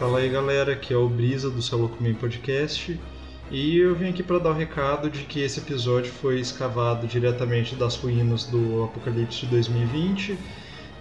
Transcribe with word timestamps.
Fala 0.00 0.20
aí 0.20 0.30
galera, 0.30 0.72
aqui 0.72 0.94
é 0.94 0.96
o 0.96 1.06
Brisa 1.06 1.50
do 1.50 1.60
Salocumem 1.60 2.14
Podcast 2.14 2.98
e 3.50 3.76
eu 3.76 3.94
vim 3.94 4.08
aqui 4.08 4.22
para 4.22 4.38
dar 4.38 4.48
o 4.48 4.54
recado 4.54 5.10
de 5.10 5.24
que 5.24 5.40
esse 5.40 5.60
episódio 5.60 6.10
foi 6.10 6.40
escavado 6.40 7.06
diretamente 7.06 7.74
das 7.74 7.96
ruínas 7.96 8.44
do 8.44 8.84
Apocalipse 8.84 9.40
de 9.40 9.48
2020. 9.48 10.38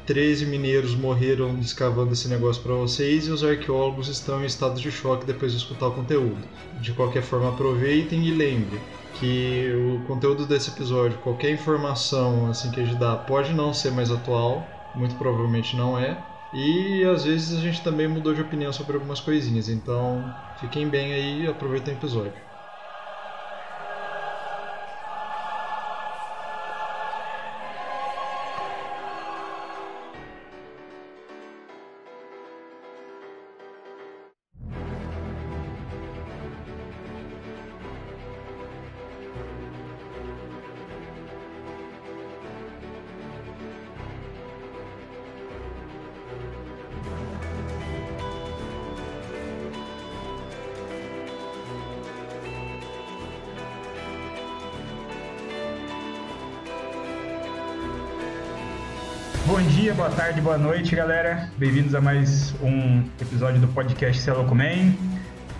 13 0.05 0.46
mineiros 0.48 0.96
morreram 0.96 1.58
escavando 1.59 2.12
esse 2.12 2.27
negócio 2.27 2.62
para 2.62 2.73
vocês 2.73 3.27
e 3.27 3.32
os 3.32 3.41
arqueólogos 3.41 4.09
estão 4.09 4.44
em 4.44 4.46
estado 4.46 4.77
de 4.77 4.91
choque 4.91 5.26
depois 5.26 5.54
de 5.54 5.59
escutar 5.59 5.88
o 5.88 5.94
conteúdo. 5.94 6.44
De 6.81 6.91
qualquer 6.91 7.23
forma, 7.23 7.48
aproveitem 7.48 8.27
e 8.27 8.31
lembrem 8.31 8.81
que 9.18 9.72
o 9.77 10.05
conteúdo 10.08 10.45
desse 10.45 10.72
episódio, 10.72 11.18
qualquer 11.20 11.52
informação 11.52 12.50
assim 12.50 12.70
que 12.70 12.81
a 12.81 12.86
gente 12.86 13.00
dá, 13.00 13.16
pode 13.16 13.54
não 13.54 13.73
ser 13.73 13.91
mais 13.91 14.12
atual, 14.12 14.68
muito 14.94 15.16
provavelmente 15.16 15.77
não 15.77 15.98
é, 15.98 16.22
e 16.52 17.03
às 17.05 17.23
vezes 17.26 17.53
a 17.58 17.62
gente 17.62 17.84
também 17.84 18.08
mudou 18.08 18.34
de 18.34 18.41
opinião 18.41 18.71
sobre 18.73 18.95
algumas 18.95 19.20
coisinhas, 19.21 19.70
então 19.70 20.35
fiquem 20.55 20.90
bem 20.90 21.13
aí 21.13 21.41
e 21.44 21.48
aproveitem 21.48 21.94
o 21.94 21.98
episódio. 21.98 22.48
Tarde, 60.30 60.41
boa 60.41 60.60
noite, 60.60 60.96
galera. 60.96 61.49
Bem-vindos 61.58 61.96
a 61.96 61.99
mais 61.99 62.54
um 62.62 62.99
episódio 63.20 63.60
do 63.60 63.68
podcast 63.68 64.22
Celocomen. 64.22 64.96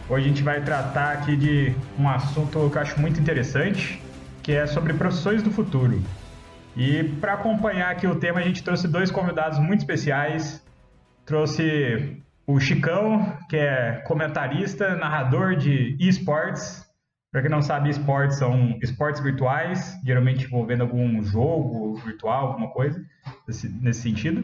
Hoje 0.08 0.26
a 0.26 0.28
gente 0.28 0.44
vai 0.44 0.62
tratar 0.62 1.14
aqui 1.14 1.36
de 1.36 1.76
um 1.98 2.08
assunto 2.08 2.70
que 2.70 2.78
eu 2.78 2.82
acho 2.82 3.02
muito 3.02 3.20
interessante, 3.20 4.00
que 4.44 4.52
é 4.52 4.68
sobre 4.68 4.94
profissões 4.94 5.42
do 5.42 5.50
futuro. 5.50 6.00
E 6.78 7.04
para 7.04 7.34
acompanhar 7.34 7.90
aqui 7.90 8.06
o 8.06 8.14
tema, 8.14 8.42
a 8.42 8.44
gente 8.44 8.62
trouxe 8.64 8.88
dois 8.88 9.10
convidados 9.10 9.58
muito 9.58 9.80
especiais. 9.80 10.64
Trouxe 11.26 12.22
o 12.46 12.60
Chicão, 12.60 13.40
que 13.50 13.58
é 13.58 14.04
comentarista, 14.06 14.96
narrador 14.96 15.56
de 15.56 15.98
esportes, 16.00 16.88
para 17.32 17.42
quem 17.42 17.52
não 17.52 17.62
sabe, 17.62 17.90
esportes 17.90 18.38
são 18.38 18.78
esportes 18.82 19.22
virtuais, 19.22 19.96
geralmente 20.04 20.46
envolvendo 20.46 20.82
algum 20.82 21.24
jogo 21.24 21.96
virtual, 21.98 22.48
alguma 22.48 22.70
coisa 22.70 23.00
nesse 23.48 24.02
sentido. 24.02 24.44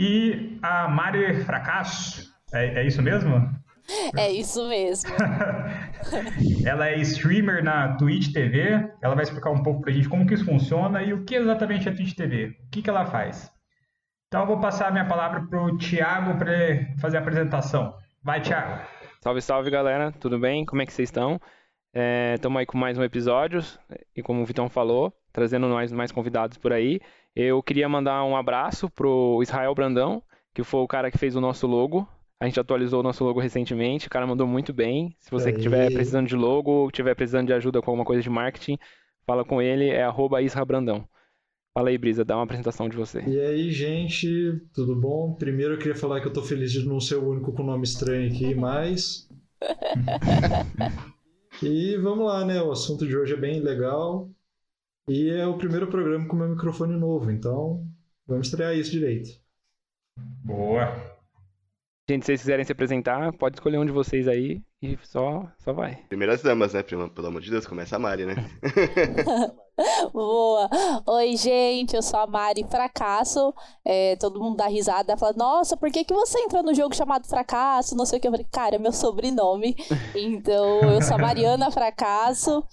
E 0.00 0.56
a 0.62 0.86
Mari 0.86 1.42
Fracasso, 1.42 2.32
é, 2.52 2.82
é 2.82 2.86
isso 2.86 3.02
mesmo? 3.02 3.50
É 4.16 4.30
isso 4.30 4.68
mesmo. 4.68 5.10
ela 6.64 6.86
é 6.86 6.98
streamer 6.98 7.64
na 7.64 7.96
Twitch 7.96 8.32
TV. 8.32 8.88
Ela 9.02 9.16
vai 9.16 9.24
explicar 9.24 9.50
um 9.50 9.60
pouco 9.60 9.80
pra 9.80 9.90
gente 9.90 10.08
como 10.08 10.24
que 10.24 10.34
isso 10.34 10.44
funciona 10.44 11.02
e 11.02 11.12
o 11.12 11.24
que 11.24 11.34
exatamente 11.34 11.88
é 11.88 11.90
a 11.90 11.94
Twitch 11.96 12.14
TV. 12.14 12.56
O 12.66 12.70
que, 12.70 12.80
que 12.80 12.88
ela 12.88 13.06
faz. 13.06 13.50
Então 14.28 14.42
eu 14.42 14.46
vou 14.46 14.60
passar 14.60 14.86
a 14.86 14.90
minha 14.92 15.06
palavra 15.06 15.44
pro 15.48 15.76
Thiago 15.78 16.38
para 16.38 16.54
fazer 17.00 17.16
a 17.16 17.20
apresentação. 17.20 17.92
Vai, 18.22 18.40
Thiago. 18.40 18.80
Salve, 19.20 19.42
salve, 19.42 19.68
galera. 19.68 20.12
Tudo 20.12 20.38
bem? 20.38 20.64
Como 20.64 20.80
é 20.80 20.86
que 20.86 20.92
vocês 20.92 21.08
estão? 21.08 21.40
Estamos 22.36 22.56
é, 22.56 22.60
aí 22.60 22.66
com 22.66 22.78
mais 22.78 22.96
um 22.96 23.02
episódio 23.02 23.60
e 24.14 24.22
como 24.22 24.42
o 24.42 24.44
Vitão 24.44 24.68
falou, 24.68 25.12
trazendo 25.32 25.66
mais, 25.66 25.90
mais 25.90 26.12
convidados 26.12 26.56
por 26.56 26.72
aí. 26.72 27.00
Eu 27.40 27.62
queria 27.62 27.88
mandar 27.88 28.24
um 28.24 28.36
abraço 28.36 28.90
pro 28.90 29.38
Israel 29.40 29.72
Brandão, 29.72 30.20
que 30.52 30.64
foi 30.64 30.80
o 30.80 30.88
cara 30.88 31.08
que 31.08 31.16
fez 31.16 31.36
o 31.36 31.40
nosso 31.40 31.68
logo. 31.68 32.04
A 32.40 32.46
gente 32.46 32.58
atualizou 32.58 32.98
o 32.98 33.02
nosso 33.04 33.22
logo 33.22 33.38
recentemente, 33.38 34.08
o 34.08 34.10
cara 34.10 34.26
mandou 34.26 34.44
muito 34.44 34.72
bem. 34.72 35.14
Se 35.20 35.30
você 35.30 35.52
estiver 35.52 35.92
precisando 35.92 36.26
de 36.26 36.34
logo, 36.34 36.88
estiver 36.88 37.14
precisando 37.14 37.46
de 37.46 37.52
ajuda 37.52 37.80
com 37.80 37.92
alguma 37.92 38.04
coisa 38.04 38.20
de 38.20 38.28
marketing, 38.28 38.76
fala 39.24 39.44
com 39.44 39.62
ele, 39.62 39.88
é 39.88 40.02
arroba 40.02 40.42
Isra 40.42 40.64
Brandão. 40.64 41.06
Fala 41.72 41.90
aí, 41.90 41.98
Brisa, 41.98 42.24
dá 42.24 42.34
uma 42.34 42.42
apresentação 42.42 42.88
de 42.88 42.96
você. 42.96 43.22
E 43.24 43.38
aí, 43.38 43.70
gente, 43.70 44.60
tudo 44.74 44.96
bom? 44.96 45.32
Primeiro 45.34 45.74
eu 45.74 45.78
queria 45.78 45.94
falar 45.94 46.20
que 46.20 46.26
eu 46.26 46.32
tô 46.32 46.42
feliz 46.42 46.72
de 46.72 46.84
não 46.84 46.98
ser 46.98 47.18
o 47.18 47.30
único 47.30 47.52
com 47.52 47.62
nome 47.62 47.84
estranho 47.84 48.28
aqui, 48.28 48.52
mas... 48.52 49.28
E 51.60 51.96
vamos 51.96 52.24
lá, 52.24 52.44
né? 52.44 52.62
O 52.62 52.70
assunto 52.70 53.04
de 53.04 53.16
hoje 53.16 53.34
é 53.34 53.36
bem 53.36 53.60
legal. 53.60 54.30
E 55.08 55.30
é 55.30 55.46
o 55.46 55.56
primeiro 55.56 55.86
programa 55.88 56.28
com 56.28 56.36
meu 56.36 56.48
microfone 56.48 56.94
novo, 56.94 57.30
então 57.30 57.86
vamos 58.26 58.48
estrear 58.48 58.76
isso 58.76 58.90
direito. 58.90 59.30
Boa. 60.44 60.94
Gente, 62.08 62.22
se 62.22 62.26
vocês 62.26 62.40
quiserem 62.40 62.64
se 62.64 62.72
apresentar, 62.72 63.32
pode 63.32 63.56
escolher 63.56 63.78
um 63.78 63.86
de 63.86 63.92
vocês 63.92 64.28
aí 64.28 64.62
e 64.80 64.96
só, 65.02 65.44
só 65.58 65.72
vai. 65.72 65.96
Primeiras 66.08 66.40
damas, 66.40 66.72
né? 66.72 66.82
Pelo 66.82 67.26
amor 67.26 67.40
de 67.40 67.50
Deus, 67.50 67.66
começa 67.66 67.96
a 67.96 67.98
Mari, 67.98 68.26
né? 68.26 68.34
Boa! 70.12 70.70
Oi, 71.04 71.36
gente, 71.36 71.96
eu 71.96 72.02
sou 72.02 72.20
a 72.20 72.26
Mari 72.28 72.64
Fracasso. 72.68 73.52
É, 73.84 74.14
todo 74.16 74.40
mundo 74.40 74.56
dá 74.56 74.68
risada, 74.68 75.16
fala, 75.16 75.34
nossa, 75.36 75.76
por 75.76 75.90
que, 75.90 76.04
que 76.04 76.14
você 76.14 76.38
entrou 76.40 76.62
no 76.62 76.74
jogo 76.74 76.94
chamado 76.94 77.26
Fracasso? 77.26 77.96
Não 77.96 78.06
sei 78.06 78.18
o 78.18 78.22
que. 78.22 78.28
Eu 78.28 78.32
falei, 78.32 78.46
cara, 78.50 78.76
é 78.76 78.78
meu 78.78 78.92
sobrenome. 78.92 79.74
Então, 80.14 80.80
eu 80.80 81.02
sou 81.02 81.16
a 81.16 81.18
Mariana 81.18 81.70
Fracasso. 81.70 82.64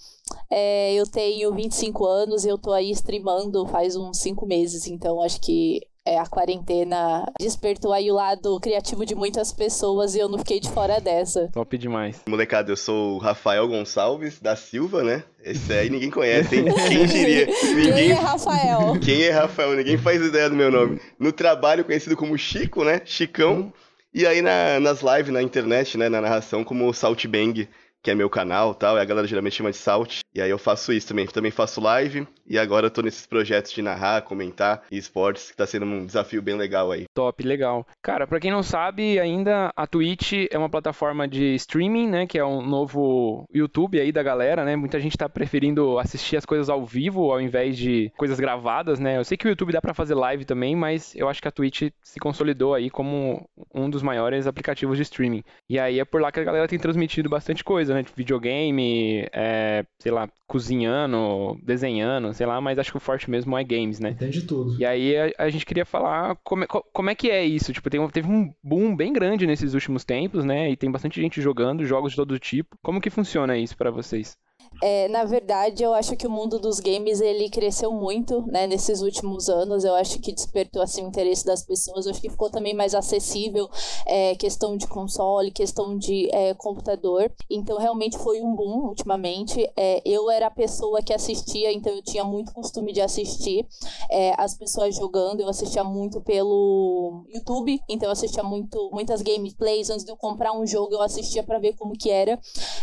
É, 0.50 0.94
eu 0.94 1.06
tenho 1.06 1.52
25 1.54 2.04
anos 2.04 2.44
e 2.44 2.48
eu 2.48 2.58
tô 2.58 2.72
aí 2.72 2.90
streamando 2.90 3.66
faz 3.66 3.96
uns 3.96 4.18
5 4.18 4.46
meses, 4.46 4.86
então 4.86 5.20
acho 5.22 5.40
que 5.40 5.80
é, 6.06 6.18
a 6.18 6.26
quarentena 6.26 7.26
despertou 7.38 7.92
aí 7.92 8.10
o 8.10 8.14
lado 8.14 8.58
criativo 8.60 9.04
de 9.04 9.14
muitas 9.14 9.52
pessoas 9.52 10.14
e 10.14 10.20
eu 10.20 10.28
não 10.28 10.38
fiquei 10.38 10.60
de 10.60 10.70
fora 10.70 11.00
dessa. 11.00 11.48
Top 11.52 11.76
demais. 11.76 12.22
Molecada, 12.28 12.70
eu 12.70 12.76
sou 12.76 13.16
o 13.16 13.18
Rafael 13.18 13.66
Gonçalves 13.66 14.38
da 14.40 14.54
Silva, 14.54 15.02
né? 15.02 15.24
Esse 15.42 15.72
aí 15.72 15.90
ninguém 15.90 16.10
conhece, 16.10 16.56
hein? 16.56 16.64
Quem 16.88 17.06
diria? 17.06 17.46
Ninguém... 17.46 17.92
Quem 17.92 18.10
é 18.10 18.14
Rafael? 18.14 19.00
Quem 19.00 19.22
é 19.22 19.30
Rafael? 19.30 19.74
Ninguém 19.74 19.98
faz 19.98 20.22
ideia 20.22 20.48
do 20.48 20.56
meu 20.56 20.70
nome. 20.70 21.00
No 21.18 21.32
trabalho 21.32 21.84
conhecido 21.84 22.16
como 22.16 22.38
Chico, 22.38 22.84
né? 22.84 23.00
Chicão. 23.04 23.72
E 24.14 24.24
aí 24.26 24.40
na, 24.40 24.80
nas 24.80 25.02
lives 25.02 25.32
na 25.32 25.42
internet, 25.42 25.98
né? 25.98 26.08
Na 26.08 26.20
narração 26.20 26.62
como 26.62 26.92
Salt 26.94 27.26
Bang 27.26 27.68
que 28.02 28.10
é 28.10 28.14
meu 28.14 28.30
canal 28.30 28.74
tal, 28.74 28.96
e 28.96 29.00
a 29.00 29.04
galera 29.04 29.26
geralmente 29.26 29.56
chama 29.56 29.70
de 29.70 29.76
Salt. 29.76 30.20
E 30.34 30.40
aí 30.40 30.50
eu 30.50 30.58
faço 30.58 30.92
isso 30.92 31.08
também. 31.08 31.26
Também 31.26 31.50
faço 31.50 31.80
live 31.80 32.26
e 32.46 32.58
agora 32.58 32.86
eu 32.86 32.90
tô 32.90 33.02
nesses 33.02 33.26
projetos 33.26 33.72
de 33.72 33.82
narrar, 33.82 34.22
comentar 34.22 34.82
e 34.90 34.96
esportes, 34.96 35.50
que 35.50 35.56
tá 35.56 35.66
sendo 35.66 35.86
um 35.86 36.06
desafio 36.06 36.40
bem 36.40 36.56
legal 36.56 36.92
aí. 36.92 37.06
Top, 37.14 37.42
legal. 37.42 37.86
Cara, 38.02 38.26
para 38.26 38.38
quem 38.38 38.50
não 38.50 38.62
sabe, 38.62 39.18
ainda 39.18 39.70
a 39.74 39.86
Twitch 39.86 40.32
é 40.50 40.58
uma 40.58 40.68
plataforma 40.68 41.26
de 41.26 41.54
streaming, 41.54 42.08
né, 42.08 42.26
que 42.26 42.38
é 42.38 42.44
um 42.44 42.62
novo 42.62 43.44
YouTube 43.52 44.00
aí 44.00 44.12
da 44.12 44.22
galera, 44.22 44.64
né? 44.64 44.76
Muita 44.76 45.00
gente 45.00 45.16
tá 45.16 45.28
preferindo 45.28 45.98
assistir 45.98 46.36
as 46.36 46.44
coisas 46.44 46.68
ao 46.68 46.84
vivo 46.84 47.32
ao 47.32 47.40
invés 47.40 47.76
de 47.76 48.12
coisas 48.16 48.38
gravadas, 48.38 49.00
né? 49.00 49.16
Eu 49.16 49.24
sei 49.24 49.36
que 49.36 49.46
o 49.46 49.48
YouTube 49.48 49.72
dá 49.72 49.80
para 49.80 49.94
fazer 49.94 50.14
live 50.14 50.44
também, 50.44 50.76
mas 50.76 51.14
eu 51.16 51.28
acho 51.28 51.40
que 51.40 51.48
a 51.48 51.52
Twitch 51.52 51.90
se 52.02 52.20
consolidou 52.20 52.74
aí 52.74 52.90
como 52.90 53.48
um 53.74 53.90
dos 53.90 54.02
maiores 54.02 54.46
aplicativos 54.46 54.96
de 54.96 55.02
streaming. 55.02 55.42
E 55.68 55.78
aí 55.78 55.98
é 55.98 56.04
por 56.04 56.20
lá 56.20 56.30
que 56.30 56.40
a 56.40 56.44
galera 56.44 56.68
tem 56.68 56.78
transmitido 56.78 57.28
bastante 57.28 57.64
coisa, 57.64 57.95
né? 57.96 58.04
Videogame, 58.14 59.26
é, 59.32 59.84
sei 59.98 60.12
lá, 60.12 60.28
cozinhando, 60.46 61.58
desenhando, 61.62 62.32
sei 62.32 62.46
lá, 62.46 62.60
mas 62.60 62.78
acho 62.78 62.90
que 62.90 62.96
o 62.96 63.00
forte 63.00 63.30
mesmo 63.30 63.56
é 63.56 63.64
games, 63.64 63.98
né? 63.98 64.10
Entende 64.10 64.42
tudo. 64.42 64.78
E 64.78 64.84
aí 64.84 65.16
a, 65.16 65.44
a 65.44 65.50
gente 65.50 65.66
queria 65.66 65.84
falar 65.84 66.36
como 66.44 66.64
é, 66.64 66.66
como 66.66 67.10
é 67.10 67.14
que 67.14 67.30
é 67.30 67.44
isso. 67.44 67.72
Tipo, 67.72 67.90
tem, 67.90 68.08
teve 68.08 68.28
um 68.28 68.52
boom 68.62 68.94
bem 68.94 69.12
grande 69.12 69.46
nesses 69.46 69.74
últimos 69.74 70.04
tempos, 70.04 70.44
né? 70.44 70.70
E 70.70 70.76
tem 70.76 70.90
bastante 70.90 71.20
gente 71.20 71.40
jogando 71.40 71.84
jogos 71.84 72.12
de 72.12 72.16
todo 72.16 72.38
tipo. 72.38 72.76
Como 72.82 73.00
que 73.00 73.10
funciona 73.10 73.56
isso 73.56 73.76
para 73.76 73.90
vocês? 73.90 74.36
É, 74.82 75.08
na 75.08 75.24
verdade, 75.24 75.82
eu 75.82 75.94
acho 75.94 76.16
que 76.16 76.26
o 76.26 76.30
mundo 76.30 76.58
dos 76.58 76.80
games 76.80 77.20
ele 77.20 77.48
cresceu 77.48 77.90
muito, 77.92 78.42
né, 78.46 78.66
nesses 78.66 79.00
últimos 79.00 79.48
anos. 79.48 79.84
Eu 79.84 79.94
acho 79.94 80.18
que 80.20 80.32
despertou 80.32 80.82
assim 80.82 81.04
o 81.04 81.08
interesse 81.08 81.46
das 81.46 81.64
pessoas. 81.64 82.04
Eu 82.04 82.12
acho 82.12 82.20
que 82.20 82.28
ficou 82.28 82.50
também 82.50 82.74
mais 82.74 82.94
acessível, 82.94 83.68
é, 84.06 84.34
questão 84.34 84.76
de 84.76 84.86
console, 84.86 85.50
questão 85.50 85.96
de 85.96 86.28
é, 86.32 86.52
computador. 86.54 87.32
Então, 87.50 87.78
realmente 87.78 88.18
foi 88.18 88.42
um 88.42 88.54
boom 88.54 88.88
ultimamente. 88.88 89.66
É, 89.76 90.02
eu 90.04 90.30
era 90.30 90.48
a 90.48 90.50
pessoa 90.50 91.02
que 91.02 91.12
assistia, 91.12 91.72
então 91.72 91.92
eu 91.92 92.02
tinha 92.02 92.24
muito 92.24 92.52
costume 92.52 92.92
de 92.92 93.00
assistir 93.00 93.66
é, 94.10 94.34
as 94.36 94.58
pessoas 94.58 94.94
jogando. 94.94 95.40
Eu 95.40 95.48
assistia 95.48 95.84
muito 95.84 96.20
pelo 96.20 97.24
YouTube, 97.32 97.80
então 97.88 98.08
eu 98.08 98.12
assistia 98.12 98.42
muito, 98.42 98.90
muitas 98.92 99.22
gameplays 99.22 99.88
antes 99.88 100.04
de 100.04 100.10
eu 100.10 100.16
comprar 100.16 100.52
um 100.52 100.66
jogo. 100.66 100.92
Eu 100.92 101.02
assistia 101.02 101.42
para 101.42 101.58
ver 101.58 101.74
como 101.76 101.94
que 101.94 102.10
era. 102.10 102.38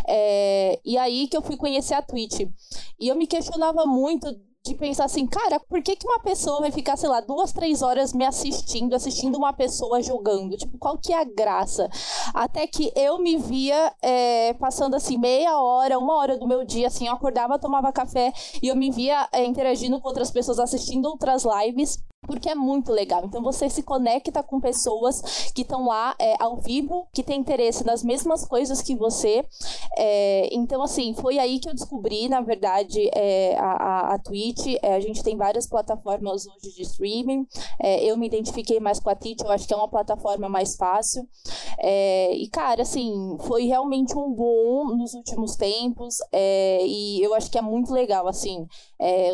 É, 0.08 0.80
e 0.84 0.98
aí 0.98 1.28
que 1.28 1.38
eu 1.38 1.42
fui 1.42 1.56
conhecer 1.56 1.83
conhecer 1.84 1.94
a 1.96 2.02
Twitch. 2.02 2.40
E 3.00 3.08
eu 3.08 3.16
me 3.16 3.28
questionava 3.28 3.86
muito 3.86 4.28
de 4.66 4.76
pensar 4.76 5.04
assim, 5.04 5.28
cara, 5.28 5.60
por 5.60 5.82
que, 5.84 5.94
que 5.94 6.08
uma 6.08 6.22
pessoa 6.22 6.62
vai 6.62 6.72
ficar, 6.72 6.96
sei 6.96 7.10
lá, 7.10 7.20
duas, 7.20 7.52
três 7.52 7.82
horas 7.82 8.14
me 8.14 8.26
assistindo, 8.26 8.96
assistindo 8.96 9.38
uma 9.38 9.52
pessoa 9.52 10.02
jogando? 10.02 10.56
Tipo, 10.56 10.78
qual 10.78 10.98
que 10.98 11.12
é 11.12 11.20
a 11.20 11.26
graça? 11.26 11.90
Até 12.34 12.66
que 12.66 12.90
eu 12.96 13.20
me 13.20 13.38
via 13.38 13.94
é, 14.02 14.54
passando 14.54 14.96
assim, 14.96 15.18
meia 15.18 15.60
hora, 15.60 16.00
uma 16.00 16.16
hora 16.16 16.38
do 16.38 16.48
meu 16.48 16.64
dia, 16.64 16.88
assim, 16.88 17.08
eu 17.08 17.14
acordava, 17.14 17.60
tomava 17.60 17.92
café 17.92 18.32
e 18.62 18.70
eu 18.70 18.76
me 18.76 18.90
via 18.90 19.28
é, 19.34 19.46
interagindo 19.46 20.00
com 20.00 20.08
outras 20.08 20.32
pessoas, 20.32 20.60
assistindo 20.60 21.08
outras 21.08 21.44
lives 21.44 22.02
porque 22.26 22.50
é 22.50 22.56
muito 22.56 22.92
legal. 22.92 23.24
Então 23.26 23.42
você 23.42 23.70
se 23.70 23.84
conecta 23.84 24.42
com 24.42 24.60
pessoas 24.60 25.52
que 25.54 25.62
estão 25.62 25.88
lá 25.88 26.16
é, 26.20 26.36
ao 26.40 26.58
vivo, 26.58 27.08
que 27.14 27.24
têm 27.24 27.40
interesse 27.40 27.86
nas 27.86 28.04
mesmas 28.04 28.46
coisas 28.46 28.82
que 28.82 28.96
você. 28.96 29.46
É, 29.98 30.50
então, 30.52 30.82
assim, 30.82 31.14
foi 31.14 31.38
aí 31.38 31.60
que 31.60 31.70
eu 31.70 31.74
descobri, 31.74 32.28
na 32.30 32.42
verdade, 32.42 33.10
é, 33.14 33.58
a, 33.58 33.72
a, 33.72 34.14
a 34.16 34.20
Twitch. 34.20 34.78
É, 34.82 34.96
a 34.96 35.00
gente 35.00 35.24
tem 35.24 35.38
várias 35.38 35.68
plataformas 35.68 36.48
hoje 36.48 36.76
de 36.76 36.82
streaming. 36.84 37.46
É, 37.82 38.04
eu 38.04 38.18
me 38.18 38.28
identifiquei 38.28 38.80
mais 38.80 39.00
com 39.00 39.10
a 39.10 39.16
Twitch, 39.16 39.42
eu 39.42 39.52
acho 39.52 39.68
que 39.68 39.74
é 39.74 39.78
uma 39.78 39.90
plataforma 39.90 40.48
mais 40.48 40.76
fácil. 40.76 41.28
É, 41.80 42.34
e, 42.36 42.48
cara, 42.48 42.84
assim, 42.84 43.38
foi 43.42 43.66
realmente 43.66 44.18
um 44.18 44.32
boom 44.32 44.96
nos 44.96 45.14
últimos 45.14 45.56
tempos. 45.56 46.18
e 46.34 47.22
eu 47.22 47.34
acho 47.34 47.52
que 47.52 47.58
é 47.58 47.62
muito 47.62 47.92
legal, 47.92 48.28
assim. 48.28 48.66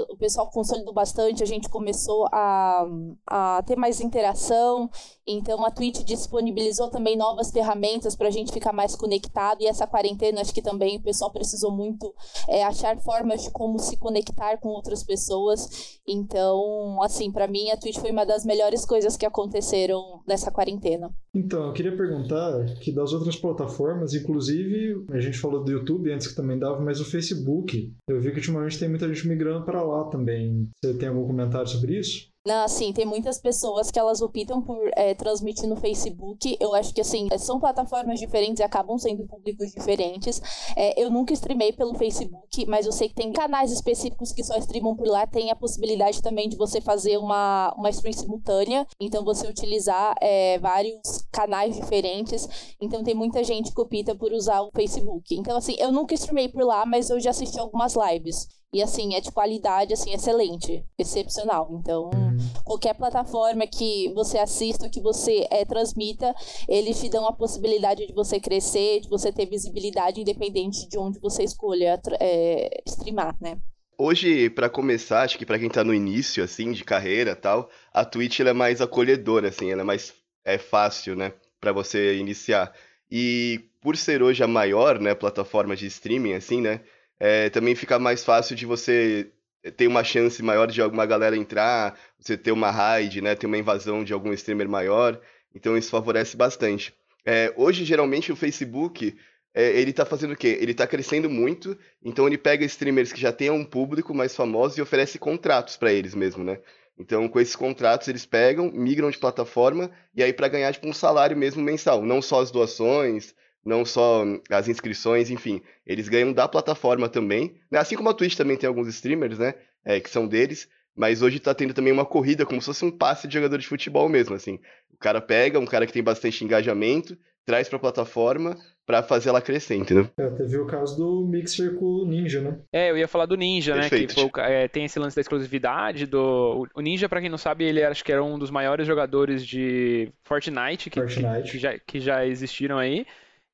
O 0.10 0.18
pessoal 0.18 0.50
consolidou 0.50 0.94
bastante, 0.94 1.44
a 1.44 1.46
gente 1.46 1.70
começou 1.70 2.28
a 2.32 2.80
a, 3.28 3.62
ter 3.66 3.76
mais 3.76 4.02
interação. 4.02 4.90
Então 5.28 5.64
a 5.64 5.72
Twitch 5.72 6.04
disponibilizou 6.04 6.90
também 6.90 7.16
novas 7.16 7.52
ferramentas 7.52 8.16
para 8.16 8.28
a 8.28 8.32
gente 8.32 8.52
ficar 8.52 8.74
mais 8.74 8.96
conectado. 8.96 9.62
E 9.62 9.68
essa 9.68 9.86
quarentena, 9.86 10.42
acho 10.42 10.54
que 10.54 10.62
também 10.62 10.98
o 10.98 11.04
pessoal 11.04 11.32
precisou 11.32 11.72
muito 11.72 12.14
é, 12.48 12.64
achar 12.64 12.98
formas 13.00 13.44
de 13.44 13.52
como 13.52 13.78
se 13.78 13.98
conectar 13.98 14.58
com 14.58 14.70
outras 14.70 15.04
pessoas. 15.04 16.00
Então, 16.08 17.02
assim, 17.04 17.32
para 17.32 17.48
mim 17.48 17.70
a 17.70 17.78
Twitch 17.78 18.00
foi 18.00 18.12
uma 18.12 18.26
das 18.26 18.46
melhores 18.46 18.86
coisas 18.86 19.16
que 19.16 19.26
aconteceram 19.26 20.22
nessa 20.28 20.52
quarentena. 20.52 21.14
Então, 21.34 21.68
eu 21.68 21.74
queria 21.74 21.96
perguntar 21.96 22.66
que 22.82 22.92
das 22.92 23.14
outras 23.14 23.36
plataformas, 23.36 24.16
inclusive, 24.16 25.06
a 25.12 25.20
gente 25.20 25.38
falou 25.38 25.64
do 25.64 25.72
YouTube 25.72 26.12
antes 26.12 26.28
que 26.28 26.36
também 26.36 26.58
dava, 26.58 26.80
mas 26.80 27.00
o 27.00 27.06
Facebook, 27.06 27.94
eu 28.08 28.20
vi 28.20 28.32
que 28.32 28.38
ultimamente 28.38 28.80
tem 28.80 28.90
muita 28.90 29.08
gente 29.08 29.28
migrando 29.28 29.59
para 29.64 29.82
lá 29.84 30.06
também. 30.06 30.70
Você 30.84 30.98
tem 30.98 31.10
algum 31.10 31.26
comentário 31.28 31.68
sobre 31.68 32.00
isso? 32.00 32.30
Não, 32.48 32.64
assim, 32.64 32.94
tem 32.94 33.06
muitas 33.06 33.38
pessoas 33.38 33.92
que 33.92 34.00
elas 34.00 34.22
optam 34.22 34.62
por 34.62 34.80
é, 34.96 35.14
transmitir 35.14 35.68
no 35.68 35.76
Facebook. 35.76 36.58
Eu 36.60 36.74
acho 36.74 36.94
que, 36.94 37.02
assim, 37.02 37.28
são 37.38 37.60
plataformas 37.60 38.18
diferentes 38.20 38.60
e 38.60 38.64
acabam 38.64 38.98
sendo 38.98 39.28
públicos 39.28 39.72
diferentes. 39.72 40.42
É, 40.76 41.00
eu 41.00 41.12
nunca 41.12 41.34
streamei 41.34 41.74
pelo 41.74 41.94
Facebook, 41.96 42.66
mas 42.66 42.86
eu 42.86 42.94
sei 42.94 43.10
que 43.10 43.14
tem 43.14 43.32
canais 43.34 43.72
específicos 43.72 44.32
que 44.32 44.44
só 44.44 44.58
streamam 44.58 44.96
por 44.96 45.06
lá. 45.06 45.28
Tem 45.28 45.52
a 45.52 45.56
possibilidade 45.56 46.22
também 46.22 46.48
de 46.48 46.56
você 46.56 46.80
fazer 46.80 47.18
uma, 47.18 47.74
uma 47.78 47.90
stream 47.90 48.14
simultânea. 48.14 48.88
Então, 49.00 49.24
você 49.24 49.46
utilizar 49.46 50.16
é, 50.22 50.58
vários 50.60 51.28
canais 51.32 51.76
diferentes. 51.76 52.76
Então, 52.82 53.04
tem 53.04 53.14
muita 53.14 53.44
gente 53.44 53.74
que 53.74 53.82
opta 53.82 54.16
por 54.16 54.32
usar 54.32 54.62
o 54.62 54.72
Facebook. 54.74 55.36
Então, 55.36 55.58
assim, 55.58 55.76
eu 55.78 55.92
nunca 55.92 56.16
streamei 56.16 56.48
por 56.48 56.64
lá, 56.64 56.86
mas 56.86 57.10
eu 57.10 57.20
já 57.20 57.32
assisti 57.32 57.60
algumas 57.60 57.96
lives. 57.96 58.48
E 58.72 58.84
assim, 58.84 59.16
é 59.16 59.22
de 59.22 59.32
qualidade 59.32 59.94
assim 59.94 60.14
excelente, 60.14 60.86
excepcional. 60.98 61.70
Então, 61.72 62.12
uhum. 62.14 62.38
qualquer 62.64 62.94
plataforma 62.94 63.66
que 63.66 64.14
você 64.14 64.38
assista, 64.38 64.90
que 64.90 65.02
você 65.02 65.48
é, 65.50 65.66
transmita, 65.66 66.36
eles 66.68 67.00
te 67.00 67.10
dão 67.10 67.28
a 67.28 67.34
possibilidade 67.34 68.06
de 68.06 68.14
você 68.14 68.40
crescer, 68.40 69.00
de 69.00 69.10
você 69.10 69.32
ter 69.32 69.48
visibilidade 69.48 70.22
independente 70.22 70.88
de 70.88 71.00
onde 71.00 71.20
você 71.20 71.44
escolha 71.44 72.00
é, 72.20 72.82
streamar, 72.86 73.36
né? 73.42 73.58
Hoje, 73.98 74.50
para 74.52 74.70
começar, 74.70 75.24
acho 75.24 75.38
que 75.38 75.46
para 75.46 75.60
quem 75.60 75.70
tá 75.70 75.84
no 75.84 75.94
início 75.94 76.44
assim 76.44 76.72
de 76.72 76.86
carreira, 76.86 77.36
tal, 77.36 77.70
a 77.92 78.06
Twitch 78.06 78.40
ela 78.40 78.52
é 78.52 78.54
mais 78.54 78.80
acolhedora 78.80 79.50
assim, 79.50 79.72
ela 79.72 79.82
é 79.82 79.84
mais 79.84 80.14
é 80.46 80.58
fácil, 80.58 81.16
né, 81.16 81.34
para 81.60 81.74
você 81.74 82.18
iniciar. 82.18 82.74
E 83.12 83.60
por 83.82 83.98
ser 83.98 84.24
hoje 84.24 84.42
a 84.44 84.48
maior, 84.48 85.00
né, 85.00 85.14
plataforma 85.14 85.76
de 85.76 85.88
streaming 85.88 86.34
assim, 86.34 86.62
né, 86.62 86.82
é, 87.20 87.50
também 87.50 87.76
fica 87.76 88.00
mais 88.00 88.24
fácil 88.24 88.56
de 88.56 88.66
você 88.66 89.32
ter 89.76 89.88
uma 89.88 90.04
chance 90.04 90.42
maior 90.42 90.68
de 90.68 90.82
alguma 90.82 91.06
galera 91.06 91.36
entrar, 91.36 92.00
você 92.18 92.38
ter 92.38 92.52
uma 92.52 92.72
raid, 92.72 93.22
né, 93.22 93.36
ter 93.36 93.46
uma 93.46 93.58
invasão 93.58 94.04
de 94.04 94.14
algum 94.14 94.32
streamer 94.34 94.70
maior, 94.70 95.20
então 95.54 95.78
isso 95.78 95.90
favorece 95.90 96.38
bastante. 96.38 96.94
É, 97.26 97.54
hoje, 97.58 97.84
geralmente, 97.84 98.32
o 98.32 98.36
Facebook, 98.36 99.16
é, 99.54 99.80
ele 99.80 99.92
tá 99.92 100.06
fazendo 100.06 100.32
o 100.34 100.38
quê? 100.38 100.58
Ele 100.62 100.74
tá 100.74 100.88
crescendo 100.88 101.30
muito, 101.30 101.78
então 102.04 102.26
ele 102.26 102.38
pega 102.38 102.64
streamers 102.66 103.12
que 103.12 103.20
já 103.20 103.32
têm 103.32 103.50
um 103.50 103.66
público 103.66 104.14
mais 104.14 104.36
famoso 104.36 104.80
e 104.80 104.82
oferece 104.82 105.20
contratos 105.20 105.76
para 105.76 105.92
eles 105.92 106.16
mesmo, 106.16 106.44
né? 106.44 106.60
Então, 106.98 107.28
com 107.30 107.40
esses 107.40 107.56
contratos, 107.56 108.08
eles 108.08 108.26
pegam, 108.26 108.72
migram 108.72 109.10
de 109.10 109.18
plataforma, 109.18 109.90
e 110.14 110.22
aí 110.22 110.34
para 110.34 110.50
ganhar 110.50 110.74
tipo, 110.74 110.88
um 110.88 110.94
salário 110.94 111.36
mesmo 111.36 111.62
mensal, 111.64 112.04
não 112.04 112.22
só 112.22 112.42
as 112.42 112.52
doações, 112.52 113.34
não 113.66 113.86
só 113.86 114.24
as 114.50 114.68
inscrições, 114.68 115.30
enfim, 115.30 115.62
eles 115.86 116.08
ganham 116.08 116.34
da 116.34 116.48
plataforma 116.48 117.10
também, 117.10 117.56
né? 117.70 117.80
assim 117.80 117.96
como 117.96 118.10
a 118.10 118.14
Twitch 118.14 118.36
também 118.36 118.58
tem 118.58 118.68
alguns 118.68 118.88
streamers, 118.88 119.38
né, 119.40 119.54
é, 119.84 120.00
que 120.00 120.10
são 120.10 120.28
deles, 120.28 120.70
mas 120.96 121.22
hoje 121.22 121.40
tá 121.40 121.54
tendo 121.54 121.74
também 121.74 121.94
uma 121.94 122.06
corrida 122.06 122.46
como 122.46 122.62
se 122.62 122.66
fosse 122.66 122.86
um 122.86 122.92
passe 122.92 123.28
de 123.28 123.34
jogador 123.34 123.58
de 123.58 123.68
futebol 123.68 124.08
mesmo, 124.10 124.36
assim, 124.36 124.60
o 124.94 124.98
cara 124.98 125.22
pega 125.22 125.60
um 125.60 125.66
cara 125.66 125.86
que 125.86 125.94
tem 125.94 126.04
bastante 126.04 126.44
engajamento, 126.44 127.18
traz 127.46 127.68
pra 127.68 127.80
plataforma 127.80 128.56
para 128.86 129.02
fazer 129.04 129.30
ela 129.30 129.42
crescer, 129.42 129.76
entendeu? 129.76 130.10
É, 130.18 130.30
teve 130.32 130.58
o 130.58 130.66
caso 130.66 130.98
do 130.98 131.28
Mixer 131.28 131.76
com 131.76 131.86
o 131.86 132.06
Ninja, 132.06 132.42
né? 132.42 132.60
É, 132.74 132.90
eu 132.90 132.98
ia 132.98 133.08
falar 133.08 133.26
do 133.26 133.38
Ninja, 133.38 133.74
Perfeito. 133.76 134.16
né? 134.16 134.30
Que 134.30 134.32
foi, 134.32 134.44
é, 134.44 134.68
tem 134.68 134.86
esse 134.86 135.00
lance 135.00 135.16
da 135.16 135.22
exclusividade 135.22 136.06
do. 136.06 136.68
O 136.74 136.82
Ninja, 136.82 137.08
para 137.08 137.22
quem 137.22 137.30
não 137.30 137.38
sabe, 137.38 137.66
ele 137.66 137.84
acho 137.84 138.04
que 138.04 138.12
era 138.12 138.24
um 138.24 138.38
dos 138.38 138.50
maiores 138.50 138.88
jogadores 138.88 139.46
de 139.46 140.12
Fortnite 140.24 140.90
que, 140.90 141.00
Fortnite. 141.00 141.44
que, 141.44 141.52
que 141.52 141.60
já, 141.60 141.80
que 141.80 142.00
já 142.00 142.26
existiram 142.26 142.78
aí. 142.80 143.06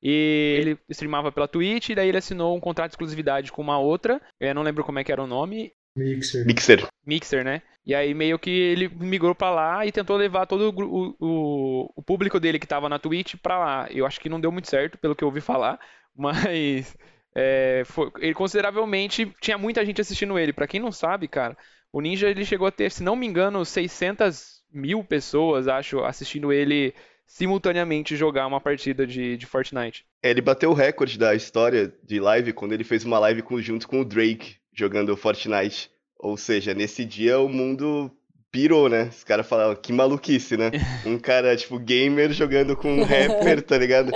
E 0.08 0.58
ele 0.60 0.78
streamava 0.88 1.32
pela 1.32 1.48
Twitch, 1.48 1.88
e 1.88 1.94
daí 1.96 2.08
ele 2.08 2.18
assinou 2.18 2.56
um 2.56 2.60
contrato 2.60 2.90
de 2.90 2.92
exclusividade 2.92 3.50
com 3.50 3.60
uma 3.60 3.76
outra. 3.76 4.22
Eu 4.38 4.54
não 4.54 4.62
lembro 4.62 4.84
como 4.84 5.00
é 5.00 5.04
que 5.04 5.10
era 5.10 5.20
o 5.20 5.26
nome. 5.26 5.72
Mixer. 5.96 6.46
Mixer. 6.46 6.86
Mixer, 7.04 7.44
né? 7.44 7.60
E 7.84 7.92
aí 7.92 8.14
meio 8.14 8.38
que 8.38 8.50
ele 8.50 8.88
migrou 8.88 9.34
para 9.34 9.50
lá 9.50 9.84
e 9.84 9.90
tentou 9.90 10.16
levar 10.16 10.46
todo 10.46 10.70
o, 10.70 11.16
o, 11.18 11.92
o 11.96 12.02
público 12.04 12.38
dele 12.38 12.60
que 12.60 12.68
tava 12.68 12.88
na 12.88 13.00
Twitch 13.00 13.34
para 13.42 13.58
lá. 13.58 13.88
Eu 13.90 14.06
acho 14.06 14.20
que 14.20 14.28
não 14.28 14.40
deu 14.40 14.52
muito 14.52 14.70
certo, 14.70 14.96
pelo 14.96 15.16
que 15.16 15.24
eu 15.24 15.28
ouvi 15.28 15.40
falar, 15.40 15.80
mas 16.14 16.96
é, 17.34 17.82
foi, 17.84 18.08
ele 18.20 18.34
consideravelmente 18.34 19.32
tinha 19.40 19.58
muita 19.58 19.84
gente 19.84 20.00
assistindo 20.00 20.38
ele. 20.38 20.52
Para 20.52 20.68
quem 20.68 20.78
não 20.78 20.92
sabe, 20.92 21.26
cara, 21.26 21.58
o 21.92 22.00
Ninja 22.00 22.30
ele 22.30 22.44
chegou 22.44 22.68
a 22.68 22.70
ter, 22.70 22.92
se 22.92 23.02
não 23.02 23.16
me 23.16 23.26
engano, 23.26 23.64
600 23.64 24.62
mil 24.72 25.02
pessoas, 25.02 25.66
acho, 25.66 26.04
assistindo 26.04 26.52
ele 26.52 26.94
simultaneamente 27.26 28.16
jogar 28.16 28.46
uma 28.46 28.60
partida 28.60 29.06
de, 29.06 29.36
de 29.36 29.46
Fortnite. 29.46 30.06
É, 30.22 30.30
ele 30.30 30.40
bateu 30.40 30.70
o 30.70 30.74
recorde 30.74 31.18
da 31.18 31.34
história 31.34 31.92
de 32.02 32.20
live 32.20 32.52
quando 32.52 32.72
ele 32.72 32.84
fez 32.84 33.04
uma 33.04 33.18
live 33.18 33.42
junto 33.58 33.88
com 33.88 34.00
o 34.00 34.04
Drake 34.04 34.56
jogando 34.72 35.16
Fortnite. 35.16 35.90
Ou 36.18 36.36
seja, 36.36 36.72
nesse 36.72 37.04
dia 37.04 37.38
o 37.38 37.48
mundo 37.48 38.10
pirou, 38.50 38.88
né? 38.88 39.10
Os 39.14 39.22
caras 39.22 39.46
falavam, 39.46 39.76
que 39.76 39.92
maluquice, 39.92 40.56
né? 40.56 40.70
Um 41.04 41.18
cara, 41.18 41.54
tipo, 41.54 41.78
gamer 41.78 42.32
jogando 42.32 42.74
com 42.74 43.00
um 43.00 43.04
rapper, 43.04 43.60
tá 43.62 43.76
ligado? 43.76 44.10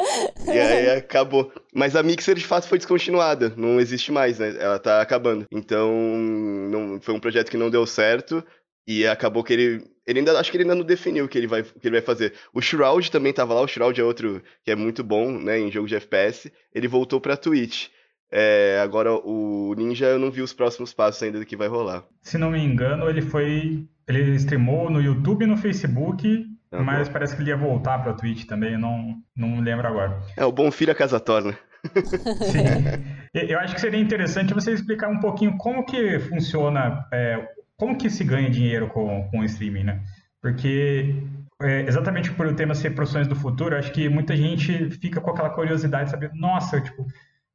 E 0.47 0.59
aí 0.59 0.91
acabou. 0.91 1.53
Mas 1.75 1.95
a 1.95 2.03
Mixer, 2.03 2.35
de 2.35 2.45
fato, 2.45 2.67
foi 2.67 2.79
descontinuada. 2.79 3.53
Não 3.57 3.79
existe 3.79 4.11
mais, 4.11 4.39
né? 4.39 4.57
Ela 4.59 4.79
tá 4.79 5.01
acabando. 5.03 5.45
Então, 5.53 5.93
não, 5.93 7.01
foi 7.01 7.15
um 7.15 7.21
projeto 7.21 7.51
que 7.51 7.57
não 7.57 7.71
deu 7.71 7.87
certo. 7.87 8.43
E 8.91 9.07
acabou 9.07 9.45
que 9.45 9.53
ele. 9.53 9.85
Ele 10.05 10.19
ainda. 10.19 10.37
Acho 10.37 10.51
que 10.51 10.57
ele 10.57 10.65
ainda 10.65 10.75
não 10.75 10.85
definiu 10.85 11.25
o 11.25 11.29
que 11.29 11.39
ele 11.39 11.47
vai, 11.47 11.63
que 11.63 11.87
ele 11.87 11.95
vai 11.95 12.01
fazer. 12.01 12.35
O 12.53 12.61
Shroud 12.61 13.09
também 13.09 13.33
tava 13.33 13.55
lá. 13.55 13.61
O 13.61 13.69
Shroud 13.69 14.01
é 14.01 14.03
outro 14.03 14.43
que 14.65 14.71
é 14.73 14.75
muito 14.75 15.05
bom, 15.05 15.31
né? 15.31 15.61
Em 15.61 15.71
jogo 15.71 15.87
de 15.87 15.95
FPS. 15.95 16.53
Ele 16.75 16.89
voltou 16.89 17.21
pra 17.21 17.37
Twitch. 17.37 17.87
É, 18.33 18.81
agora 18.83 19.13
o 19.13 19.73
Ninja 19.77 20.07
eu 20.07 20.19
não 20.19 20.29
vi 20.29 20.43
os 20.43 20.53
próximos 20.53 20.93
passos 20.93 21.23
ainda 21.23 21.39
do 21.39 21.47
que 21.47 21.57
vai 21.57 21.69
rolar. 21.69 22.05
Se 22.21 22.37
não 22.37 22.51
me 22.51 22.59
engano, 22.59 23.09
ele 23.09 23.23
foi. 23.23 23.87
Ele 24.09 24.35
streamou 24.35 24.91
no 24.91 25.01
YouTube 25.01 25.45
e 25.45 25.47
no 25.47 25.57
Facebook. 25.57 26.47
Mas 26.73 27.09
parece 27.09 27.37
que 27.37 27.43
ele 27.43 27.51
ia 27.51 27.57
voltar 27.57 27.99
pra 28.01 28.13
Twitch 28.13 28.45
também, 28.47 28.73
eu 28.73 28.79
não, 28.79 29.17
não 29.37 29.61
lembro 29.61 29.87
agora. 29.87 30.21
É, 30.37 30.45
o 30.45 30.53
bom 30.53 30.71
filho 30.71 30.93
a 30.93 30.95
casa 30.97 31.19
torna. 31.19 31.57
Sim. 31.95 33.21
Eu 33.33 33.61
acho 33.61 33.75
que 33.75 33.81
seria 33.81 34.01
interessante 34.01 34.53
você 34.53 34.73
explicar 34.73 35.09
um 35.09 35.21
pouquinho 35.21 35.57
como 35.57 35.85
que 35.85 36.19
funciona 36.19 37.07
é, 37.13 37.41
como 37.81 37.97
que 37.97 38.09
se 38.09 38.23
ganha 38.23 38.49
dinheiro 38.49 38.89
com, 38.89 39.27
com 39.31 39.41
o 39.41 39.45
streaming, 39.45 39.85
né? 39.85 40.01
Porque 40.41 41.15
é, 41.63 41.81
exatamente 41.89 42.31
por 42.33 42.47
o 42.47 42.55
tema 42.55 42.75
ser 42.75 42.95
profissões 42.95 43.27
do 43.27 43.35
futuro, 43.35 43.77
acho 43.77 43.91
que 43.93 44.09
muita 44.09 44.37
gente 44.37 44.91
fica 44.91 45.21
com 45.21 45.31
aquela 45.31 45.51
curiosidade 45.51 46.05
de 46.05 46.11
saber, 46.11 46.31
nossa, 46.35 46.81
tipo, 46.81 47.05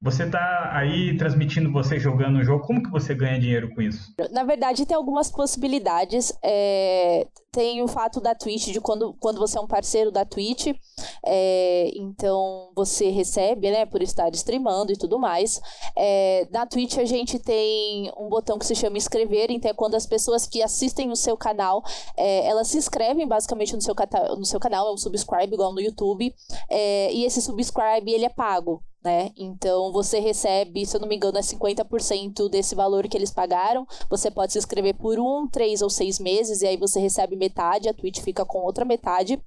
Você 0.02 0.24
está 0.24 0.70
aí 0.72 1.18
transmitindo 1.18 1.72
você 1.72 2.00
jogando 2.00 2.38
o 2.38 2.44
jogo, 2.44 2.66
como 2.66 2.84
que 2.84 2.92
você 2.92 3.16
ganha 3.16 3.40
dinheiro 3.40 3.74
com 3.74 3.82
isso? 3.82 4.14
Na 4.32 4.44
verdade, 4.44 4.86
tem 4.86 4.96
algumas 4.96 5.32
possibilidades. 5.32 6.32
É... 6.44 7.26
Tem 7.56 7.82
o 7.82 7.88
fato 7.88 8.20
da 8.20 8.36
Twitch, 8.36 8.68
de 8.74 8.82
quando, 8.82 9.14
quando 9.14 9.40
você 9.40 9.58
é 9.58 9.62
um 9.62 9.68
parceiro 9.68 10.12
da 10.12 10.26
Twitch, 10.26 10.76
é... 11.26 11.90
então 11.96 12.70
você 12.76 13.10
recebe, 13.10 13.72
né, 13.72 13.86
por 13.86 14.02
estar 14.02 14.30
streamando 14.34 14.92
e 14.92 14.98
tudo 14.98 15.18
mais. 15.18 15.62
É... 15.96 16.46
Na 16.52 16.66
Twitch 16.66 16.98
a 16.98 17.06
gente 17.06 17.40
tem 17.40 18.12
um 18.18 18.28
botão 18.28 18.60
que 18.60 18.66
se 18.66 18.76
chama 18.76 18.98
inscrever, 18.98 19.50
então 19.52 19.72
é 19.72 19.74
quando 19.74 19.96
as 19.96 20.06
pessoas 20.06 20.46
que 20.46 20.62
assistem 20.62 21.10
o 21.12 21.16
seu 21.16 21.38
canal, 21.38 21.82
é, 22.18 22.46
elas 22.46 22.68
se 22.68 22.78
inscrevem 22.78 23.26
basicamente 23.26 23.74
no 23.74 23.82
seu, 23.82 23.96
no 24.38 24.46
seu 24.46 24.60
canal, 24.60 24.90
é 24.90 24.92
um 24.92 24.98
subscribe 24.98 25.54
igual 25.54 25.74
no 25.74 25.80
YouTube, 25.80 26.36
é, 26.70 27.14
e 27.14 27.24
esse 27.24 27.42
subscribe 27.42 28.12
ele 28.12 28.26
é 28.26 28.30
pago 28.30 28.84
né? 29.06 29.32
Então 29.38 29.92
você 29.92 30.20
recebe, 30.20 30.84
se 30.84 30.98
eu 30.98 31.00
não 31.00 31.08
me 31.08 31.16
engano, 31.16 31.38
é 31.38 31.42
50% 31.42 32.50
desse 32.50 32.74
valor 32.74 33.08
que 33.08 33.16
eles 33.16 33.30
pagaram. 33.30 33.88
Você 34.10 34.32
pode 34.32 34.52
se 34.52 34.58
inscrever 34.58 34.96
por 34.96 35.20
um, 35.20 35.48
três 35.48 35.84
ou 35.84 35.90
seis 35.92 36.20
meses, 36.20 36.62
e 36.62 36.68
aí 36.68 36.76
você 36.76 37.00
recebe 37.00 37.36
metade, 37.46 37.90
a 37.90 37.94
Twitch 37.94 38.20
fica 38.22 38.46
com 38.46 38.60
outra 38.60 38.86
metade. 38.86 39.42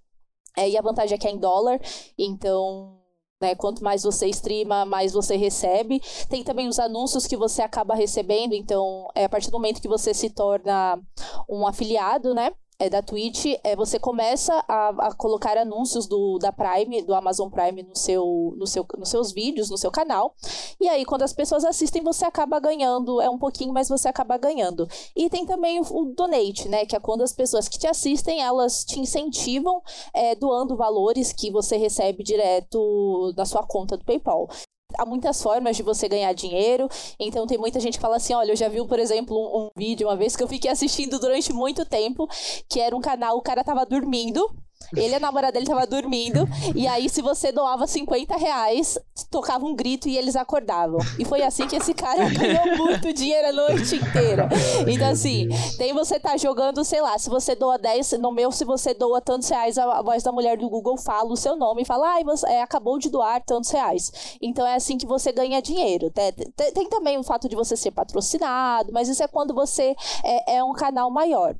É, 0.57 0.69
e 0.69 0.77
a 0.77 0.83
vantagem 0.83 1.15
é 1.15 1.19
que 1.19 1.29
é 1.29 1.31
em 1.31 1.39
dólar, 1.39 1.81
então 2.17 2.99
né? 3.41 3.55
Quanto 3.55 3.83
mais 3.83 4.03
você 4.03 4.29
streama, 4.29 4.85
mais 4.85 5.13
você 5.13 5.37
recebe. 5.37 6.01
Tem 6.29 6.43
também 6.43 6.69
os 6.69 6.79
anúncios 6.79 7.27
que 7.27 7.37
você 7.37 7.63
acaba 7.63 7.95
recebendo. 7.95 8.53
Então, 8.53 9.09
é 9.15 9.25
a 9.25 9.29
partir 9.29 9.51
do 9.51 9.53
momento 9.53 9.81
que 9.81 9.89
você 9.89 10.13
se 10.13 10.31
torna 10.31 11.01
um 11.49 11.67
afiliado, 11.67 12.35
né? 12.35 12.53
É, 12.81 12.89
da 12.89 13.03
Twitch, 13.03 13.47
é, 13.65 13.75
você 13.75 13.99
começa 13.99 14.65
a, 14.69 15.09
a, 15.09 15.15
colocar 15.15 15.59
anúncios 15.59 16.07
do, 16.07 16.39
da 16.39 16.53
Prime, 16.53 17.03
do 17.03 17.13
Amazon 17.13 17.51
Prime 17.51 17.83
no 17.83 17.97
seu, 17.97 18.55
no 18.57 18.67
seu, 18.67 18.87
nos 18.97 19.09
seus 19.09 19.33
vídeos, 19.33 19.69
no 19.69 19.77
seu 19.77 19.91
canal. 19.91 20.35
E 20.81 20.89
aí, 20.89 21.05
quando 21.05 21.23
as 21.23 21.33
pessoas 21.33 21.65
assistem, 21.65 22.03
você 22.03 22.25
acaba 22.25 22.61
ganhando. 22.61 23.21
É 23.21 23.29
um 23.29 23.39
pouquinho, 23.39 23.73
mas 23.73 23.89
você 23.89 24.09
acaba 24.09 24.39
ganhando. 24.39 24.87
E 25.17 25.29
tem 25.29 25.45
também 25.45 25.81
o, 25.81 25.83
o 25.83 26.15
donate, 26.15 26.69
né? 26.69 26.87
Que 26.87 26.95
é 26.95 27.01
quando 27.01 27.23
as 27.23 27.33
pessoas 27.33 27.69
que 27.69 27.79
te 27.79 27.87
assistem, 27.89 28.41
elas 28.41 28.85
te 28.85 29.01
incentivam 29.01 29.83
é, 30.15 30.37
doando 30.37 30.77
valores 30.77 31.33
que 31.33 31.51
você 31.51 31.77
recebe 31.77 32.23
direto 32.23 33.35
na 33.37 33.45
sua 33.45 33.67
conta 33.67 33.97
do 33.97 34.05
PayPal 34.05 34.49
há 34.97 35.05
muitas 35.05 35.43
formas 35.43 35.77
de 35.77 35.83
você 35.83 36.09
ganhar 36.09 36.33
dinheiro. 36.33 36.89
Então 37.19 37.47
tem 37.47 37.59
muita 37.59 37.81
gente 37.81 37.95
que 37.95 38.01
fala 38.01 38.17
assim: 38.17 38.35
olha, 38.35 38.53
eu 38.53 38.57
já 38.57 38.69
vi, 38.69 38.85
por 38.87 38.99
exemplo, 38.99 39.37
um, 39.37 39.67
um 39.67 39.71
vídeo 39.77 40.09
uma 40.09 40.17
vez 40.17 40.37
que 40.37 40.43
eu 40.43 40.49
fiquei 40.49 40.71
assistindo 40.71 41.19
durante 41.19 41.53
muito 41.53 41.85
tempo, 41.85 42.29
que 42.69 42.81
era 42.81 42.97
um 42.97 43.01
canal, 43.01 43.37
o 43.37 43.43
cara 43.43 43.65
tava 43.65 43.85
dormindo. 43.85 44.49
Ele 44.97 45.13
e 45.13 45.15
a 45.15 45.21
namorada 45.21 45.53
dele 45.53 45.67
tava 45.67 45.87
dormindo. 45.87 46.49
E 46.75 46.87
aí, 46.87 47.09
se 47.09 47.21
você 47.21 47.53
doava 47.53 47.87
50 47.87 48.37
reais, 48.37 48.99
tocava 49.31 49.67
um 49.67 49.75
grito 49.75 50.09
e 50.09 50.17
eles 50.17 50.37
acordavam. 50.37 50.99
E 51.19 51.25
foi 51.25 51.43
assim 51.43 51.67
que 51.67 51.77
esse 51.77 51.93
cara 51.93 52.29
ganhou 52.31 52.77
muito 52.77 53.13
dinheiro 53.13 53.49
a 53.49 53.53
noite 53.53 53.97
inteira. 53.97 54.49
Então, 54.87 55.11
assim, 55.11 55.49
tem 55.77 55.93
você 55.93 56.19
tá 56.19 56.37
jogando, 56.37 56.85
sei 56.85 57.01
lá, 57.01 57.19
se 57.19 57.29
você 57.29 57.55
doa 57.55 57.79
10, 57.79 58.13
no 58.13 58.33
meu, 58.33 58.51
se 58.51 58.65
você 58.65 58.95
doa 58.95 59.21
tantos 59.21 59.49
reais, 59.49 59.77
a, 59.77 60.01
voz 60.01 60.23
da 60.23 60.33
mulher 60.33 60.57
do 60.57 60.69
Google 60.69 60.97
fala 60.97 61.31
o 61.31 61.37
seu 61.37 61.57
nome 61.57 61.83
e 61.83 61.85
fala, 61.85 62.09
ai, 62.15 62.23
ah, 62.23 62.25
você 62.25 62.47
é, 62.47 62.63
acabou 62.63 62.99
de 62.99 63.11
doar 63.11 63.43
tantos 63.45 63.71
reais. 63.71 64.37
Então 64.41 64.67
é 64.67 64.75
assim 64.75 64.97
que 64.97 65.07
você 65.07 65.33
ganha 65.33 65.61
dinheiro. 65.61 66.11
Tem, 66.11 66.33
tem, 66.33 66.73
tem 66.73 66.89
também 66.89 67.19
o 67.19 67.23
fato 67.23 67.49
de 67.49 67.57
você 67.57 67.77
ser 67.77 67.91
patrocinado, 67.91 68.93
mas 68.93 69.09
isso 69.09 69.23
é 69.23 69.29
quando 69.29 69.53
você 69.55 69.95
é, 70.25 70.57
é 70.57 70.65
um 70.65 70.73
canal 70.73 71.11
maior. 71.11 71.55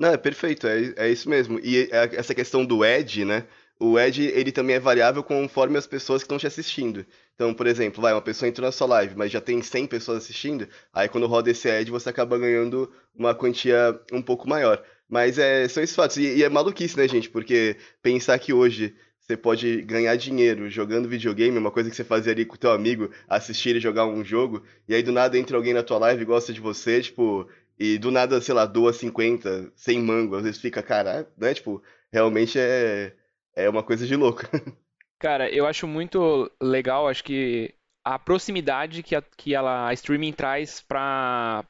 Não, 0.00 0.08
é 0.08 0.16
perfeito, 0.16 0.66
é, 0.66 0.94
é 0.96 1.10
isso 1.10 1.28
mesmo. 1.28 1.60
E 1.62 1.88
é, 1.92 2.16
essa 2.16 2.34
questão 2.34 2.64
do 2.64 2.82
Ed, 2.84 3.22
né? 3.24 3.46
O 3.78 3.98
Ed, 3.98 4.22
ele 4.22 4.50
também 4.50 4.76
é 4.76 4.80
variável 4.80 5.22
conforme 5.22 5.76
as 5.78 5.86
pessoas 5.86 6.22
que 6.22 6.24
estão 6.24 6.38
te 6.38 6.46
assistindo. 6.46 7.04
Então, 7.34 7.52
por 7.54 7.66
exemplo, 7.66 8.00
vai, 8.00 8.12
uma 8.14 8.22
pessoa 8.22 8.48
entrou 8.48 8.66
na 8.66 8.72
sua 8.72 8.86
live, 8.88 9.14
mas 9.14 9.30
já 9.30 9.40
tem 9.42 9.60
100 9.62 9.86
pessoas 9.86 10.18
assistindo, 10.24 10.66
aí 10.92 11.08
quando 11.08 11.26
roda 11.26 11.50
esse 11.50 11.68
Ed, 11.68 11.90
você 11.90 12.08
acaba 12.08 12.38
ganhando 12.38 12.90
uma 13.14 13.34
quantia 13.34 14.00
um 14.12 14.22
pouco 14.22 14.48
maior. 14.48 14.82
Mas 15.08 15.38
é, 15.38 15.68
são 15.68 15.82
esses 15.82 15.96
fatos. 15.96 16.16
E, 16.16 16.38
e 16.38 16.42
é 16.44 16.48
maluquice, 16.48 16.96
né, 16.96 17.06
gente? 17.06 17.28
Porque 17.28 17.76
pensar 18.02 18.38
que 18.38 18.52
hoje 18.54 18.94
você 19.30 19.36
pode 19.36 19.82
ganhar 19.82 20.16
dinheiro 20.16 20.68
jogando 20.68 21.08
videogame, 21.08 21.56
uma 21.56 21.70
coisa 21.70 21.88
que 21.88 21.94
você 21.94 22.02
fazia 22.02 22.32
ali 22.32 22.44
com 22.44 22.56
o 22.56 22.58
teu 22.58 22.72
amigo, 22.72 23.10
assistir 23.28 23.76
e 23.76 23.80
jogar 23.80 24.04
um 24.04 24.24
jogo, 24.24 24.62
e 24.88 24.94
aí 24.94 25.02
do 25.04 25.12
nada 25.12 25.38
entra 25.38 25.56
alguém 25.56 25.72
na 25.72 25.84
tua 25.84 25.98
live 25.98 26.22
e 26.22 26.24
gosta 26.24 26.52
de 26.52 26.60
você, 26.60 27.00
tipo, 27.00 27.48
e 27.80 27.96
do 27.96 28.10
nada, 28.10 28.38
sei 28.42 28.54
lá, 28.54 28.66
doa 28.66 28.92
50, 28.92 29.72
100 29.74 30.02
mango, 30.02 30.36
às 30.36 30.42
vezes 30.42 30.60
fica, 30.60 30.82
cara, 30.82 31.26
né? 31.38 31.54
Tipo, 31.54 31.82
realmente 32.12 32.58
é, 32.58 33.16
é 33.56 33.70
uma 33.70 33.82
coisa 33.82 34.06
de 34.06 34.14
louco. 34.14 34.42
Cara, 35.18 35.50
eu 35.50 35.66
acho 35.66 35.86
muito 35.86 36.50
legal, 36.62 37.08
acho 37.08 37.22
que 37.24 37.74
a 38.04 38.18
proximidade 38.18 39.02
que 39.02 39.14
a, 39.14 39.22
que 39.22 39.54
ela, 39.54 39.88
a 39.88 39.92
streaming 39.92 40.32
traz 40.32 40.80
para 40.80 41.64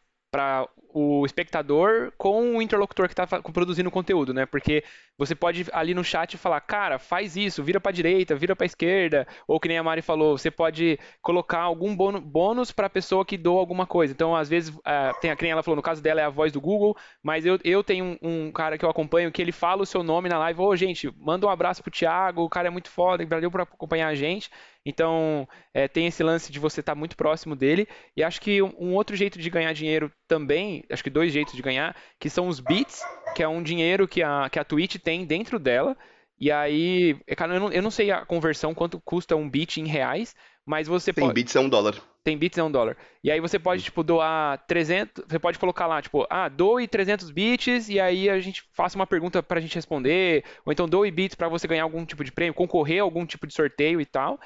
o 0.93 1.25
espectador 1.25 2.13
com 2.17 2.57
o 2.57 2.63
interlocutor 2.63 3.07
que 3.07 3.13
está 3.13 3.27
produzindo 3.27 3.89
o 3.89 3.93
conteúdo, 3.93 4.35
né? 4.35 4.47
Porque 4.47 4.85
você 5.17 5.35
pode 5.35 5.67
ali 5.73 5.95
no 5.95 6.05
chat 6.05 6.37
falar, 6.37 6.61
cara, 6.61 6.99
faz 6.99 7.37
isso, 7.37 7.63
vira 7.63 7.81
para 7.81 7.93
direita, 7.93 8.35
vira 8.35 8.57
para 8.57 8.67
esquerda, 8.67 9.27
ou 9.47 9.61
que 9.61 9.69
nem 9.69 9.79
a 9.79 9.83
Mari 9.83 10.03
falou, 10.03 10.37
você 10.37 10.51
pode 10.51 10.99
colocar 11.21 11.61
algum 11.61 11.95
bônus 11.95 12.73
para 12.73 12.87
a 12.87 12.91
pessoa 12.91 13.25
que 13.25 13.37
doa 13.37 13.61
alguma 13.61 13.87
coisa. 13.87 14.13
Então, 14.13 14.35
às 14.35 14.49
vezes, 14.49 14.75
tem 15.21 15.31
a 15.31 15.37
que 15.37 15.47
ela 15.47 15.63
falou, 15.63 15.77
no 15.77 15.83
caso 15.83 16.03
dela 16.03 16.21
é 16.21 16.25
a 16.25 16.31
voz 16.31 16.53
do 16.53 16.61
Google, 16.61 16.97
mas 17.23 17.45
eu, 17.45 17.59
eu 17.65 17.83
tenho 17.83 18.19
um, 18.23 18.47
um 18.49 18.53
cara 18.53 18.79
que 18.79 18.85
eu 18.85 18.91
acompanho 18.91 19.33
que 19.33 19.43
ele 19.43 19.53
fala 19.53 19.83
o 19.83 19.87
seu 19.87 20.03
nome 20.03 20.29
na 20.29 20.39
live, 20.39 20.61
ô, 20.61 20.69
oh, 20.69 20.77
gente, 20.77 21.13
manda 21.19 21.47
um 21.47 21.51
abraço 21.51 21.83
pro 21.83 21.91
Thiago, 21.91 22.43
o 22.43 22.49
cara 22.49 22.69
é 22.69 22.71
muito 22.71 22.91
foda, 22.91 23.25
valeu 23.27 23.51
por 23.51 23.61
acompanhar 23.61 24.09
a 24.09 24.15
gente. 24.15 24.51
Então, 24.85 25.47
é, 25.75 25.87
tem 25.87 26.07
esse 26.07 26.23
lance 26.23 26.51
de 26.51 26.59
você 26.59 26.81
estar 26.81 26.93
tá 26.93 26.99
muito 26.99 27.17
próximo 27.17 27.55
dele. 27.55 27.87
E 28.17 28.23
acho 28.23 28.41
que 28.41 28.63
um, 28.63 28.73
um, 28.79 28.95
outro 28.95 29.15
jeito 29.15 29.39
de 29.39 29.51
ganhar 29.51 29.73
dinheiro 29.73 30.11
também, 30.27 30.80
acho 30.89 31.03
que 31.03 31.11
dois 31.11 31.33
jeitos 31.33 31.55
de 31.55 31.63
ganhar, 31.63 31.97
que 32.19 32.31
são 32.31 32.49
os 32.49 32.61
bits, 32.61 33.03
que 33.35 33.43
é 33.43 33.49
um 33.49 33.63
dinheiro 33.63 34.09
que 34.09 34.23
a, 34.23 34.49
que 34.51 34.59
a 34.59 34.65
Twitch 34.65 34.97
tem 34.97 35.25
dentro 35.25 35.59
dela. 35.59 35.97
E 36.39 36.51
aí, 36.51 37.19
é, 37.27 37.35
cara, 37.35 37.55
eu 37.55 37.61
não, 37.61 37.73
eu 37.73 37.83
não 37.83 37.91
sei 37.91 38.11
a 38.11 38.25
conversão, 38.25 38.75
quanto 38.75 38.99
custa 39.01 39.37
um 39.37 39.49
bit 39.49 39.81
em 39.81 39.87
reais, 39.87 40.35
mas 40.65 40.89
você 40.89 41.13
tem 41.13 41.25
pode... 41.25 41.35
bits 41.35 41.55
é 41.55 41.61
um 41.61 41.69
dólar. 41.69 42.01
Tem 42.25 42.37
bits 42.37 42.59
é 42.59 42.63
um 42.63 42.71
dólar. 42.71 42.97
E 43.23 43.31
aí 43.31 43.41
você 43.41 43.59
pode, 43.59 43.83
tipo, 43.83 44.03
doar 44.03 44.59
300... 44.67 45.25
Você 45.29 45.39
pode 45.39 45.59
colocar 45.59 45.87
lá, 45.87 46.01
tipo, 46.01 46.27
ah, 46.31 46.49
doe 46.49 46.87
300 46.87 47.31
bits 47.31 47.89
e 47.89 48.01
aí 48.01 48.29
a 48.31 48.41
gente 48.41 48.65
faça 48.73 48.97
uma 48.97 49.07
pergunta 49.07 49.43
pra 49.43 49.61
gente 49.61 49.75
responder. 49.75 50.45
Ou 50.65 50.73
então 50.73 50.89
doe 50.89 51.11
bits 51.11 51.35
para 51.35 51.49
você 51.49 51.67
ganhar 51.67 51.83
algum 51.83 52.05
tipo 52.05 52.25
de 52.25 52.33
prêmio, 52.33 52.55
concorrer 52.55 53.01
a 53.01 53.03
algum 53.03 53.27
tipo 53.27 53.47
de 53.47 53.55
sorteio 53.55 54.01
e 54.01 54.07
tal. 54.07 54.39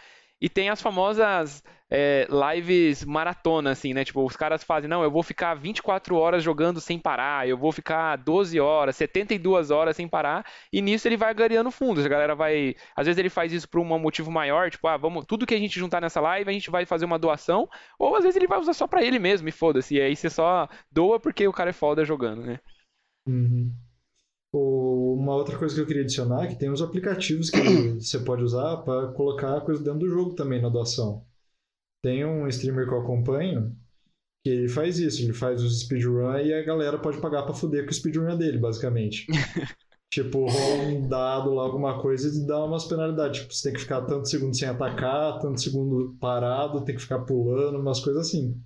E 0.45 0.49
tem 0.51 0.69
as 0.69 0.83
famosas 0.83 1.63
é, 1.91 2.29
lives 2.55 3.03
maratona, 3.03 3.71
assim, 3.71 3.95
né? 3.95 4.05
Tipo, 4.05 4.23
os 4.27 4.37
caras 4.37 4.63
fazem, 4.63 4.91
não, 4.91 5.03
eu 5.03 5.11
vou 5.11 5.23
ficar 5.23 5.55
24 5.55 6.15
horas 6.17 6.43
jogando 6.43 6.83
sem 6.83 6.99
parar, 6.99 7.49
eu 7.49 7.57
vou 7.57 7.73
ficar 7.73 8.17
12 8.17 8.61
horas, 8.61 8.95
72 8.95 9.71
horas 9.71 9.97
sem 9.97 10.07
parar, 10.07 10.45
e 10.71 10.83
nisso 10.83 11.09
ele 11.09 11.17
vai 11.17 11.33
ganhando 11.33 11.71
fundos. 11.71 12.05
A 12.05 12.09
galera 12.11 12.35
vai. 12.35 12.77
Às 12.95 13.07
vezes 13.07 13.19
ele 13.19 13.31
faz 13.31 13.55
isso 13.55 13.67
por 13.67 13.81
um 13.81 13.99
motivo 13.99 14.31
maior, 14.31 14.71
tipo, 14.71 14.87
ah, 14.87 14.99
vamos, 14.99 15.25
tudo 15.25 15.47
que 15.47 15.55
a 15.55 15.59
gente 15.59 15.81
juntar 15.81 16.03
nessa 16.03 16.21
live, 16.21 16.51
a 16.51 16.53
gente 16.53 16.71
vai 16.71 16.85
fazer 16.85 17.07
uma 17.07 17.19
doação, 17.19 17.67
ou 17.99 18.15
às 18.15 18.25
vezes 18.25 18.37
ele 18.37 18.47
vai 18.47 18.59
usar 18.59 18.75
só 18.75 18.87
pra 18.87 19.03
ele 19.03 19.19
mesmo, 19.19 19.49
e 19.49 19.53
foda-se. 19.53 19.95
E 19.95 20.01
aí 20.03 20.15
você 20.15 20.29
só 20.29 20.69
doa 20.93 21.19
porque 21.19 21.49
o 21.49 21.55
cara 21.55 21.71
é 21.71 21.73
foda 21.73 22.05
jogando, 22.05 22.43
né? 22.43 22.61
Uhum. 23.27 23.73
Uma 24.57 25.35
outra 25.35 25.59
coisa 25.59 25.75
que 25.75 25.81
eu 25.81 25.87
queria 25.87 26.03
adicionar 26.03 26.45
é 26.45 26.47
que 26.47 26.59
tem 26.59 26.71
uns 26.71 26.81
aplicativos 26.81 27.51
que 27.51 27.59
você 28.01 28.21
pode 28.21 28.43
usar 28.43 28.79
para 28.79 29.09
colocar 29.09 29.61
coisa 29.63 29.83
dentro 29.83 30.01
do 30.01 30.09
jogo 30.09 30.35
também 30.35 30.63
na 30.63 30.69
doação. 30.69 31.25
Tem 32.03 32.25
um 32.25 32.47
streamer 32.49 32.87
que 32.87 32.95
eu 32.95 33.01
acompanho 33.01 33.77
que 34.45 34.51
ele 34.51 34.69
faz 34.69 34.99
isso, 34.99 35.23
ele 35.23 35.33
faz 35.33 35.63
os 35.63 35.81
speedrun 35.81 36.37
e 36.37 36.53
a 36.53 36.63
galera 36.63 36.99
pode 36.99 37.19
pagar 37.19 37.45
para 37.45 37.55
fuder 37.55 37.85
com 37.85 37.91
o 37.91 37.95
speedrun 37.95 38.37
dele, 38.37 38.59
basicamente. 38.59 39.27
tipo, 40.13 40.47
rola 40.47 40.83
um 40.85 41.09
dado 41.09 41.55
lá, 41.55 41.63
alguma 41.63 42.01
coisa 42.01 42.29
e 42.29 42.47
dá 42.47 42.63
umas 42.65 42.85
penalidades. 42.85 43.41
Tipo, 43.41 43.55
você 43.55 43.63
tem 43.65 43.73
que 43.73 43.81
ficar 43.81 44.03
tanto 44.03 44.29
segundo 44.29 44.55
sem 44.55 44.69
atacar, 44.69 45.41
tanto 45.41 45.61
segundo 45.61 46.15
parado, 46.21 46.85
tem 46.85 46.95
que 46.95 47.03
ficar 47.03 47.21
pulando, 47.21 47.81
umas 47.81 48.01
coisas 48.01 48.29
assim. 48.29 48.63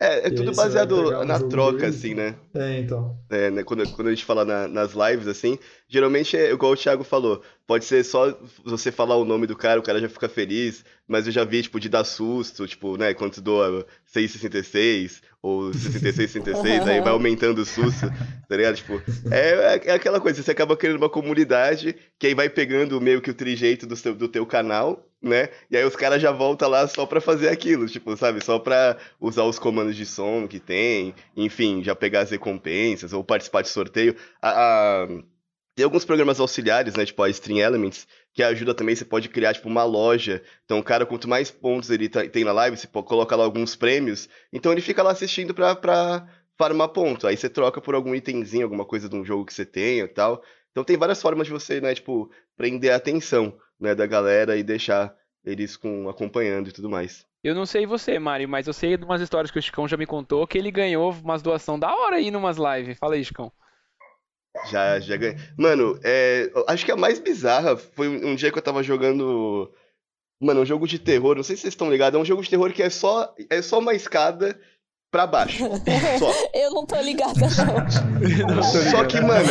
É, 0.00 0.28
é 0.28 0.30
tudo 0.30 0.54
baseado 0.54 1.24
na 1.24 1.40
troca, 1.40 1.78
dele. 1.78 1.86
assim, 1.86 2.14
né? 2.14 2.36
É, 2.54 2.78
então. 2.78 3.18
É, 3.28 3.50
né, 3.50 3.64
quando, 3.64 3.88
quando 3.90 4.06
a 4.06 4.10
gente 4.10 4.24
fala 4.24 4.44
na, 4.44 4.68
nas 4.68 4.92
lives, 4.92 5.26
assim, 5.26 5.58
geralmente 5.88 6.36
é 6.36 6.52
igual 6.52 6.72
o 6.72 6.76
Thiago 6.76 7.02
falou. 7.02 7.42
Pode 7.66 7.84
ser 7.84 8.04
só 8.04 8.38
você 8.64 8.92
falar 8.92 9.16
o 9.16 9.24
nome 9.24 9.46
do 9.48 9.56
cara, 9.56 9.80
o 9.80 9.82
cara 9.82 10.00
já 10.00 10.08
fica 10.08 10.28
feliz, 10.28 10.84
mas 11.06 11.26
eu 11.26 11.32
já 11.32 11.42
vi, 11.42 11.62
tipo, 11.62 11.80
de 11.80 11.88
dar 11.88 12.04
susto, 12.04 12.64
tipo, 12.68 12.96
né, 12.96 13.12
quando 13.12 13.32
tu 13.32 13.40
doa 13.40 13.84
6,66 14.14 15.20
ou 15.42 15.70
66,66, 15.72 16.86
aí 16.86 17.00
vai 17.00 17.12
aumentando 17.12 17.60
o 17.60 17.66
susto, 17.66 18.08
tá 18.48 18.56
ligado? 18.56 18.76
Tipo, 18.76 19.02
é, 19.32 19.80
é 19.84 19.92
aquela 19.94 20.20
coisa, 20.20 20.40
você 20.40 20.52
acaba 20.52 20.76
criando 20.76 20.98
uma 20.98 21.10
comunidade 21.10 21.96
que 22.16 22.28
aí 22.28 22.34
vai 22.34 22.48
pegando 22.48 23.00
meio 23.00 23.20
que 23.20 23.32
o 23.32 23.34
trijeito 23.34 23.84
do, 23.84 23.96
seu, 23.96 24.14
do 24.14 24.28
teu 24.28 24.46
canal 24.46 25.07
né? 25.20 25.48
E 25.70 25.76
aí 25.76 25.84
os 25.84 25.96
caras 25.96 26.22
já 26.22 26.30
voltam 26.30 26.68
lá 26.68 26.86
só 26.86 27.04
pra 27.04 27.20
fazer 27.20 27.48
aquilo, 27.48 27.86
tipo, 27.88 28.16
sabe? 28.16 28.44
Só 28.44 28.58
pra 28.58 28.96
usar 29.20 29.44
os 29.44 29.58
comandos 29.58 29.96
de 29.96 30.06
som 30.06 30.46
que 30.46 30.60
tem, 30.60 31.14
enfim, 31.36 31.82
já 31.82 31.94
pegar 31.94 32.20
as 32.20 32.30
recompensas 32.30 33.12
ou 33.12 33.24
participar 33.24 33.62
de 33.62 33.68
sorteio. 33.68 34.16
A, 34.40 35.02
a... 35.02 35.08
Tem 35.74 35.84
alguns 35.84 36.04
programas 36.04 36.40
auxiliares, 36.40 36.94
né, 36.96 37.06
tipo 37.06 37.22
a 37.22 37.30
Stream 37.30 37.58
Elements, 37.58 38.06
que 38.34 38.42
ajuda 38.42 38.74
também, 38.74 38.96
você 38.96 39.04
pode 39.04 39.28
criar, 39.28 39.54
tipo, 39.54 39.68
uma 39.68 39.84
loja. 39.84 40.42
Então, 40.64 40.78
o 40.80 40.82
cara, 40.82 41.06
quanto 41.06 41.28
mais 41.28 41.50
pontos 41.50 41.90
ele 41.90 42.08
tá, 42.08 42.26
tem 42.28 42.44
na 42.44 42.52
live, 42.52 42.76
você 42.76 42.86
pode 42.86 43.06
colocar 43.06 43.36
lá 43.36 43.44
alguns 43.44 43.76
prêmios. 43.76 44.28
Então, 44.52 44.72
ele 44.72 44.80
fica 44.80 45.02
lá 45.02 45.12
assistindo 45.12 45.54
pra, 45.54 45.76
pra 45.76 46.26
farmar 46.56 46.88
ponto. 46.88 47.26
Aí 47.26 47.36
você 47.36 47.48
troca 47.48 47.80
por 47.80 47.94
algum 47.94 48.14
itemzinho, 48.14 48.64
alguma 48.64 48.84
coisa 48.84 49.08
de 49.08 49.14
um 49.14 49.24
jogo 49.24 49.44
que 49.44 49.54
você 49.54 49.64
tenha 49.64 50.04
e 50.04 50.08
tal. 50.08 50.42
Então, 50.72 50.82
tem 50.82 50.96
várias 50.96 51.22
formas 51.22 51.46
de 51.46 51.52
você, 51.52 51.80
né, 51.80 51.94
tipo, 51.94 52.30
prender 52.56 52.92
a 52.92 52.96
atenção, 52.96 53.56
né, 53.80 53.94
da 53.94 54.06
galera 54.06 54.56
e 54.56 54.62
deixar 54.62 55.14
eles 55.44 55.76
com, 55.76 56.08
acompanhando 56.08 56.68
e 56.68 56.72
tudo 56.72 56.90
mais. 56.90 57.26
Eu 57.42 57.54
não 57.54 57.64
sei 57.64 57.86
você, 57.86 58.18
Mário, 58.18 58.48
mas 58.48 58.66
eu 58.66 58.72
sei 58.72 58.96
de 58.96 59.04
umas 59.04 59.20
histórias 59.20 59.50
que 59.50 59.58
o 59.58 59.62
Chicão 59.62 59.86
já 59.86 59.96
me 59.96 60.06
contou 60.06 60.46
que 60.46 60.58
ele 60.58 60.70
ganhou 60.70 61.12
umas 61.12 61.40
doação 61.40 61.78
da 61.78 61.94
hora 61.94 62.16
aí 62.16 62.30
numas 62.30 62.56
lives. 62.56 62.98
Fala 62.98 63.14
aí, 63.14 63.24
Chicão. 63.24 63.52
Já, 64.70 64.98
já 64.98 65.16
ganhei. 65.16 65.36
Mano, 65.56 65.98
é, 66.02 66.50
acho 66.66 66.84
que 66.84 66.90
a 66.90 66.96
mais 66.96 67.20
bizarra 67.20 67.76
foi 67.76 68.08
um 68.08 68.34
dia 68.34 68.50
que 68.50 68.58
eu 68.58 68.62
tava 68.62 68.82
jogando. 68.82 69.72
Mano, 70.40 70.62
um 70.62 70.66
jogo 70.66 70.86
de 70.86 70.98
terror, 70.98 71.36
não 71.36 71.42
sei 71.42 71.56
se 71.56 71.62
vocês 71.62 71.74
estão 71.74 71.90
ligados, 71.90 72.18
é 72.18 72.22
um 72.22 72.24
jogo 72.24 72.42
de 72.42 72.50
terror 72.50 72.72
que 72.72 72.82
é 72.82 72.90
só, 72.90 73.34
é 73.50 73.60
só 73.60 73.78
uma 73.78 73.94
escada 73.94 74.58
pra 75.10 75.26
baixo. 75.26 75.64
Só. 76.18 76.32
eu 76.54 76.70
não 76.70 76.86
tô 76.86 77.00
ligada, 77.00 77.40
não. 77.40 78.62
só 78.62 79.04
que, 79.04 79.20
mano, 79.20 79.48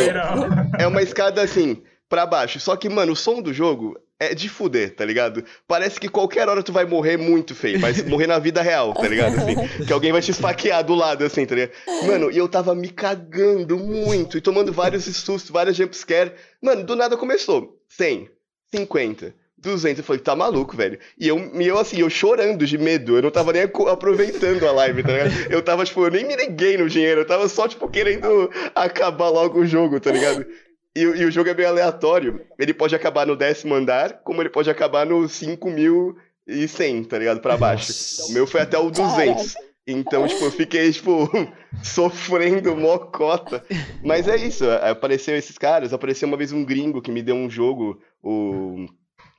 é 0.79 0.87
uma 0.87 1.01
escada 1.01 1.41
assim, 1.41 1.83
pra 2.09 2.25
baixo. 2.25 2.59
Só 2.59 2.75
que, 2.75 2.89
mano, 2.89 3.13
o 3.13 3.15
som 3.15 3.41
do 3.41 3.53
jogo 3.53 3.99
é 4.19 4.33
de 4.33 4.49
fuder, 4.49 4.95
tá 4.95 5.05
ligado? 5.05 5.43
Parece 5.67 5.99
que 5.99 6.09
qualquer 6.09 6.49
hora 6.49 6.63
tu 6.63 6.71
vai 6.71 6.85
morrer 6.85 7.17
muito 7.17 7.53
feio, 7.53 7.79
vai 7.79 7.93
morrer 8.07 8.27
na 8.27 8.39
vida 8.39 8.61
real, 8.61 8.93
tá 8.93 9.07
ligado? 9.07 9.37
Assim, 9.37 9.85
que 9.85 9.93
alguém 9.93 10.11
vai 10.11 10.21
te 10.21 10.31
esfaquear 10.31 10.83
do 10.83 10.95
lado, 10.95 11.23
assim, 11.23 11.45
tá 11.45 11.55
ligado? 11.55 11.71
Mano, 12.05 12.31
e 12.31 12.37
eu 12.37 12.47
tava 12.47 12.73
me 12.73 12.89
cagando 12.89 13.77
muito 13.77 14.37
e 14.37 14.41
tomando 14.41 14.73
vários 14.73 15.03
sustos, 15.05 15.51
vários 15.51 15.77
jumpscare. 15.77 16.33
Mano, 16.61 16.83
do 16.83 16.95
nada 16.95 17.15
começou. 17.15 17.77
100, 17.89 18.29
50, 18.73 19.33
200. 19.57 19.99
Eu 19.99 20.03
falei, 20.03 20.21
tá 20.21 20.35
maluco, 20.35 20.75
velho. 20.75 20.99
E 21.19 21.27
eu, 21.27 21.37
e 21.59 21.67
eu 21.67 21.77
assim, 21.77 21.99
eu 21.99 22.09
chorando 22.09 22.65
de 22.65 22.77
medo. 22.77 23.17
Eu 23.17 23.21
não 23.21 23.31
tava 23.31 23.53
nem 23.53 23.63
aproveitando 23.63 24.67
a 24.67 24.71
live, 24.71 25.03
tá 25.03 25.11
ligado? 25.11 25.31
Eu 25.51 25.61
tava, 25.61 25.85
tipo, 25.85 26.03
eu 26.05 26.11
nem 26.11 26.25
me 26.25 26.35
neguei 26.35 26.77
no 26.77 26.89
dinheiro. 26.89 27.21
Eu 27.21 27.27
tava 27.27 27.47
só, 27.47 27.67
tipo, 27.67 27.87
querendo 27.87 28.49
acabar 28.73 29.29
logo 29.29 29.59
o 29.59 29.65
jogo, 29.65 29.99
tá 29.99 30.11
ligado? 30.11 30.45
E, 30.97 31.01
e, 31.01 31.25
o 31.25 31.31
jogo 31.31 31.47
é 31.47 31.53
bem 31.53 31.67
aleatório. 31.67 32.41
Ele 32.57 32.73
pode 32.73 32.95
acabar 32.95 33.27
no 33.27 33.35
décimo 33.35 33.75
andar, 33.75 34.21
como 34.23 34.41
ele 34.41 34.49
pode 34.49 34.67
acabar 34.67 35.05
no 35.05 35.29
5100, 35.29 37.03
tá 37.03 37.19
ligado? 37.19 37.39
Pra 37.39 37.55
baixo. 37.55 37.91
Nossa. 37.91 38.31
O 38.31 38.33
meu 38.33 38.47
foi 38.47 38.61
até 38.61 38.79
o 38.79 38.89
200. 38.89 39.53
Então, 39.85 40.27
tipo, 40.27 40.43
eu 40.43 40.51
fiquei, 40.51 40.91
tipo, 40.91 41.29
sofrendo 41.83 42.75
mocota. 42.75 43.63
Mas 44.03 44.27
é 44.27 44.37
isso, 44.37 44.65
apareceu 44.69 45.37
esses 45.37 45.55
caras. 45.55 45.93
Apareceu 45.93 46.27
uma 46.27 46.35
vez 46.35 46.51
um 46.51 46.65
gringo 46.65 46.99
que 46.99 47.11
me 47.11 47.21
deu 47.21 47.35
um 47.35 47.47
jogo, 47.47 48.01
o 48.23 48.87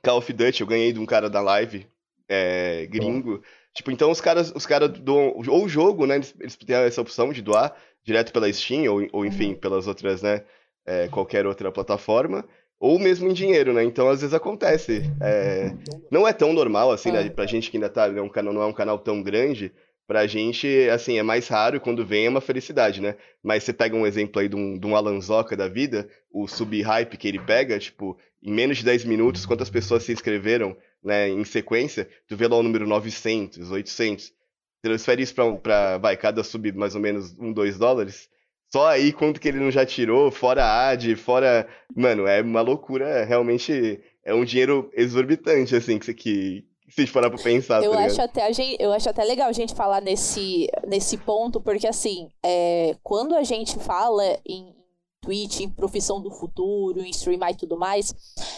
Call 0.01 0.19
of 0.19 0.31
Duty. 0.31 0.61
Eu 0.61 0.67
ganhei 0.67 0.93
de 0.93 0.99
um 0.99 1.05
cara 1.05 1.29
da 1.29 1.41
live, 1.41 1.85
é, 2.29 2.87
gringo. 2.89 3.43
Tipo, 3.75 3.91
então 3.91 4.09
os 4.09 4.21
caras, 4.21 4.53
os 4.55 4.65
caras 4.65 4.89
doam. 4.97 5.35
Ou 5.45 5.65
o 5.65 5.69
jogo, 5.69 6.05
né? 6.05 6.15
Eles, 6.15 6.33
eles 6.39 6.55
têm 6.55 6.75
essa 6.77 7.01
opção 7.01 7.33
de 7.33 7.41
doar 7.41 7.75
direto 8.01 8.31
pela 8.31 8.51
Steam, 8.51 8.91
ou, 8.91 9.05
ou 9.11 9.25
enfim, 9.25 9.49
uhum. 9.49 9.59
pelas 9.59 9.87
outras, 9.87 10.21
né? 10.21 10.41
É, 10.89 11.07
qualquer 11.07 11.45
outra 11.45 11.71
plataforma, 11.71 12.43
ou 12.79 12.97
mesmo 12.97 13.29
em 13.29 13.33
dinheiro, 13.33 13.71
né? 13.73 13.83
Então, 13.83 14.09
às 14.09 14.21
vezes 14.21 14.33
acontece. 14.33 15.03
É, 15.21 15.71
não 16.09 16.27
é 16.27 16.33
tão 16.33 16.51
normal, 16.51 16.91
assim, 16.91 17.11
né? 17.11 17.29
Pra 17.29 17.45
gente 17.45 17.69
que 17.69 17.77
ainda 17.77 17.89
tá, 17.89 18.07
é 18.07 18.21
um 18.21 18.29
canal, 18.29 18.51
não 18.51 18.63
é 18.63 18.65
um 18.65 18.73
canal 18.73 18.97
tão 18.97 19.21
grande, 19.21 19.71
pra 20.07 20.25
gente, 20.25 20.89
assim, 20.89 21.19
é 21.19 21.23
mais 21.23 21.47
raro 21.47 21.79
quando 21.79 22.03
vem 22.03 22.25
é 22.25 22.29
uma 22.29 22.41
felicidade, 22.41 22.99
né? 22.99 23.15
Mas 23.43 23.63
você 23.63 23.71
pega 23.71 23.95
um 23.95 24.07
exemplo 24.07 24.41
aí 24.41 24.49
de 24.49 24.55
um, 24.55 24.79
de 24.79 24.87
um 24.87 24.95
Alan 24.95 25.21
Zoca 25.21 25.55
da 25.55 25.67
vida, 25.67 26.09
o 26.31 26.47
sub-hype 26.47 27.17
que 27.17 27.27
ele 27.27 27.39
pega, 27.39 27.77
tipo, 27.77 28.17
em 28.41 28.51
menos 28.51 28.77
de 28.77 28.85
10 28.85 29.05
minutos, 29.05 29.45
quantas 29.45 29.69
pessoas 29.69 30.01
se 30.01 30.11
inscreveram, 30.11 30.75
né, 31.03 31.29
em 31.29 31.43
sequência, 31.43 32.09
tu 32.27 32.35
vê 32.35 32.47
lá 32.47 32.57
o 32.57 32.63
número 32.63 32.87
900, 32.87 33.69
800, 33.69 34.33
transfere 34.81 35.21
isso 35.21 35.35
pra, 35.35 35.51
pra 35.53 35.97
vai, 35.99 36.17
cada 36.17 36.43
sub 36.43 36.71
mais 36.71 36.95
ou 36.95 37.01
menos 37.01 37.37
1, 37.37 37.53
2 37.53 37.77
dólares, 37.77 38.29
só 38.71 38.87
aí 38.87 39.11
quanto 39.11 39.39
que 39.39 39.47
ele 39.47 39.59
não 39.59 39.71
já 39.71 39.85
tirou, 39.85 40.31
fora 40.31 40.63
a 40.63 40.89
AD, 40.89 41.15
fora. 41.15 41.67
Mano, 41.95 42.27
é 42.27 42.41
uma 42.41 42.61
loucura, 42.61 43.25
realmente 43.25 43.99
é 44.23 44.33
um 44.33 44.45
dinheiro 44.45 44.91
exorbitante, 44.93 45.75
assim, 45.75 45.97
que, 45.97 46.13
que 46.13 46.65
se 46.89 47.07
parar 47.07 47.29
pra 47.29 47.41
pensar. 47.41 47.83
Eu, 47.83 47.91
tá 47.91 48.05
acho 48.05 48.21
até 48.21 48.45
a 48.45 48.51
gente, 48.51 48.77
eu 48.79 48.91
acho 48.91 49.09
até 49.09 49.23
legal 49.23 49.49
a 49.49 49.53
gente 49.53 49.73
falar 49.73 50.01
nesse, 50.01 50.67
nesse 50.87 51.17
ponto, 51.17 51.61
porque 51.61 51.87
assim, 51.87 52.29
é, 52.43 52.95
quando 53.03 53.35
a 53.35 53.43
gente 53.43 53.77
fala 53.79 54.23
em 54.45 54.75
Twitch, 55.21 55.61
em 55.61 55.69
profissão 55.69 56.21
do 56.21 56.31
futuro, 56.31 57.01
em 57.01 57.09
streamar 57.09 57.51
e 57.51 57.57
tudo 57.57 57.77
mais, 57.77 58.13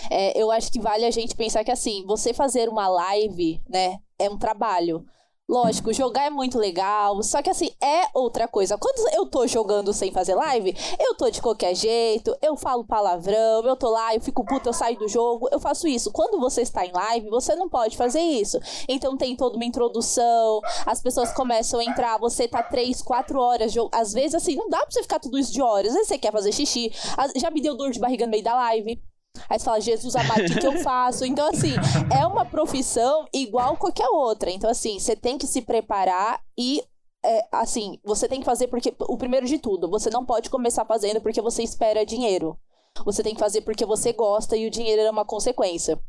é, 0.09 0.39
eu 0.39 0.51
acho 0.51 0.71
que 0.71 0.79
vale 0.79 1.05
a 1.05 1.11
gente 1.11 1.35
pensar 1.35 1.63
que 1.63 1.71
assim, 1.71 2.05
você 2.05 2.33
fazer 2.33 2.69
uma 2.69 2.87
live, 2.87 3.61
né, 3.69 3.97
é 4.19 4.29
um 4.29 4.37
trabalho. 4.37 5.05
Lógico, 5.49 5.91
jogar 5.91 6.27
é 6.27 6.29
muito 6.29 6.57
legal, 6.57 7.21
só 7.21 7.41
que 7.41 7.49
assim, 7.49 7.71
é 7.83 8.07
outra 8.13 8.47
coisa. 8.47 8.77
Quando 8.77 9.13
eu 9.13 9.25
tô 9.25 9.45
jogando 9.45 9.91
sem 9.91 10.09
fazer 10.09 10.33
live, 10.33 10.73
eu 10.97 11.13
tô 11.15 11.29
de 11.29 11.41
qualquer 11.41 11.75
jeito, 11.75 12.33
eu 12.41 12.55
falo 12.55 12.85
palavrão, 12.85 13.61
eu 13.65 13.75
tô 13.75 13.89
lá, 13.89 14.15
eu 14.15 14.21
fico 14.21 14.45
puta, 14.45 14.69
eu 14.69 14.73
saio 14.73 14.97
do 14.97 15.09
jogo, 15.09 15.49
eu 15.51 15.59
faço 15.59 15.89
isso. 15.89 16.09
Quando 16.09 16.39
você 16.39 16.61
está 16.61 16.85
em 16.85 16.93
live, 16.93 17.29
você 17.29 17.53
não 17.53 17.67
pode 17.67 17.97
fazer 17.97 18.21
isso. 18.21 18.57
Então 18.87 19.17
tem 19.17 19.35
toda 19.35 19.57
uma 19.57 19.65
introdução, 19.65 20.61
as 20.85 21.01
pessoas 21.01 21.33
começam 21.33 21.81
a 21.81 21.83
entrar, 21.83 22.17
você 22.17 22.47
tá 22.47 22.63
três, 22.63 23.01
quatro 23.01 23.37
horas, 23.37 23.73
às 23.91 24.13
vezes 24.13 24.35
assim, 24.35 24.55
não 24.55 24.69
dá 24.69 24.77
pra 24.77 24.91
você 24.91 25.01
ficar 25.01 25.19
tudo 25.19 25.37
isso 25.37 25.51
de 25.51 25.61
horas, 25.61 25.87
às 25.89 25.93
vezes 25.95 26.07
você 26.07 26.17
quer 26.17 26.31
fazer 26.31 26.53
xixi, 26.53 26.93
já 27.35 27.51
me 27.51 27.61
deu 27.61 27.75
dor 27.75 27.91
de 27.91 27.99
barriga 27.99 28.25
no 28.25 28.31
meio 28.31 28.43
da 28.43 28.55
live. 28.55 29.01
Aí 29.49 29.59
você 29.59 29.65
fala, 29.65 29.81
Jesus 29.81 30.15
amado, 30.15 30.41
o 30.41 30.45
que, 30.45 30.59
que 30.59 30.67
eu 30.67 30.79
faço? 30.79 31.25
Então, 31.25 31.47
assim, 31.49 31.73
é 32.17 32.25
uma 32.25 32.45
profissão 32.45 33.27
igual 33.33 33.77
qualquer 33.77 34.07
outra. 34.09 34.49
Então, 34.49 34.69
assim, 34.69 34.99
você 34.99 35.15
tem 35.15 35.37
que 35.37 35.47
se 35.47 35.61
preparar 35.61 36.41
e 36.57 36.83
é, 37.23 37.47
assim, 37.51 37.99
você 38.03 38.27
tem 38.27 38.39
que 38.39 38.45
fazer 38.45 38.67
porque. 38.67 38.93
O 39.01 39.17
primeiro 39.17 39.45
de 39.45 39.59
tudo, 39.59 39.89
você 39.89 40.09
não 40.09 40.25
pode 40.25 40.49
começar 40.49 40.85
fazendo 40.85 41.21
porque 41.21 41.41
você 41.41 41.63
espera 41.63 42.05
dinheiro. 42.05 42.57
Você 43.05 43.23
tem 43.23 43.33
que 43.33 43.39
fazer 43.39 43.61
porque 43.61 43.85
você 43.85 44.11
gosta 44.11 44.57
e 44.57 44.65
o 44.65 44.71
dinheiro 44.71 45.01
é 45.01 45.11
uma 45.11 45.25
consequência. 45.25 45.99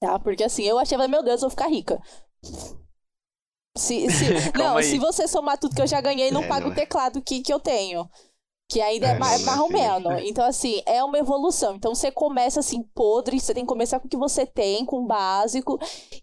Tá? 0.00 0.18
Porque 0.18 0.44
assim, 0.44 0.64
eu 0.64 0.78
achei, 0.78 0.96
meu 0.96 1.22
Deus, 1.22 1.42
eu 1.42 1.48
vou 1.48 1.50
ficar 1.50 1.68
rica. 1.68 2.00
Se, 3.76 4.10
se, 4.10 4.24
não, 4.58 4.78
aí. 4.78 4.84
se 4.84 4.98
você 4.98 5.28
somar 5.28 5.58
tudo 5.58 5.74
que 5.74 5.82
eu 5.82 5.86
já 5.86 6.00
ganhei, 6.00 6.30
não 6.30 6.42
é, 6.42 6.48
paga 6.48 6.68
o 6.68 6.74
teclado 6.74 7.22
que, 7.22 7.40
que 7.40 7.52
eu 7.52 7.60
tenho. 7.60 8.08
Que 8.70 8.80
ainda 8.80 9.08
é, 9.08 9.10
é 9.10 9.18
mais, 9.18 9.42
marromeno. 9.42 10.16
Então, 10.20 10.44
assim, 10.44 10.80
é 10.86 11.02
uma 11.02 11.18
evolução. 11.18 11.74
Então, 11.74 11.92
você 11.92 12.12
começa 12.12 12.60
assim, 12.60 12.84
podre, 12.94 13.40
você 13.40 13.52
tem 13.52 13.64
que 13.64 13.68
começar 13.68 13.98
com 13.98 14.06
o 14.06 14.08
que 14.08 14.16
você 14.16 14.46
tem, 14.46 14.84
com 14.84 15.00
o 15.00 15.06
básico, 15.06 15.76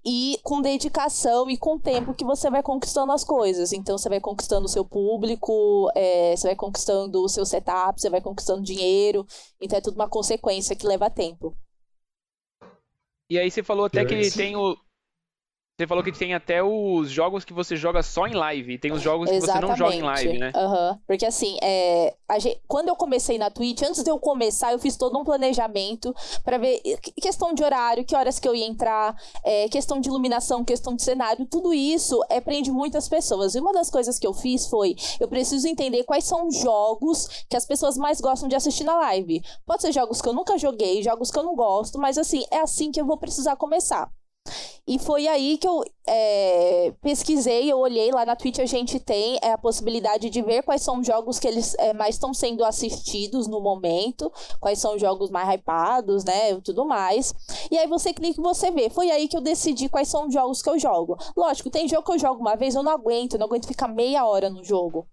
e 0.06 0.40
com 0.44 0.62
dedicação 0.62 1.50
e 1.50 1.58
com 1.58 1.78
tempo 1.78 2.14
que 2.14 2.24
você 2.24 2.50
vai 2.50 2.64
conquistando 2.64 3.12
as 3.12 3.24
coisas. 3.24 3.74
Então, 3.74 3.98
você 3.98 4.08
vai 4.08 4.22
conquistando 4.22 4.66
o 4.66 4.70
seu 4.70 4.86
público, 4.86 5.92
é, 5.94 6.38
você 6.38 6.48
vai 6.48 6.56
conquistando 6.56 7.22
o 7.22 7.28
seu 7.28 7.46
setup, 7.46 8.00
você 8.00 8.10
vai 8.10 8.22
conquistando 8.22 8.64
dinheiro. 8.64 9.26
Então, 9.60 9.78
é 9.78 9.82
tudo 9.82 9.96
uma 9.96 10.10
consequência 10.10 10.74
que 10.74 10.88
leva 10.88 11.10
tempo. 11.10 11.54
E 13.30 13.38
aí, 13.38 13.52
você 13.52 13.62
falou 13.62 13.88
até 13.88 14.06
que 14.06 14.32
tem 14.32 14.56
o, 14.56 14.78
você 15.80 15.86
falou 15.86 16.04
que 16.04 16.12
tem 16.12 16.34
até 16.34 16.64
os 16.64 17.08
jogos 17.08 17.46
que 17.46 17.54
você 17.54 17.76
joga 17.76 18.02
só 18.02 18.26
em 18.26 18.34
live, 18.34 18.74
e 18.74 18.78
tem 18.80 18.92
os 18.92 19.00
jogos 19.00 19.30
Exatamente. 19.30 19.62
que 19.62 19.62
você 19.62 19.68
não 19.68 19.78
joga 19.78 19.96
em 19.96 20.02
live, 20.02 20.40
né? 20.40 20.52
Uhum. 20.56 20.98
Porque 21.06 21.24
assim, 21.24 21.56
é, 21.62 22.16
gente, 22.40 22.60
quando 22.68 22.88
eu 22.88 22.96
comecei 22.96 23.38
na 23.38 23.52
Twitch, 23.52 23.84
antes 23.84 24.04
de 24.04 24.10
eu 24.10 24.18
começar, 24.18 24.72
eu 24.72 24.80
fiz 24.80 24.98
todo 24.98 25.16
um 25.20 25.24
planejamento 25.24 26.16
para 26.44 26.58
ver 26.58 26.82
questão 27.22 27.54
de 27.54 27.64
horário, 27.64 28.04
que 28.04 28.16
horas 28.16 28.40
que 28.40 28.50
eu 28.50 28.56
ia 28.56 28.66
entrar, 28.66 29.16
é, 29.46 29.70
questão 29.70 30.00
de 30.00 30.10
iluminação, 30.10 30.66
questão 30.66 30.96
de 30.96 31.04
cenário, 31.04 31.46
tudo 31.46 31.72
isso 31.72 32.20
é, 32.28 32.42
prende 32.42 32.72
muitas 32.72 33.08
pessoas. 33.08 33.54
E 33.54 33.60
uma 33.60 33.72
das 33.72 33.92
coisas 33.92 34.18
que 34.18 34.26
eu 34.26 34.34
fiz 34.34 34.66
foi, 34.66 34.96
eu 35.20 35.28
preciso 35.28 35.68
entender 35.68 36.06
quais 36.06 36.24
são 36.24 36.48
os 36.48 36.58
jogos 36.58 37.46
que 37.48 37.56
as 37.56 37.68
pessoas 37.68 37.98
mais 37.98 38.20
gostam 38.20 38.50
de 38.50 38.56
assistir 38.56 38.84
na 38.84 38.96
live. 38.96 39.44
Pode 39.64 39.84
ser 39.84 39.92
jogos 39.92 40.24
que 40.24 40.28
eu 40.28 40.34
nunca 40.34 40.58
joguei, 40.58 41.04
jogos 41.04 41.30
que 41.30 41.38
eu 41.38 41.44
não 41.44 41.56
gosto, 41.56 42.00
mas 42.00 42.18
assim, 42.18 42.44
é 42.50 42.62
assim 42.62 42.92
que 42.92 43.00
eu 43.00 43.06
vou 43.06 43.18
precisar 43.18 43.56
começar. 43.58 44.12
E 44.88 44.98
foi 44.98 45.28
aí 45.28 45.58
que 45.58 45.68
eu 45.68 45.84
é, 46.08 46.94
pesquisei, 47.02 47.70
eu 47.70 47.78
olhei 47.78 48.10
lá 48.12 48.26
na 48.26 48.38
Twitch, 48.38 48.60
a 48.60 48.66
gente 48.66 49.00
tem 49.00 49.38
é, 49.42 49.52
a 49.52 49.58
possibilidade 49.58 50.30
de 50.30 50.42
ver 50.42 50.64
quais 50.64 50.82
são 50.82 51.00
os 51.00 51.08
jogos 51.08 51.40
que 51.40 51.48
eles 51.48 51.76
é, 51.78 51.94
mais 51.94 52.16
estão 52.16 52.34
sendo 52.34 52.64
assistidos 52.64 53.48
no 53.48 53.60
momento, 53.60 54.32
quais 54.62 54.80
são 54.80 54.96
os 54.96 55.02
jogos 55.02 55.30
mais 55.30 55.50
hypados, 55.50 56.24
né, 56.24 56.52
e 56.52 56.62
tudo 56.62 56.86
mais. 56.86 57.34
E 57.70 57.78
aí 57.78 57.88
você 57.88 58.14
clica 58.14 58.40
e 58.40 58.44
você 58.44 58.72
vê. 58.72 58.90
Foi 58.90 59.12
aí 59.12 59.28
que 59.28 59.36
eu 59.36 59.42
decidi 59.42 59.90
quais 59.90 60.08
são 60.08 60.28
os 60.28 60.34
jogos 60.34 60.62
que 60.62 60.70
eu 60.70 60.80
jogo. 60.80 61.18
Lógico, 61.36 61.70
tem 61.70 61.88
jogo 61.88 62.04
que 62.04 62.14
eu 62.14 62.20
jogo 62.20 62.40
uma 62.40 62.56
vez, 62.56 62.74
eu 62.74 62.84
não 62.84 62.92
aguento, 62.92 63.34
eu 63.34 63.40
não 63.40 63.48
aguento 63.48 63.68
ficar 63.68 63.90
meia 63.90 64.26
hora 64.26 64.50
no 64.50 64.64
jogo. 64.64 65.08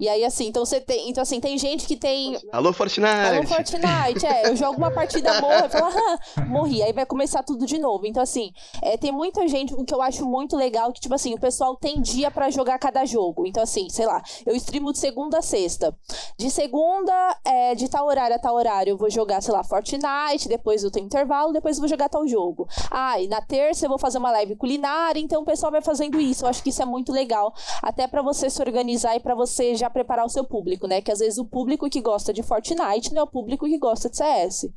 E 0.00 0.08
aí, 0.08 0.24
assim, 0.24 0.46
então 0.46 0.64
você 0.64 0.80
tem. 0.80 1.10
Então, 1.10 1.20
assim, 1.20 1.40
tem 1.40 1.58
gente 1.58 1.84
que 1.84 1.96
tem. 1.96 2.38
Alô, 2.52 2.72
Fortnite! 2.72 3.08
Alô, 3.08 3.42
Fortnite, 3.42 4.24
é. 4.24 4.46
Eu 4.46 4.54
jogo 4.54 4.78
uma 4.78 4.92
partida, 4.92 5.40
morro, 5.40 5.64
eu 5.64 5.68
falo, 5.68 5.86
ah, 5.86 6.44
morri. 6.46 6.80
Aí 6.84 6.92
vai 6.92 7.04
começar 7.04 7.42
tudo 7.42 7.66
de 7.66 7.78
novo. 7.78 8.06
Então, 8.06 8.22
assim, 8.22 8.52
é, 8.80 8.96
tem 8.96 9.10
muita 9.10 9.48
gente, 9.48 9.74
o 9.74 9.84
que 9.84 9.92
eu 9.92 10.00
acho 10.00 10.24
muito 10.24 10.56
legal, 10.56 10.92
que, 10.92 11.00
tipo 11.00 11.12
assim, 11.16 11.34
o 11.34 11.40
pessoal 11.40 11.74
tem 11.74 12.00
dia 12.00 12.30
para 12.30 12.48
jogar 12.48 12.78
cada 12.78 13.04
jogo. 13.04 13.44
Então, 13.44 13.60
assim, 13.60 13.88
sei 13.90 14.06
lá, 14.06 14.22
eu 14.46 14.54
streamo 14.54 14.92
de 14.92 14.98
segunda 15.00 15.38
a 15.38 15.42
sexta. 15.42 15.92
De 16.38 16.48
segunda, 16.48 17.36
é, 17.44 17.74
de 17.74 17.88
tal 17.88 18.06
horário 18.06 18.36
a 18.36 18.38
tal 18.38 18.54
horário, 18.54 18.92
eu 18.92 18.96
vou 18.96 19.10
jogar, 19.10 19.40
sei 19.40 19.52
lá, 19.52 19.64
Fortnite, 19.64 20.48
depois 20.48 20.84
eu 20.84 20.92
tenho 20.92 21.06
intervalo, 21.06 21.52
depois 21.52 21.76
eu 21.76 21.80
vou 21.80 21.88
jogar 21.88 22.08
tal 22.08 22.24
jogo. 22.24 22.68
Ah, 22.88 23.20
e 23.20 23.26
na 23.26 23.40
terça 23.40 23.86
eu 23.86 23.88
vou 23.88 23.98
fazer 23.98 24.18
uma 24.18 24.30
live 24.30 24.54
culinária, 24.54 25.18
então 25.18 25.42
o 25.42 25.44
pessoal 25.44 25.72
vai 25.72 25.82
fazendo 25.82 26.20
isso. 26.20 26.44
Eu 26.44 26.48
acho 26.48 26.62
que 26.62 26.68
isso 26.68 26.80
é 26.80 26.86
muito 26.86 27.10
legal. 27.10 27.52
Até 27.82 28.06
para 28.06 28.22
você 28.22 28.48
se 28.48 28.62
organizar 28.62 29.16
e 29.16 29.20
para 29.20 29.34
você 29.34 29.74
já 29.74 29.87
preparar 29.90 30.24
o 30.24 30.28
seu 30.28 30.44
público, 30.44 30.86
né? 30.86 31.00
Que 31.00 31.12
às 31.12 31.18
vezes 31.18 31.38
o 31.38 31.44
público 31.44 31.88
que 31.88 32.00
gosta 32.00 32.32
de 32.32 32.42
Fortnite 32.42 33.12
não 33.12 33.20
é 33.20 33.24
o 33.24 33.30
público 33.30 33.66
que 33.66 33.78
gosta 33.78 34.08
de 34.10 34.16
CS. 34.16 34.68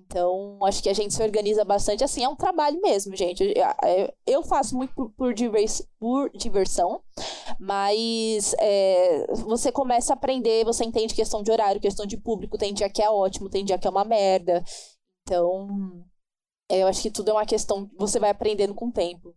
Então, 0.00 0.58
acho 0.64 0.82
que 0.82 0.88
a 0.88 0.94
gente 0.94 1.12
se 1.12 1.22
organiza 1.22 1.64
bastante 1.64 2.02
assim. 2.02 2.24
É 2.24 2.28
um 2.28 2.36
trabalho 2.36 2.80
mesmo, 2.80 3.14
gente. 3.14 3.52
Eu 4.26 4.42
faço 4.42 4.74
muito 4.76 4.94
por, 4.94 5.10
por, 5.10 5.34
divers, 5.34 5.82
por 5.98 6.30
diversão, 6.30 7.02
mas 7.58 8.54
é, 8.58 9.26
você 9.44 9.70
começa 9.70 10.12
a 10.12 10.16
aprender, 10.16 10.64
você 10.64 10.84
entende 10.84 11.14
questão 11.14 11.42
de 11.42 11.50
horário, 11.50 11.80
questão 11.80 12.06
de 12.06 12.16
público. 12.16 12.56
Tem 12.56 12.72
dia 12.72 12.88
que 12.88 13.02
é 13.02 13.10
ótimo, 13.10 13.50
tem 13.50 13.64
dia 13.64 13.78
que 13.78 13.86
é 13.86 13.90
uma 13.90 14.04
merda. 14.04 14.64
Então, 15.22 15.68
eu 16.70 16.86
acho 16.86 17.02
que 17.02 17.10
tudo 17.10 17.30
é 17.30 17.34
uma 17.34 17.46
questão. 17.46 17.90
Você 17.98 18.18
vai 18.18 18.30
aprendendo 18.30 18.74
com 18.74 18.88
o 18.88 18.92
tempo. 18.92 19.34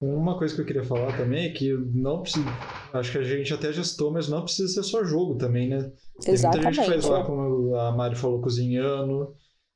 Uma 0.00 0.38
coisa 0.38 0.54
que 0.54 0.62
eu 0.62 0.64
queria 0.64 0.82
falar 0.82 1.14
também 1.14 1.46
é 1.46 1.52
que 1.52 1.72
não 1.74 2.22
precisa. 2.22 2.46
Acho 2.92 3.12
que 3.12 3.18
a 3.18 3.22
gente 3.22 3.52
até 3.52 3.70
gestou, 3.70 4.10
mas 4.10 4.28
não 4.28 4.42
precisa 4.42 4.72
ser 4.72 4.82
só 4.82 5.04
jogo 5.04 5.36
também, 5.36 5.68
né? 5.68 5.92
Tem 6.22 6.32
Exatamente. 6.32 6.64
muita 6.64 6.82
gente 6.82 6.86
faz 6.86 7.04
lá, 7.04 7.24
como 7.24 7.76
a 7.76 7.92
Mari 7.92 8.16
falou, 8.16 8.40
cozinhando. 8.40 9.34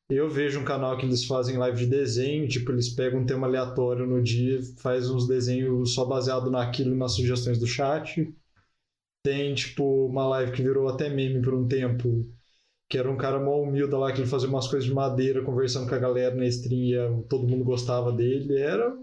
Eu 0.09 0.31
vejo 0.31 0.61
um 0.61 0.65
canal 0.65 0.97
que 0.97 1.05
eles 1.05 1.27
fazem 1.27 1.59
live 1.59 1.79
de 1.79 1.87
desenho, 1.87 2.49
tipo, 2.49 2.73
eles 2.73 2.89
pegam 2.89 3.21
um 3.21 3.27
tema 3.27 3.47
aleatório 3.47 4.07
no 4.07 4.23
dia, 4.23 4.61
faz 4.79 5.11
uns 5.11 5.27
desenhos 5.27 5.95
só 5.95 6.07
baseado 6.07 6.51
naquilo 6.51 6.95
e 6.95 6.99
nas 6.99 7.13
sugestões 7.13 7.59
do 7.59 7.67
chat. 7.67 8.35
Tem, 9.23 9.55
tipo, 9.55 10.07
uma 10.07 10.27
live 10.29 10.53
que 10.53 10.63
virou 10.63 10.89
até 10.89 11.09
meme 11.11 11.43
por 11.43 11.55
um 11.55 11.69
tempo, 11.69 12.27
que 12.89 12.97
era 12.97 13.11
um 13.11 13.17
cara 13.17 13.41
mó 13.41 13.63
humilde 13.63 13.95
lá, 13.95 14.13
que 14.13 14.21
ele 14.21 14.29
fazia 14.29 14.49
umas 14.49 14.69
coisas 14.69 14.87
de 14.87 14.95
madeira, 14.95 15.43
conversando 15.43 15.89
com 15.89 15.95
a 15.95 15.99
galera 15.99 16.35
na 16.35 16.47
stream 16.47 17.21
e 17.21 17.25
todo 17.29 17.49
mundo 17.49 17.65
gostava 17.65 18.13
dele. 18.13 18.59
Era 18.59 18.95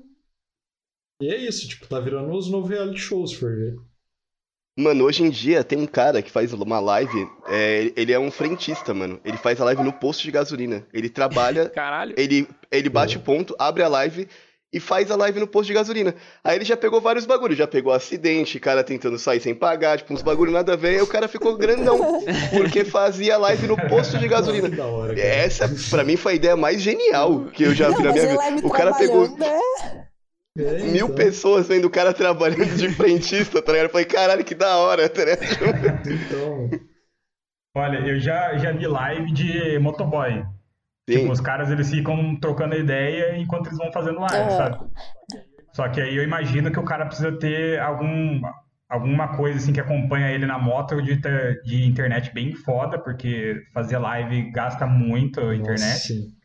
e 1.22 1.30
é 1.30 1.38
isso, 1.38 1.68
tipo, 1.68 1.88
tá 1.88 2.00
virando 2.00 2.32
os 2.32 2.50
novos 2.50 2.70
reality 2.70 3.00
shows, 3.00 3.32
for 3.34 3.56
ver. 3.56 3.76
Mano, 4.78 5.04
hoje 5.04 5.22
em 5.22 5.30
dia 5.30 5.64
tem 5.64 5.78
um 5.78 5.86
cara 5.86 6.22
que 6.22 6.32
faz 6.32 6.54
uma 6.54 6.80
live, 6.80 7.28
é, 7.48 7.92
ele 7.96 8.14
é 8.14 8.20
um 8.20 8.32
frentista, 8.32 8.94
mano. 8.94 9.20
Ele 9.24 9.38
faz 9.38 9.60
a 9.60 9.66
live 9.66 9.84
no 9.84 9.92
posto 9.92 10.24
de 10.24 10.32
gasolina. 10.32 10.88
Ele 10.94 11.10
trabalha. 11.10 11.68
Caralho. 11.76 12.16
Ele, 12.18 12.48
ele 12.72 12.90
bate 12.90 13.20
ponto, 13.20 13.54
abre 13.60 13.84
a 13.84 13.90
live 13.90 14.28
e 14.74 14.80
faz 14.80 15.12
a 15.12 15.18
live 15.18 15.42
no 15.42 15.48
posto 15.48 15.68
de 15.68 15.74
gasolina. 15.74 16.16
Aí 16.42 16.56
ele 16.56 16.64
já 16.64 16.78
pegou 16.78 17.02
vários 17.02 17.26
bagulhos, 17.26 17.58
já 17.58 17.68
pegou 17.68 17.92
acidente, 17.92 18.60
cara 18.60 18.84
tentando 18.84 19.20
sair 19.20 19.42
sem 19.42 19.54
pagar, 19.54 19.98
tipo, 19.98 20.14
uns 20.14 20.22
bagulho 20.22 20.52
nada 20.52 20.74
a 20.74 20.78
ver, 20.78 20.96
aí 20.96 21.02
o 21.02 21.08
cara 21.08 21.28
ficou 21.28 21.58
grandão, 21.58 22.24
porque 22.56 22.86
fazia 22.86 23.38
live 23.38 23.68
no 23.68 23.76
posto 23.90 24.18
de 24.18 24.28
gasolina. 24.30 24.84
Hora, 24.84 25.20
Essa, 25.20 25.70
pra 25.90 26.06
mim, 26.06 26.16
foi 26.16 26.34
a 26.34 26.36
ideia 26.36 26.56
mais 26.56 26.82
genial 26.82 27.46
que 27.54 27.64
eu 27.64 27.76
já 27.76 27.90
vi 27.90 28.02
na 28.02 28.14
minha 28.14 28.28
vida. 28.28 28.66
O 28.66 28.70
cara 28.70 28.94
pegou. 28.94 29.28
Né? 29.38 29.60
É, 30.58 30.84
Mil 30.84 31.06
então. 31.06 31.16
pessoas 31.16 31.68
vendo 31.68 31.86
o 31.86 31.90
cara 31.90 32.14
trabalhando 32.14 32.76
de 32.76 32.90
frentista, 32.96 33.62
tá 33.62 33.72
ligado? 33.72 33.88
Eu 33.88 33.92
falei, 33.92 34.06
caralho, 34.06 34.44
que 34.44 34.56
da 34.56 34.78
hora, 34.78 35.08
tá 35.08 35.24
ligado? 35.24 36.10
Então. 36.10 36.70
Olha, 37.76 38.00
eu 38.00 38.20
já, 38.20 38.58
já 38.58 38.72
vi 38.72 38.86
live 38.86 39.32
de 39.32 39.80
motoboy. 39.80 40.44
Sim. 41.10 41.20
Tipo, 41.20 41.32
os 41.32 41.40
caras 41.40 41.70
eles 41.72 41.90
ficam 41.90 42.36
trocando 42.40 42.76
ideia 42.76 43.38
enquanto 43.38 43.68
eles 43.68 43.78
vão 43.78 43.92
fazendo 43.92 44.20
live, 44.20 44.36
é. 44.36 44.50
sabe? 44.50 44.78
Só 45.74 45.88
que 45.88 46.02
aí 46.02 46.16
eu 46.16 46.24
imagino 46.24 46.72
que 46.72 46.80
o 46.80 46.84
cara 46.84 47.06
precisa 47.06 47.32
ter 47.40 47.80
algum, 47.80 48.42
alguma 48.90 49.38
coisa 49.38 49.58
assim 49.58 49.72
que 49.72 49.80
acompanha 49.80 50.32
ele 50.32 50.46
na 50.46 50.60
moto 50.60 51.02
de, 51.02 51.16
de 51.64 51.86
internet 51.86 52.34
bem 52.34 52.54
foda, 52.54 53.00
porque 53.00 53.56
fazer 53.74 53.98
live 53.98 54.52
gasta 54.52 54.86
muito 54.86 55.40
a 55.40 55.56
internet. 55.56 56.14
Nossa, 56.14 56.41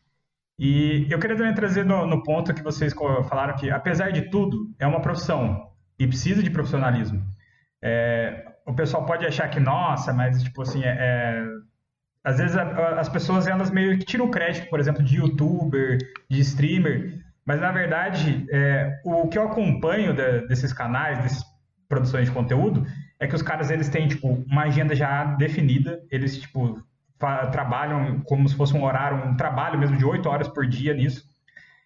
e 0.59 1.07
eu 1.11 1.19
queria 1.19 1.37
também 1.37 1.55
trazer 1.55 1.85
no, 1.85 2.07
no, 2.07 2.23
ponto 2.23 2.55
que 2.55 2.63
vocês 2.63 2.95
falaram 3.29 3.55
que, 3.57 3.71
apesar 3.71 4.11
de 4.11 4.31
tudo, 4.31 4.75
é 4.79 4.87
uma 4.87 5.01
profissão 5.01 5.71
e 5.99 6.07
precisa 6.07 6.43
de 6.43 6.51
profissionalismo. 6.51 7.23
É, 7.83 8.53
o 8.67 8.75
pessoal 8.75 9.05
pode 9.05 9.27
achar 9.27 9.49
que, 9.49 9.61
nossa, 9.61 10.13
mas, 10.13 10.43
tipo 10.43 10.63
assim, 10.63 10.83
é, 10.83 10.97
é, 10.99 11.45
às 12.25 12.39
vezes 12.39 12.57
a, 12.57 12.63
a, 12.63 13.01
as 13.01 13.09
pessoas, 13.09 13.47
elas 13.47 13.71
meio 13.71 13.99
que 13.99 14.07
tiram 14.07 14.31
crédito, 14.31 14.69
por 14.71 14.81
exemplo, 14.81 15.03
de 15.03 15.17
youtuber, 15.17 15.99
de 16.29 16.41
streamer, 16.41 17.23
mas, 17.45 17.61
na 17.61 17.71
verdade, 17.71 18.47
é, 18.51 18.99
o 19.05 19.29
que 19.29 19.39
eu 19.39 19.45
acompanho 19.45 20.15
de, 20.15 20.49
desses 20.49 20.73
canais, 20.73 21.19
dessas 21.19 21.45
produções 21.87 22.29
de 22.29 22.35
conteúdo, 22.35 22.85
é 23.21 23.27
que 23.27 23.35
os 23.35 23.43
caras, 23.43 23.71
eles 23.71 23.89
têm, 23.91 24.09
tipo, 24.09 24.45
uma 24.51 24.63
agenda 24.63 24.95
já 24.95 25.25
definida, 25.37 26.01
eles, 26.11 26.39
tipo, 26.39 26.83
trabalham 27.19 28.21
como 28.21 28.49
se 28.49 28.55
fosse 28.55 28.77
um 28.77 28.85
horário, 28.85 29.29
um 29.29 29.37
trabalho 29.37 29.79
mesmo 29.79 29.97
de 29.97 30.05
oito 30.05 30.29
horas 30.29 30.49
por 30.49 30.67
dia 30.67 30.95
nisso. 30.95 31.25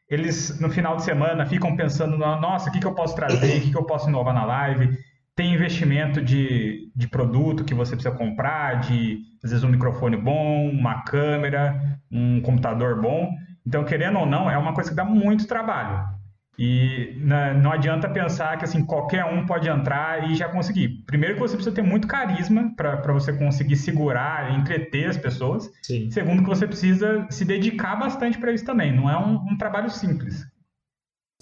Eles, 0.08 0.58
no 0.60 0.68
final 0.68 0.96
de 0.96 1.04
semana, 1.04 1.46
ficam 1.46 1.76
pensando, 1.76 2.16
nossa, 2.16 2.68
o 2.68 2.72
que, 2.72 2.80
que 2.80 2.86
eu 2.86 2.94
posso 2.94 3.14
trazer, 3.14 3.58
o 3.58 3.60
que, 3.62 3.70
que 3.70 3.76
eu 3.76 3.84
posso 3.84 4.08
inovar 4.08 4.34
na 4.34 4.44
live. 4.44 4.98
Tem 5.36 5.54
investimento 5.54 6.20
de, 6.20 6.90
de 6.94 7.06
produto 7.06 7.64
que 7.64 7.72
você 7.72 7.94
precisa 7.94 8.14
comprar, 8.14 8.80
de, 8.80 9.20
às 9.42 9.50
vezes, 9.50 9.64
um 9.64 9.68
microfone 9.68 10.16
bom, 10.16 10.68
uma 10.68 11.02
câmera, 11.02 11.80
um 12.10 12.40
computador 12.40 13.00
bom. 13.00 13.30
Então, 13.64 13.84
querendo 13.84 14.18
ou 14.18 14.26
não, 14.26 14.50
é 14.50 14.58
uma 14.58 14.74
coisa 14.74 14.90
que 14.90 14.96
dá 14.96 15.04
muito 15.04 15.46
trabalho. 15.46 16.19
E 16.58 17.14
né, 17.16 17.54
não 17.54 17.72
adianta 17.72 18.08
pensar 18.08 18.58
que 18.58 18.64
assim 18.64 18.84
qualquer 18.84 19.24
um 19.24 19.46
pode 19.46 19.68
entrar 19.68 20.30
e 20.30 20.34
já 20.34 20.48
conseguir. 20.48 21.02
Primeiro 21.06 21.34
que 21.34 21.40
você 21.40 21.54
precisa 21.54 21.74
ter 21.74 21.82
muito 21.82 22.06
carisma 22.06 22.74
para 22.76 23.12
você 23.12 23.32
conseguir 23.32 23.76
segurar 23.76 24.52
e 24.52 24.56
entreter 24.56 25.08
as 25.08 25.16
pessoas. 25.16 25.70
Sim. 25.82 26.10
Segundo 26.10 26.42
que 26.42 26.48
você 26.48 26.66
precisa 26.66 27.26
se 27.30 27.44
dedicar 27.44 27.96
bastante 27.96 28.38
para 28.38 28.52
isso 28.52 28.64
também. 28.64 28.94
Não 28.94 29.08
é 29.08 29.18
um, 29.18 29.36
um, 29.36 29.56
trabalho 29.56 29.88
simples. 29.88 30.44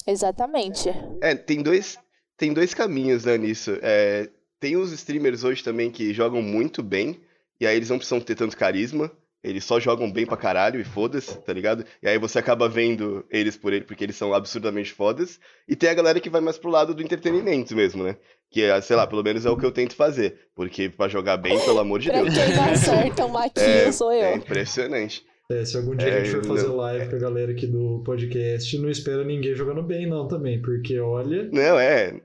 Exatamente. 0.06 0.88
É, 1.20 1.34
tem 1.34 1.62
dois, 1.62 1.98
tem 2.36 2.52
dois 2.52 2.72
caminhos 2.72 3.24
né, 3.24 3.36
nisso. 3.36 3.76
É, 3.82 4.30
tem 4.60 4.76
os 4.76 4.92
streamers 4.92 5.42
hoje 5.42 5.64
também 5.64 5.90
que 5.90 6.12
jogam 6.12 6.42
muito 6.42 6.82
bem, 6.82 7.20
e 7.60 7.66
aí 7.66 7.76
eles 7.76 7.90
não 7.90 7.96
precisam 7.98 8.20
ter 8.20 8.34
tanto 8.34 8.56
carisma. 8.56 9.10
Eles 9.42 9.64
só 9.64 9.79
jogam 9.79 10.11
bem 10.11 10.27
pra 10.27 10.37
caralho 10.37 10.81
e 10.81 10.85
foda-se, 10.85 11.38
tá 11.42 11.53
ligado? 11.53 11.85
E 12.03 12.09
aí 12.09 12.18
você 12.18 12.40
acaba 12.40 12.68
vendo 12.68 13.24
eles 13.31 13.57
por 13.57 13.72
ele 13.72 13.85
porque 13.85 14.03
eles 14.05 14.16
são 14.16 14.35
absurdamente 14.35 14.92
fodas. 14.92 15.38
E 15.68 15.77
tem 15.77 15.88
a 15.88 15.94
galera 15.94 16.18
que 16.18 16.29
vai 16.29 16.40
mais 16.40 16.59
pro 16.59 16.70
lado 16.70 16.92
do 16.92 17.03
entretenimento 17.03 17.74
mesmo, 17.77 18.03
né? 18.03 18.16
Que 18.51 18.62
é, 18.62 18.81
sei 18.81 18.96
lá, 18.96 19.07
pelo 19.07 19.22
menos 19.22 19.46
é 19.46 19.51
o 19.51 19.57
que 19.57 19.64
eu 19.64 19.70
tento 19.70 19.94
fazer. 19.94 20.48
Porque 20.57 20.88
pra 20.88 21.07
jogar 21.07 21.37
bem, 21.37 21.59
pelo 21.61 21.79
amor 21.79 22.01
de 22.01 22.11
Deus. 22.12 22.35
Quem 22.35 22.59
acerta 22.59 23.24
o 23.27 23.31
maquinho 23.31 23.66
é, 23.66 23.92
sou 23.92 24.12
eu. 24.12 24.24
É 24.24 24.35
impressionante. 24.35 25.24
É, 25.50 25.64
se 25.64 25.78
algum 25.78 25.96
dia 25.96 26.08
é, 26.08 26.20
a 26.20 26.24
gente 26.24 26.37
for 26.37 26.56
fazer 26.56 26.68
não, 26.68 26.76
live 26.76 27.04
é... 27.04 27.08
com 27.08 27.16
a 27.16 27.18
galera 27.18 27.52
aqui 27.52 27.66
do 27.66 28.02
podcast, 28.04 28.78
não 28.78 28.90
espera 28.90 29.24
ninguém 29.24 29.54
jogando 29.54 29.82
bem, 29.82 30.06
não, 30.06 30.28
também, 30.28 30.61
porque 30.61 31.00
olha. 31.00 31.48
Não, 31.50 31.80
é. 31.80 32.20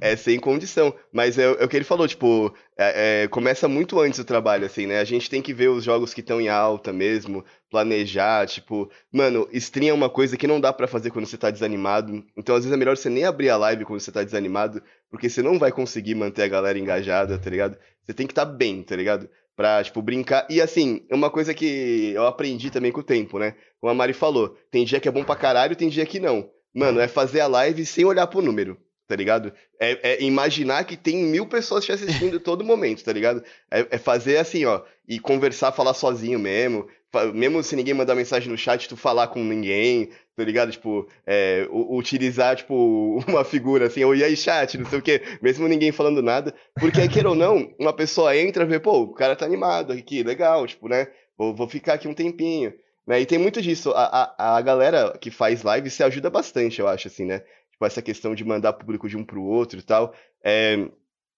É 0.00 0.14
sem 0.14 0.38
condição. 0.38 0.94
Mas 1.12 1.38
é, 1.38 1.42
é 1.42 1.64
o 1.64 1.68
que 1.68 1.76
ele 1.76 1.84
falou, 1.84 2.06
tipo, 2.06 2.54
é, 2.78 3.24
é, 3.24 3.28
começa 3.28 3.66
muito 3.66 3.98
antes 3.98 4.20
o 4.20 4.24
trabalho, 4.24 4.64
assim, 4.64 4.86
né? 4.86 5.00
A 5.00 5.04
gente 5.04 5.28
tem 5.28 5.42
que 5.42 5.52
ver 5.52 5.70
os 5.70 5.82
jogos 5.82 6.14
que 6.14 6.20
estão 6.20 6.40
em 6.40 6.48
alta 6.48 6.92
mesmo, 6.92 7.44
planejar, 7.68 8.46
tipo, 8.46 8.88
mano, 9.10 9.48
stream 9.52 9.90
é 9.90 9.92
uma 9.92 10.08
coisa 10.08 10.36
que 10.36 10.46
não 10.46 10.60
dá 10.60 10.72
para 10.72 10.86
fazer 10.86 11.10
quando 11.10 11.26
você 11.26 11.36
tá 11.36 11.50
desanimado. 11.50 12.24
Então, 12.36 12.54
às 12.54 12.62
vezes 12.62 12.72
é 12.72 12.78
melhor 12.78 12.96
você 12.96 13.10
nem 13.10 13.24
abrir 13.24 13.50
a 13.50 13.56
live 13.56 13.84
quando 13.84 13.98
você 13.98 14.12
tá 14.12 14.22
desanimado, 14.22 14.80
porque 15.10 15.28
você 15.28 15.42
não 15.42 15.58
vai 15.58 15.72
conseguir 15.72 16.14
manter 16.14 16.44
a 16.44 16.48
galera 16.48 16.78
engajada, 16.78 17.36
tá 17.38 17.50
ligado? 17.50 17.76
Você 18.04 18.14
tem 18.14 18.26
que 18.26 18.32
estar 18.32 18.46
tá 18.46 18.52
bem, 18.52 18.84
tá 18.84 18.94
ligado? 18.94 19.28
Pra, 19.56 19.82
tipo, 19.82 20.00
brincar. 20.02 20.46
E 20.50 20.60
assim, 20.60 21.04
é 21.08 21.14
uma 21.14 21.30
coisa 21.30 21.54
que 21.54 22.12
eu 22.14 22.26
aprendi 22.26 22.70
também 22.70 22.92
com 22.92 23.00
o 23.00 23.04
tempo, 23.04 23.38
né? 23.38 23.54
Como 23.80 23.90
a 23.90 23.94
Mari 23.94 24.12
falou, 24.12 24.56
tem 24.70 24.84
dia 24.84 25.00
que 25.00 25.08
é 25.08 25.12
bom 25.12 25.24
pra 25.24 25.36
caralho, 25.36 25.76
tem 25.76 25.88
dia 25.88 26.06
que 26.06 26.20
não. 26.20 26.50
Mano, 26.74 27.00
é 27.00 27.08
fazer 27.08 27.40
a 27.40 27.46
live 27.46 27.84
sem 27.84 28.04
olhar 28.04 28.26
pro 28.26 28.40
número, 28.40 28.78
tá 29.06 29.14
ligado? 29.14 29.52
É, 29.78 30.14
é 30.14 30.22
imaginar 30.22 30.84
que 30.84 30.96
tem 30.96 31.16
mil 31.16 31.46
pessoas 31.46 31.84
te 31.84 31.92
assistindo 31.92 32.40
todo 32.40 32.64
momento, 32.64 33.04
tá 33.04 33.12
ligado? 33.12 33.44
É, 33.70 33.86
é 33.90 33.98
fazer 33.98 34.38
assim, 34.38 34.64
ó, 34.64 34.82
e 35.06 35.18
conversar, 35.18 35.72
falar 35.72 35.92
sozinho 35.92 36.38
mesmo, 36.38 36.88
mesmo 37.34 37.62
se 37.62 37.76
ninguém 37.76 37.92
mandar 37.92 38.14
mensagem 38.14 38.48
no 38.48 38.56
chat, 38.56 38.88
tu 38.88 38.96
falar 38.96 39.28
com 39.28 39.44
ninguém, 39.44 40.10
tá 40.36 40.44
ligado? 40.44 40.72
Tipo, 40.72 41.08
é, 41.26 41.66
utilizar, 41.70 42.56
tipo, 42.56 43.18
uma 43.28 43.44
figura 43.44 43.86
assim, 43.86 44.04
ou 44.04 44.14
e 44.14 44.24
aí 44.24 44.36
chat, 44.36 44.78
não 44.78 44.86
sei 44.86 44.98
o 44.98 45.02
quê, 45.02 45.22
mesmo 45.40 45.68
ninguém 45.68 45.92
falando 45.92 46.22
nada, 46.22 46.54
porque 46.74 47.08
queira 47.08 47.28
ou 47.28 47.34
não, 47.34 47.72
uma 47.78 47.92
pessoa 47.92 48.36
entra 48.36 48.64
e 48.64 48.66
vê, 48.66 48.80
pô, 48.80 49.02
o 49.02 49.14
cara 49.14 49.36
tá 49.36 49.44
animado 49.44 49.92
aqui, 49.92 50.22
legal, 50.22 50.66
tipo, 50.66 50.88
né? 50.88 51.08
Vou, 51.36 51.54
vou 51.54 51.68
ficar 51.68 51.94
aqui 51.94 52.08
um 52.08 52.14
tempinho. 52.14 52.72
Né? 53.06 53.20
E 53.20 53.26
tem 53.26 53.38
muito 53.38 53.60
disso, 53.60 53.90
a, 53.92 54.34
a, 54.38 54.56
a 54.56 54.60
galera 54.60 55.16
que 55.20 55.30
faz 55.30 55.62
live 55.62 55.90
se 55.90 56.02
ajuda 56.02 56.30
bastante, 56.30 56.80
eu 56.80 56.88
acho, 56.88 57.08
assim, 57.08 57.24
né? 57.24 57.40
Tipo, 57.72 57.84
essa 57.84 58.02
questão 58.02 58.34
de 58.34 58.44
mandar 58.44 58.72
público 58.74 59.08
de 59.08 59.16
um 59.16 59.24
pro 59.24 59.42
outro 59.42 59.78
e 59.78 59.82
tal. 59.82 60.14
É, 60.44 60.88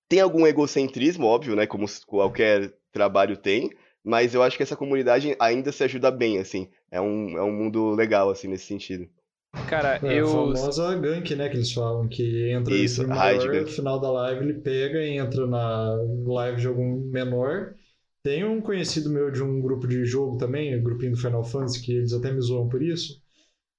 Tem 0.09 0.21
algum 0.21 0.47
egocentrismo, 0.47 1.27
óbvio, 1.27 1.57
né? 1.57 1.67
Como 1.67 1.87
qualquer 2.07 2.73
trabalho 2.93 3.37
tem, 3.37 3.71
mas 4.05 4.35
eu 4.35 4.43
acho 4.43 4.57
que 4.57 4.63
essa 4.63 4.77
comunidade 4.77 5.35
ainda 5.41 5.73
se 5.73 5.83
ajuda 5.83 6.11
bem, 6.11 6.39
assim. 6.39 6.69
É 6.91 7.01
um, 7.01 7.39
é 7.39 7.43
um 7.43 7.53
mundo 7.53 7.91
legal, 7.91 8.31
assim, 8.31 8.47
nesse 8.47 8.67
sentido. 8.67 9.09
Cara, 9.69 9.99
é, 10.03 10.21
eu. 10.21 10.27
A 10.27 10.57
famosa 10.57 10.95
gank, 10.97 11.35
né, 11.35 11.49
que 11.49 11.57
eles 11.57 11.73
falam, 11.73 12.07
que 12.09 12.51
entra 12.51 12.75
Isso, 12.75 13.03
no 13.03 13.09
maior, 13.09 13.63
no 13.63 13.67
final 13.67 14.01
da 14.01 14.11
live 14.11 14.45
ele 14.45 14.61
pega 14.61 15.01
e 15.01 15.17
entra 15.17 15.47
na 15.47 15.97
live 16.27 16.61
de 16.61 16.67
algum 16.67 17.01
menor. 17.11 17.75
Tem 18.23 18.45
um 18.45 18.61
conhecido 18.61 19.11
meu 19.11 19.31
de 19.31 19.43
um 19.43 19.61
grupo 19.61 19.87
de 19.87 20.05
jogo 20.05 20.37
também, 20.39 20.75
o 20.75 20.81
um 20.81 20.83
grupinho 20.83 21.13
do 21.13 21.19
Final 21.19 21.45
Fantasy, 21.45 21.83
que 21.83 21.93
eles 21.93 22.13
até 22.13 22.33
me 22.33 22.41
zoam 22.41 22.69
por 22.69 22.83
isso. 22.83 23.23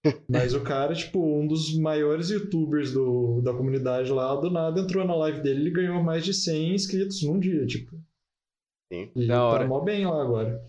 Mas 0.29 0.53
o 0.53 0.61
cara, 0.61 0.93
tipo, 0.93 1.19
um 1.19 1.47
dos 1.47 1.75
maiores 1.77 2.29
youtubers 2.29 2.91
do, 2.93 3.41
da 3.41 3.53
comunidade 3.53 4.11
lá, 4.11 4.35
do 4.35 4.51
nada 4.51 4.81
entrou 4.81 5.05
na 5.05 5.15
live 5.15 5.41
dele 5.41 5.67
e 5.67 5.73
ganhou 5.73 6.01
mais 6.03 6.23
de 6.23 6.33
100 6.33 6.75
inscritos 6.75 7.23
num 7.23 7.39
dia, 7.39 7.65
tipo. 7.65 7.99
Sim. 8.91 9.11
E 9.15 9.27
Da 9.27 9.43
tá 9.45 9.45
hora. 9.45 9.65
mó 9.65 9.79
bem 9.81 10.05
lá 10.07 10.21
agora. 10.23 10.59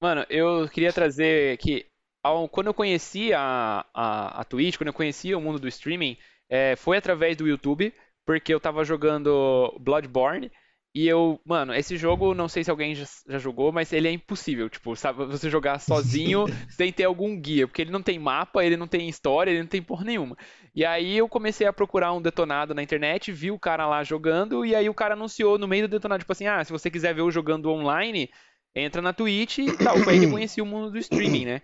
Mano, 0.00 0.24
eu 0.30 0.68
queria 0.68 0.92
trazer 0.92 1.56
que 1.58 1.86
ao- 2.22 2.48
quando 2.48 2.68
eu 2.68 2.74
conheci 2.74 3.32
a, 3.32 3.84
a, 3.92 4.40
a 4.40 4.44
Twitch, 4.44 4.76
quando 4.76 4.88
eu 4.88 4.92
conheci 4.94 5.34
o 5.34 5.40
mundo 5.40 5.58
do 5.58 5.68
streaming, 5.68 6.16
é, 6.48 6.76
foi 6.76 6.96
através 6.96 7.36
do 7.36 7.46
YouTube, 7.48 7.92
porque 8.24 8.52
eu 8.54 8.60
tava 8.60 8.84
jogando 8.84 9.74
Bloodborne 9.80 10.50
e 10.94 11.06
eu, 11.06 11.40
mano, 11.44 11.74
esse 11.74 11.96
jogo, 11.96 12.34
não 12.34 12.48
sei 12.48 12.64
se 12.64 12.70
alguém 12.70 12.94
já, 12.94 13.04
já 13.28 13.38
jogou, 13.38 13.70
mas 13.70 13.92
ele 13.92 14.08
é 14.08 14.10
impossível, 14.10 14.68
tipo, 14.68 14.96
sabe, 14.96 15.26
você 15.26 15.50
jogar 15.50 15.78
sozinho 15.80 16.46
sem 16.70 16.92
ter 16.92 17.04
algum 17.04 17.38
guia, 17.38 17.66
porque 17.66 17.82
ele 17.82 17.90
não 17.90 18.02
tem 18.02 18.18
mapa, 18.18 18.64
ele 18.64 18.76
não 18.76 18.88
tem 18.88 19.08
história, 19.08 19.50
ele 19.50 19.60
não 19.60 19.68
tem 19.68 19.82
porra 19.82 20.04
nenhuma. 20.04 20.36
E 20.74 20.84
aí 20.84 21.16
eu 21.16 21.28
comecei 21.28 21.66
a 21.66 21.72
procurar 21.72 22.12
um 22.12 22.22
detonado 22.22 22.74
na 22.74 22.82
internet, 22.82 23.30
vi 23.30 23.50
o 23.50 23.58
cara 23.58 23.86
lá 23.86 24.02
jogando, 24.02 24.64
e 24.64 24.74
aí 24.74 24.88
o 24.88 24.94
cara 24.94 25.14
anunciou 25.14 25.58
no 25.58 25.68
meio 25.68 25.86
do 25.86 25.90
detonado, 25.90 26.20
tipo 26.20 26.32
assim, 26.32 26.46
ah, 26.46 26.64
se 26.64 26.72
você 26.72 26.90
quiser 26.90 27.14
ver 27.14 27.22
o 27.22 27.30
jogando 27.30 27.70
online, 27.70 28.30
entra 28.74 29.02
na 29.02 29.12
Twitch 29.12 29.58
e 29.58 29.76
tal. 29.76 29.98
Foi 29.98 30.14
aí 30.14 30.20
que 30.20 30.26
eu 30.26 30.30
conheci 30.30 30.60
o 30.60 30.66
mundo 30.66 30.90
do 30.90 30.98
streaming, 30.98 31.44
né? 31.44 31.62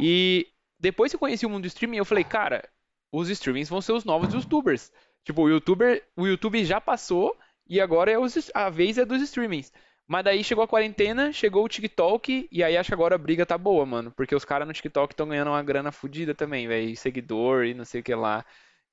E 0.00 0.46
depois 0.78 1.10
que 1.10 1.16
eu 1.16 1.20
conheci 1.20 1.46
o 1.46 1.50
mundo 1.50 1.62
do 1.62 1.68
streaming, 1.68 1.96
eu 1.96 2.04
falei, 2.04 2.24
cara, 2.24 2.68
os 3.12 3.28
streamings 3.30 3.68
vão 3.68 3.80
ser 3.80 3.92
os 3.92 4.04
novos 4.04 4.32
youtubers. 4.32 4.92
Tipo, 5.24 5.42
o 5.42 5.48
youtuber, 5.48 6.04
o 6.16 6.26
YouTube 6.26 6.64
já 6.64 6.80
passou 6.80 7.36
e 7.68 7.80
agora 7.80 8.10
é 8.10 8.18
os, 8.18 8.50
a 8.54 8.70
vez 8.70 8.98
é 8.98 9.04
dos 9.04 9.22
streamings. 9.22 9.72
Mas 10.06 10.24
daí 10.24 10.44
chegou 10.44 10.62
a 10.62 10.68
quarentena, 10.68 11.32
chegou 11.32 11.64
o 11.64 11.68
TikTok, 11.68 12.48
e 12.50 12.62
aí 12.62 12.76
acho 12.76 12.88
que 12.88 12.94
agora 12.94 13.16
a 13.16 13.18
briga 13.18 13.44
tá 13.44 13.58
boa, 13.58 13.84
mano. 13.84 14.12
Porque 14.12 14.34
os 14.36 14.44
caras 14.44 14.66
no 14.66 14.72
TikTok 14.74 15.12
estão 15.12 15.28
ganhando 15.28 15.48
uma 15.50 15.62
grana 15.62 15.90
fodida 15.90 16.34
também, 16.34 16.68
velho. 16.68 16.96
Seguidor 16.96 17.64
e 17.64 17.74
não 17.74 17.84
sei 17.84 18.00
o 18.00 18.04
que 18.04 18.14
lá. 18.14 18.44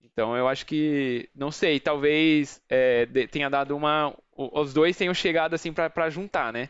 Então 0.01 0.35
eu 0.35 0.47
acho 0.47 0.65
que, 0.65 1.29
não 1.35 1.51
sei, 1.51 1.79
talvez 1.79 2.61
é, 2.69 3.05
tenha 3.31 3.49
dado 3.49 3.75
uma. 3.75 4.15
Os 4.35 4.73
dois 4.73 4.97
tenham 4.97 5.13
chegado 5.13 5.53
assim 5.53 5.71
pra 5.73 6.09
juntar, 6.09 6.51
né? 6.51 6.69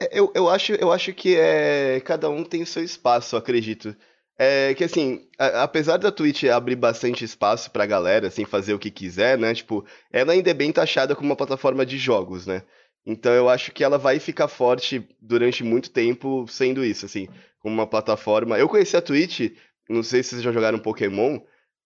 É, 0.00 0.08
Eu, 0.18 0.32
eu, 0.34 0.48
acho, 0.48 0.72
eu 0.74 0.92
acho 0.92 1.12
que 1.14 1.36
é, 1.36 2.00
cada 2.00 2.28
um 2.30 2.44
tem 2.44 2.62
o 2.62 2.66
seu 2.66 2.82
espaço, 2.82 3.36
acredito. 3.36 3.96
É 4.44 4.74
que 4.74 4.82
assim, 4.84 5.24
a- 5.38 5.62
apesar 5.62 5.98
da 5.98 6.10
Twitch 6.10 6.44
abrir 6.44 6.74
bastante 6.74 7.24
espaço 7.24 7.70
pra 7.70 7.86
galera, 7.86 8.26
assim, 8.26 8.44
fazer 8.44 8.74
o 8.74 8.78
que 8.78 8.90
quiser, 8.90 9.38
né? 9.38 9.54
Tipo, 9.54 9.84
ela 10.12 10.32
ainda 10.32 10.50
é 10.50 10.54
bem 10.54 10.72
taxada 10.72 11.14
como 11.14 11.28
uma 11.28 11.36
plataforma 11.36 11.86
de 11.86 11.96
jogos, 11.96 12.44
né? 12.46 12.62
Então 13.06 13.32
eu 13.32 13.48
acho 13.48 13.70
que 13.72 13.84
ela 13.84 13.98
vai 13.98 14.18
ficar 14.18 14.48
forte 14.48 15.06
durante 15.20 15.62
muito 15.62 15.90
tempo 15.90 16.44
sendo 16.48 16.84
isso, 16.84 17.06
assim, 17.06 17.28
como 17.60 17.74
uma 17.74 17.86
plataforma. 17.86 18.58
Eu 18.58 18.68
conheci 18.68 18.96
a 18.96 19.00
Twitch, 19.02 19.52
não 19.88 20.02
sei 20.02 20.22
se 20.22 20.30
vocês 20.30 20.42
já 20.42 20.50
jogaram 20.52 20.78
Pokémon. 20.78 21.38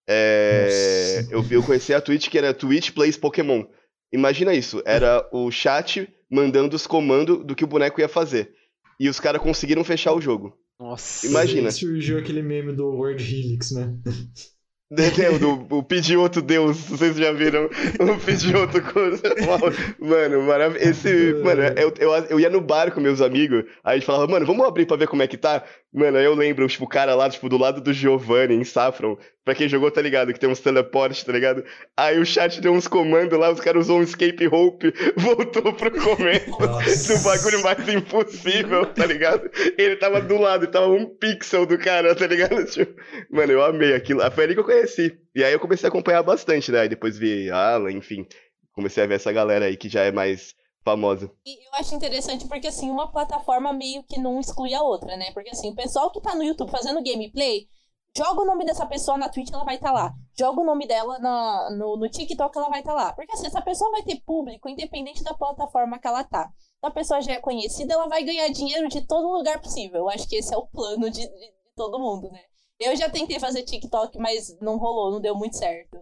é, 0.09 1.25
eu, 1.29 1.41
vi- 1.43 1.55
eu 1.55 1.63
conheci 1.63 1.93
a 1.93 1.99
Twitch 2.01 2.29
que 2.29 2.37
era 2.37 2.53
Twitch 2.53 2.91
Plays 2.91 3.17
Pokémon. 3.17 3.65
Imagina 4.11 4.53
isso, 4.53 4.81
era 4.85 5.27
o 5.33 5.51
chat 5.51 6.07
mandando 6.31 6.75
os 6.77 6.87
comandos 6.87 7.43
do 7.45 7.53
que 7.55 7.63
o 7.65 7.67
boneco 7.67 7.99
ia 7.99 8.07
fazer. 8.07 8.53
E 8.99 9.09
os 9.09 9.19
caras 9.19 9.41
conseguiram 9.41 9.83
fechar 9.83 10.13
o 10.13 10.21
jogo. 10.21 10.57
Nossa. 10.79 11.25
Imagina. 11.27 11.67
Aí 11.67 11.71
surgiu 11.71 12.17
aquele 12.17 12.41
meme 12.41 12.73
do 12.73 12.87
World 12.87 13.23
Helix, 13.23 13.71
né? 13.71 13.97
Entendeu? 14.89 15.37
Do, 15.37 15.75
o 15.75 15.83
Pidioto 15.83 16.41
Deus, 16.41 16.77
vocês 16.77 17.17
já 17.17 17.33
viram 17.33 17.65
o 17.99 18.19
Pidioto 18.25 18.81
coisa. 18.81 19.21
Uau, 19.45 19.59
Mano, 19.99 20.43
maravilhoso. 20.43 20.89
Esse, 20.89 21.33
mano, 21.43 21.61
eu, 21.75 21.93
eu, 21.99 22.11
eu 22.29 22.39
ia 22.39 22.49
no 22.49 22.61
bar 22.61 22.93
com 22.93 23.01
meus 23.01 23.19
amigos, 23.19 23.65
aí 23.83 23.95
a 23.95 23.95
gente 23.95 24.05
falava, 24.05 24.27
mano, 24.27 24.45
vamos 24.45 24.65
abrir 24.65 24.85
pra 24.85 24.95
ver 24.95 25.07
como 25.09 25.21
é 25.21 25.27
que 25.27 25.35
tá? 25.35 25.65
Mano, 25.93 26.17
aí 26.17 26.25
eu 26.25 26.35
lembro, 26.35 26.67
tipo, 26.67 26.83
o 26.83 26.87
cara 26.87 27.15
lá, 27.15 27.29
tipo, 27.29 27.47
do 27.47 27.57
lado 27.57 27.79
do 27.79 27.93
Giovanni, 27.93 28.53
em 28.53 28.63
Saffron, 28.63 29.17
pra 29.43 29.55
quem 29.55 29.69
jogou, 29.69 29.89
tá 29.89 30.01
ligado? 30.01 30.33
Que 30.33 30.39
tem 30.39 30.49
uns 30.49 30.59
teleportes, 30.59 31.23
tá 31.23 31.31
ligado? 31.31 31.63
Aí 31.95 32.19
o 32.19 32.25
chat 32.25 32.59
deu 32.59 32.73
uns 32.73 32.87
comandos 32.87 33.39
lá, 33.39 33.49
os 33.49 33.61
caras 33.61 33.85
usou 33.85 33.99
um 33.99 34.03
escape 34.03 34.45
rope, 34.47 34.93
voltou 35.15 35.73
pro 35.73 35.89
começo 35.91 36.49
Nossa. 36.59 37.17
do 37.17 37.23
bagulho 37.23 37.63
mais 37.63 37.87
impossível, 37.87 38.85
tá 38.87 39.05
ligado? 39.05 39.49
Ele 39.77 39.95
tava 39.95 40.21
do 40.21 40.37
lado, 40.37 40.67
tava 40.67 40.89
um 40.89 41.05
pixel 41.05 41.65
do 41.65 41.77
cara, 41.77 42.13
tá 42.13 42.27
ligado? 42.27 42.57
Tipo, 42.67 42.93
mano, 43.31 43.53
eu 43.53 43.63
amei 43.63 43.93
aquilo. 43.93 44.29
Foi 44.31 44.43
ali 44.43 44.53
que 44.53 44.59
eu 44.59 44.65
conheci. 44.65 45.17
E 45.33 45.43
aí 45.43 45.53
eu 45.53 45.59
comecei 45.59 45.87
a 45.87 45.89
acompanhar 45.89 46.21
bastante, 46.21 46.71
né? 46.71 46.81
Aí 46.81 46.89
depois 46.89 47.17
vi 47.17 47.49
Alan, 47.49 47.91
enfim. 47.91 48.27
Comecei 48.73 49.03
a 49.03 49.07
ver 49.07 49.15
essa 49.15 49.31
galera 49.31 49.65
aí 49.65 49.77
que 49.77 49.87
já 49.87 50.03
é 50.03 50.11
mais 50.11 50.53
famosa. 50.87 51.31
E 51.45 51.67
eu 51.67 51.71
acho 51.73 51.93
interessante 51.93 52.47
porque, 52.47 52.67
assim, 52.67 52.89
uma 52.89 53.11
plataforma 53.11 53.73
meio 53.73 54.03
que 54.03 54.19
não 54.19 54.39
exclui 54.39 54.73
a 54.73 54.81
outra, 54.81 55.17
né? 55.17 55.31
Porque, 55.33 55.49
assim, 55.49 55.69
o 55.69 55.75
pessoal 55.75 56.09
que 56.11 56.21
tá 56.21 56.33
no 56.33 56.43
YouTube 56.43 56.71
fazendo 56.71 57.03
gameplay, 57.03 57.67
joga 58.15 58.41
o 58.41 58.45
nome 58.45 58.65
dessa 58.65 58.85
pessoa 58.85 59.17
na 59.17 59.27
Twitch, 59.27 59.51
ela 59.51 59.65
vai 59.65 59.75
estar 59.75 59.91
lá. 59.91 60.13
Joga 60.37 60.61
o 60.61 60.65
nome 60.65 60.87
dela 60.87 61.19
na, 61.19 61.69
no, 61.71 61.97
no 61.97 62.09
TikTok, 62.09 62.57
ela 62.57 62.69
vai 62.69 62.79
estar 62.79 62.93
lá. 62.93 63.11
Porque, 63.13 63.33
assim, 63.33 63.47
essa 63.47 63.61
pessoa 63.61 63.91
vai 63.91 64.03
ter 64.03 64.21
público, 64.25 64.69
independente 64.69 65.23
da 65.23 65.33
plataforma 65.33 65.99
que 65.99 66.07
ela 66.07 66.23
tá. 66.23 66.49
Se 66.79 66.85
a 66.85 66.91
pessoa 66.91 67.21
já 67.21 67.33
é 67.33 67.39
conhecida, 67.39 67.93
ela 67.93 68.07
vai 68.07 68.23
ganhar 68.23 68.47
dinheiro 68.49 68.87
de 68.87 69.05
todo 69.05 69.35
lugar 69.35 69.59
possível. 69.61 69.99
Eu 69.99 70.09
acho 70.09 70.27
que 70.27 70.37
esse 70.37 70.53
é 70.53 70.57
o 70.57 70.67
plano 70.67 71.09
de, 71.09 71.21
de, 71.21 71.27
de 71.27 71.53
todo 71.75 71.99
mundo, 71.99 72.31
né? 72.31 72.41
Eu 72.79 72.95
já 72.95 73.09
tentei 73.09 73.39
fazer 73.39 73.63
TikTok, 73.63 74.17
mas 74.19 74.55
não 74.61 74.77
rolou, 74.77 75.11
não 75.11 75.19
deu 75.19 75.35
muito 75.35 75.57
certo. 75.57 75.97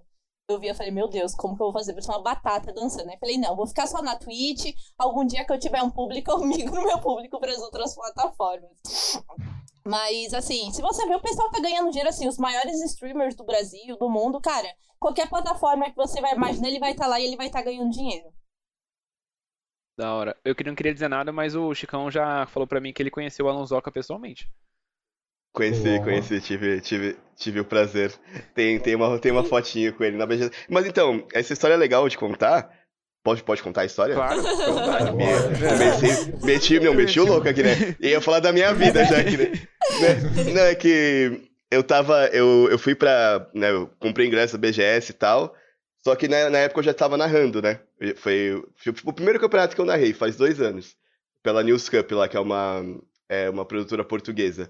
Eu 0.47 0.59
vi, 0.59 0.67
eu 0.67 0.75
falei, 0.75 0.91
meu 0.91 1.07
Deus, 1.07 1.33
como 1.33 1.55
que 1.55 1.61
eu 1.61 1.65
vou 1.65 1.73
fazer? 1.73 1.91
Parece 1.93 2.09
uma 2.09 2.21
batata 2.21 2.71
dançando, 2.71 3.07
né? 3.07 3.17
Falei, 3.19 3.35
não, 3.37 3.55
vou 3.55 3.65
ficar 3.65 3.87
só 3.87 4.01
na 4.03 4.15
Twitch. 4.15 4.75
Algum 4.95 5.25
dia 5.25 5.43
que 5.43 5.51
eu 5.51 5.59
tiver 5.59 5.81
um 5.81 5.89
público, 5.89 6.29
eu 6.29 6.39
migro 6.45 6.83
meu 6.83 6.99
público 6.99 7.39
para 7.39 7.51
as 7.51 7.59
outras 7.59 7.95
plataformas. 7.95 8.69
Mas, 9.83 10.35
assim, 10.35 10.71
se 10.71 10.83
você 10.83 11.07
ver, 11.07 11.15
o 11.15 11.21
pessoal 11.21 11.49
tá 11.49 11.59
ganhando 11.59 11.89
dinheiro, 11.89 12.09
assim, 12.09 12.27
os 12.27 12.37
maiores 12.37 12.79
streamers 12.83 13.35
do 13.35 13.43
Brasil, 13.43 13.97
do 13.97 14.07
mundo, 14.07 14.39
cara, 14.39 14.67
qualquer 14.99 15.27
plataforma 15.27 15.89
que 15.89 15.95
você 15.95 16.21
vai 16.21 16.35
imaginar, 16.35 16.67
ele 16.67 16.79
vai 16.79 16.91
estar 16.91 17.07
lá 17.07 17.19
e 17.19 17.25
ele 17.25 17.37
vai 17.37 17.47
estar 17.47 17.63
ganhando 17.63 17.89
dinheiro. 17.89 18.31
Da 19.97 20.13
hora. 20.13 20.37
Eu 20.43 20.55
não 20.65 20.75
queria 20.75 20.93
dizer 20.93 21.07
nada, 21.07 21.31
mas 21.31 21.55
o 21.55 21.73
Chicão 21.73 22.11
já 22.11 22.45
falou 22.47 22.67
pra 22.67 22.79
mim 22.79 22.93
que 22.93 23.01
ele 23.01 23.09
conheceu 23.09 23.47
o 23.47 23.49
Alonsoca 23.49 23.91
pessoalmente. 23.91 24.47
Conheci, 25.55 25.87
Uau. 25.87 26.03
conheci, 26.03 26.41
tive, 26.41 26.81
tive, 26.81 27.15
tive 27.35 27.59
o 27.61 27.65
prazer. 27.65 28.13
Tem, 28.53 28.77
tem, 28.79 28.93
uma, 28.95 29.17
tem 29.17 29.31
uma 29.31 29.43
fotinha 29.43 29.91
com 29.91 30.03
ele 30.03 30.17
na 30.17 30.25
BG. 30.25 30.51
Mas 30.69 30.85
então, 30.85 31.25
essa 31.33 31.53
história 31.53 31.73
é 31.73 31.77
legal 31.77 32.07
de 32.09 32.17
contar. 32.17 32.69
Pode, 33.23 33.41
pode 33.41 33.63
contar 33.63 33.81
a 33.81 33.85
história? 33.85 34.13
Claro. 34.13 34.39
Ah, 34.45 35.11
me- 35.11 35.95
Comecei, 35.99 36.33
meti, 36.43 36.79
não, 36.79 36.93
meti 36.93 37.19
o 37.19 37.25
louco 37.25 37.49
aqui, 37.49 37.63
né? 37.63 37.95
Ia 37.99 38.21
falar 38.21 38.39
da 38.39 38.51
minha 38.51 38.71
vida 38.73 39.03
já 39.05 39.19
aqui, 39.19 39.35
né? 39.37 39.45
Né? 40.01 40.53
Não, 40.53 40.61
é 40.61 40.75
que 40.75 41.41
eu 41.71 41.81
tava, 41.83 42.27
eu, 42.27 42.67
eu 42.69 42.77
fui 42.77 42.93
pra, 42.93 43.47
né, 43.53 43.71
eu 43.71 43.89
comprei 43.99 44.27
ingresso 44.27 44.55
da 44.57 44.67
BGS 44.67 45.11
e 45.11 45.15
tal, 45.15 45.55
só 46.03 46.15
que 46.15 46.27
na, 46.27 46.49
na 46.51 46.57
época 46.59 46.81
eu 46.81 46.83
já 46.83 46.93
tava 46.93 47.17
narrando, 47.17 47.61
né? 47.61 47.79
Foi, 48.17 48.63
foi 48.75 48.93
o 49.05 49.13
primeiro 49.13 49.39
campeonato 49.39 49.73
que 49.75 49.81
eu 49.81 49.85
narrei, 49.85 50.13
faz 50.13 50.35
dois 50.35 50.61
anos, 50.61 50.95
pela 51.41 51.63
News 51.63 51.89
Cup 51.89 52.11
lá, 52.11 52.27
que 52.27 52.37
é 52.37 52.39
uma, 52.39 52.83
é 53.27 53.49
uma 53.49 53.65
produtora 53.65 54.03
portuguesa, 54.03 54.69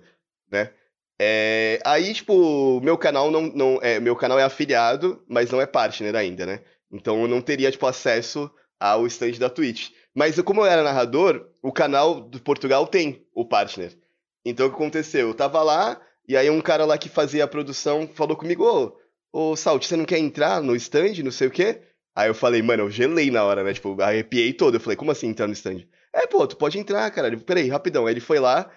né? 0.56 0.72
É, 1.20 1.80
aí, 1.86 2.14
tipo, 2.14 2.80
meu 2.82 2.98
canal 2.98 3.32
não, 3.32 3.44
não 3.44 3.80
é, 3.82 4.00
meu 4.00 4.16
canal 4.16 4.40
é 4.40 4.44
afiliado, 4.44 5.24
mas 5.28 5.52
não 5.52 5.62
é 5.62 5.66
partner 5.66 6.16
ainda, 6.16 6.46
né? 6.46 6.62
Então 6.92 7.22
eu 7.22 7.28
não 7.28 7.42
teria, 7.42 7.72
tipo, 7.72 7.86
acesso 7.86 8.50
ao 8.80 9.06
stand 9.08 9.34
da 9.34 9.50
Twitch. 9.50 9.92
Mas 10.14 10.40
como 10.42 10.62
eu 10.62 10.66
era 10.66 10.84
narrador, 10.84 11.50
o 11.62 11.72
canal 11.72 12.22
do 12.22 12.40
Portugal 12.42 12.88
tem 12.88 13.26
o 13.34 13.46
partner. 13.46 13.98
Então 14.46 14.68
o 14.68 14.70
que 14.70 14.76
aconteceu? 14.76 15.30
Eu 15.30 15.34
tava 15.34 15.62
lá, 15.64 16.02
e 16.28 16.38
aí 16.38 16.50
um 16.50 16.62
cara 16.62 16.86
lá 16.86 16.98
que 16.98 17.10
fazia 17.10 17.44
a 17.44 17.48
produção 17.48 18.08
falou 18.08 18.36
comigo, 18.36 18.66
ô, 18.66 19.52
ô 19.52 19.56
Salt, 19.56 19.86
você 19.86 19.96
não 19.96 20.06
quer 20.06 20.20
entrar 20.20 20.62
no 20.62 20.76
stand, 20.76 21.24
não 21.24 21.32
sei 21.32 21.48
o 21.48 21.52
quê? 21.52 21.82
Aí 22.16 22.30
eu 22.30 22.34
falei, 22.36 22.62
mano, 22.62 22.84
eu 22.84 22.90
gelei 22.90 23.30
na 23.30 23.44
hora, 23.44 23.64
né? 23.64 23.74
Tipo, 23.74 24.02
arrepiei 24.02 24.54
todo. 24.54 24.76
Eu 24.76 24.80
falei, 24.80 24.96
como 24.96 25.12
assim 25.12 25.28
entrar 25.28 25.48
no 25.48 25.54
stand? 25.54 25.86
É, 26.14 26.26
pô, 26.26 26.48
tu 26.48 26.56
pode 26.56 26.80
entrar, 26.80 27.12
cara. 27.12 27.38
Peraí, 27.38 27.68
rapidão. 27.68 28.06
Aí 28.08 28.14
ele 28.14 28.22
foi 28.22 28.40
lá, 28.40 28.72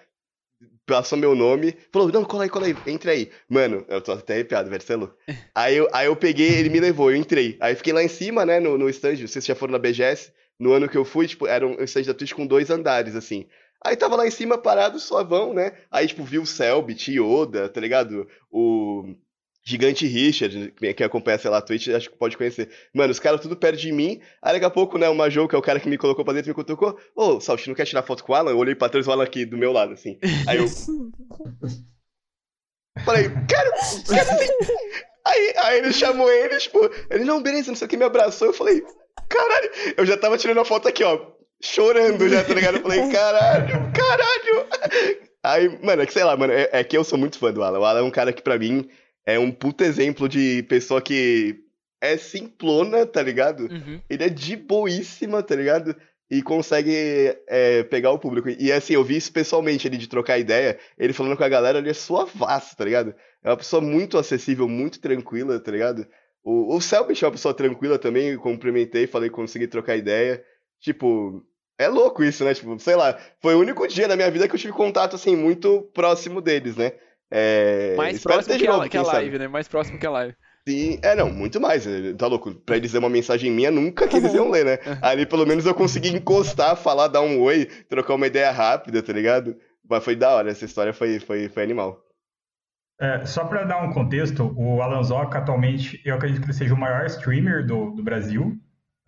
passou 0.88 1.18
meu 1.18 1.34
nome, 1.34 1.76
falou, 1.92 2.10
não, 2.10 2.24
cola 2.24 2.44
aí, 2.44 2.48
cola 2.50 2.66
aí, 2.66 2.76
entra 2.86 3.12
aí. 3.12 3.30
Mano, 3.48 3.84
eu 3.88 4.00
tô 4.00 4.12
até 4.12 4.34
arrepiado, 4.34 4.70
velho, 4.70 4.82
você 4.82 4.92
é 4.94 4.96
louco. 4.96 5.14
aí, 5.54 5.76
eu, 5.76 5.88
aí 5.92 6.06
eu 6.06 6.16
peguei, 6.16 6.58
ele 6.58 6.70
me 6.70 6.80
levou, 6.80 7.10
eu 7.10 7.16
entrei. 7.16 7.56
Aí 7.60 7.74
fiquei 7.74 7.92
lá 7.92 8.02
em 8.02 8.08
cima, 8.08 8.44
né, 8.44 8.58
no, 8.58 8.78
no 8.78 8.88
stand, 8.88 9.16
vocês 9.16 9.44
já 9.44 9.54
foram 9.54 9.72
na 9.72 9.78
BGS, 9.78 10.32
no 10.58 10.72
ano 10.72 10.88
que 10.88 10.96
eu 10.96 11.04
fui, 11.04 11.28
tipo, 11.28 11.46
era 11.46 11.66
um 11.66 11.80
stand 11.84 12.02
da 12.02 12.14
Twitch 12.14 12.32
com 12.32 12.46
dois 12.46 12.70
andares, 12.70 13.14
assim. 13.14 13.46
Aí 13.84 13.96
tava 13.96 14.16
lá 14.16 14.26
em 14.26 14.30
cima, 14.30 14.58
parado, 14.58 14.98
suavão, 14.98 15.54
né? 15.54 15.72
Aí, 15.90 16.06
tipo, 16.08 16.24
vi 16.24 16.38
o 16.38 16.46
Selbit, 16.46 17.12
Yoda, 17.12 17.68
tá 17.68 17.80
ligado? 17.80 18.26
O... 18.50 19.14
Gigante 19.68 20.06
Richard, 20.06 20.72
que 20.96 21.04
acompanha, 21.04 21.36
sei 21.38 21.50
lá, 21.50 21.58
a 21.58 21.60
Twitch, 21.60 21.88
acho 21.88 22.08
que 22.08 22.16
pode 22.16 22.38
conhecer. 22.38 22.70
Mano, 22.94 23.12
os 23.12 23.18
caras 23.18 23.42
tudo 23.42 23.54
perto 23.54 23.78
de 23.78 23.92
mim. 23.92 24.18
Aí 24.40 24.54
daqui 24.54 24.64
a 24.64 24.70
pouco, 24.70 24.96
né, 24.96 25.06
o 25.10 25.14
Majou, 25.14 25.46
que 25.46 25.54
é 25.54 25.58
o 25.58 25.62
cara 25.62 25.78
que 25.78 25.90
me 25.90 25.98
colocou 25.98 26.24
pra 26.24 26.32
dentro, 26.32 26.48
me 26.48 26.54
cutucou. 26.54 26.98
Ô, 27.14 27.34
oh, 27.34 27.40
Saltino, 27.40 27.76
quer 27.76 27.84
tirar 27.84 28.02
foto 28.02 28.24
com 28.24 28.32
o 28.32 28.34
Alan? 28.34 28.52
Eu 28.52 28.56
olhei 28.56 28.74
pra 28.74 28.88
trás 28.88 29.06
o 29.06 29.12
Alan 29.12 29.24
aqui 29.24 29.44
do 29.44 29.58
meu 29.58 29.70
lado, 29.70 29.92
assim. 29.92 30.18
Aí 30.46 30.56
eu. 30.56 30.64
Falei, 33.04 33.28
quero 33.46 33.70
Aí, 35.26 35.52
aí 35.58 35.78
ele 35.78 35.92
chamou 35.92 36.30
ele, 36.32 36.56
tipo, 36.56 36.90
ele, 37.10 37.24
não, 37.24 37.42
beleza, 37.42 37.68
não 37.68 37.76
sei 37.76 37.86
o 37.86 37.90
que, 37.90 37.96
me 37.98 38.04
abraçou. 38.04 38.48
Eu 38.48 38.54
falei, 38.54 38.82
caralho. 39.28 39.70
Eu 39.98 40.06
já 40.06 40.16
tava 40.16 40.38
tirando 40.38 40.60
a 40.60 40.64
foto 40.64 40.88
aqui, 40.88 41.04
ó, 41.04 41.20
chorando 41.62 42.26
já, 42.26 42.42
tá 42.42 42.54
ligado? 42.54 42.78
Eu 42.78 42.82
falei, 42.82 43.08
caralho, 43.10 43.92
caralho. 43.92 44.66
Aí, 45.44 45.68
mano, 45.84 46.02
é 46.02 46.06
que 46.06 46.12
sei 46.14 46.24
lá, 46.24 46.34
mano, 46.36 46.54
é, 46.54 46.70
é 46.72 46.82
que 46.82 46.96
eu 46.96 47.04
sou 47.04 47.18
muito 47.18 47.38
fã 47.38 47.52
do 47.52 47.62
Alan. 47.62 47.78
O 47.78 47.84
Alan 47.84 48.00
é 48.00 48.02
um 48.02 48.10
cara 48.10 48.32
que, 48.32 48.42
pra 48.42 48.58
mim, 48.58 48.88
é 49.28 49.38
um 49.38 49.52
puto 49.52 49.84
exemplo 49.84 50.26
de 50.26 50.62
pessoa 50.62 51.02
que 51.02 51.60
é 52.00 52.16
simplona, 52.16 53.04
tá 53.04 53.22
ligado? 53.22 53.64
Uhum. 53.64 54.00
Ele 54.08 54.24
é 54.24 54.28
de 54.30 54.56
boíssima, 54.56 55.42
tá 55.42 55.54
ligado? 55.54 55.94
E 56.30 56.40
consegue 56.40 57.36
é, 57.46 57.82
pegar 57.82 58.10
o 58.10 58.18
público. 58.18 58.48
E 58.48 58.72
assim, 58.72 58.94
eu 58.94 59.04
vi 59.04 59.18
isso 59.18 59.30
pessoalmente, 59.30 59.86
ele 59.86 59.98
de 59.98 60.08
trocar 60.08 60.38
ideia, 60.38 60.78
ele 60.96 61.12
falando 61.12 61.36
com 61.36 61.44
a 61.44 61.48
galera, 61.48 61.76
ele 61.76 61.90
é 61.90 61.94
suavaço, 61.94 62.74
tá 62.74 62.86
ligado? 62.86 63.14
É 63.44 63.50
uma 63.50 63.56
pessoa 63.58 63.82
muito 63.82 64.16
acessível, 64.16 64.66
muito 64.66 64.98
tranquila, 64.98 65.60
tá 65.60 65.72
ligado? 65.72 66.06
O, 66.42 66.74
o 66.74 66.80
Selbit 66.80 67.22
é 67.22 67.26
uma 67.26 67.32
pessoa 67.32 67.52
tranquila 67.52 67.98
também, 67.98 68.34
cumprimentei, 68.38 69.06
falei 69.06 69.28
que 69.28 69.36
consegui 69.36 69.66
trocar 69.66 69.94
ideia. 69.94 70.42
Tipo, 70.80 71.44
é 71.78 71.86
louco 71.86 72.24
isso, 72.24 72.46
né? 72.46 72.54
Tipo, 72.54 72.78
sei 72.78 72.96
lá, 72.96 73.18
foi 73.42 73.54
o 73.54 73.60
único 73.60 73.86
dia 73.86 74.08
na 74.08 74.16
minha 74.16 74.30
vida 74.30 74.48
que 74.48 74.54
eu 74.54 74.58
tive 74.58 74.72
contato, 74.72 75.16
assim, 75.16 75.36
muito 75.36 75.82
próximo 75.92 76.40
deles, 76.40 76.76
né? 76.76 76.94
É... 77.30 77.94
Mais 77.96 78.22
próximo 78.22 78.58
que, 78.58 78.66
novo, 78.66 78.82
a, 78.82 78.88
que 78.88 78.96
a 78.96 79.02
live, 79.02 79.26
sabe? 79.26 79.38
né? 79.38 79.48
Mais 79.48 79.68
próximo 79.68 79.98
que 79.98 80.06
a 80.06 80.10
live. 80.10 80.34
Sim, 80.68 80.98
é, 81.02 81.14
não, 81.14 81.30
muito 81.30 81.60
mais. 81.60 81.86
Né? 81.86 82.12
Tá 82.12 82.26
louco? 82.26 82.54
Pra 82.54 82.76
eles 82.76 82.92
ler 82.92 82.98
uma 82.98 83.08
mensagem 83.08 83.50
minha, 83.50 83.70
nunca 83.70 84.06
que 84.06 84.16
eles 84.16 84.34
iam 84.34 84.50
ler, 84.50 84.64
né? 84.64 84.78
Ali 85.00 85.24
pelo 85.24 85.46
menos 85.46 85.64
eu 85.64 85.74
consegui 85.74 86.10
encostar, 86.10 86.76
falar, 86.76 87.08
dar 87.08 87.22
um 87.22 87.40
oi, 87.40 87.66
trocar 87.88 88.14
uma 88.14 88.26
ideia 88.26 88.50
rápida, 88.50 89.02
tá 89.02 89.12
ligado? 89.12 89.56
Mas 89.88 90.04
foi 90.04 90.14
da 90.14 90.30
hora, 90.30 90.50
essa 90.50 90.66
história 90.66 90.92
foi, 90.92 91.18
foi, 91.18 91.48
foi 91.48 91.62
animal. 91.62 92.04
É, 93.00 93.24
só 93.24 93.44
para 93.44 93.64
dar 93.64 93.82
um 93.82 93.92
contexto, 93.92 94.52
o 94.56 94.82
Alan 94.82 95.02
Zoca 95.02 95.38
atualmente, 95.38 96.02
eu 96.04 96.16
acredito 96.16 96.40
que 96.40 96.46
ele 96.46 96.52
seja 96.52 96.74
o 96.74 96.78
maior 96.78 97.06
streamer 97.06 97.64
do, 97.64 97.92
do 97.92 98.02
Brasil. 98.02 98.58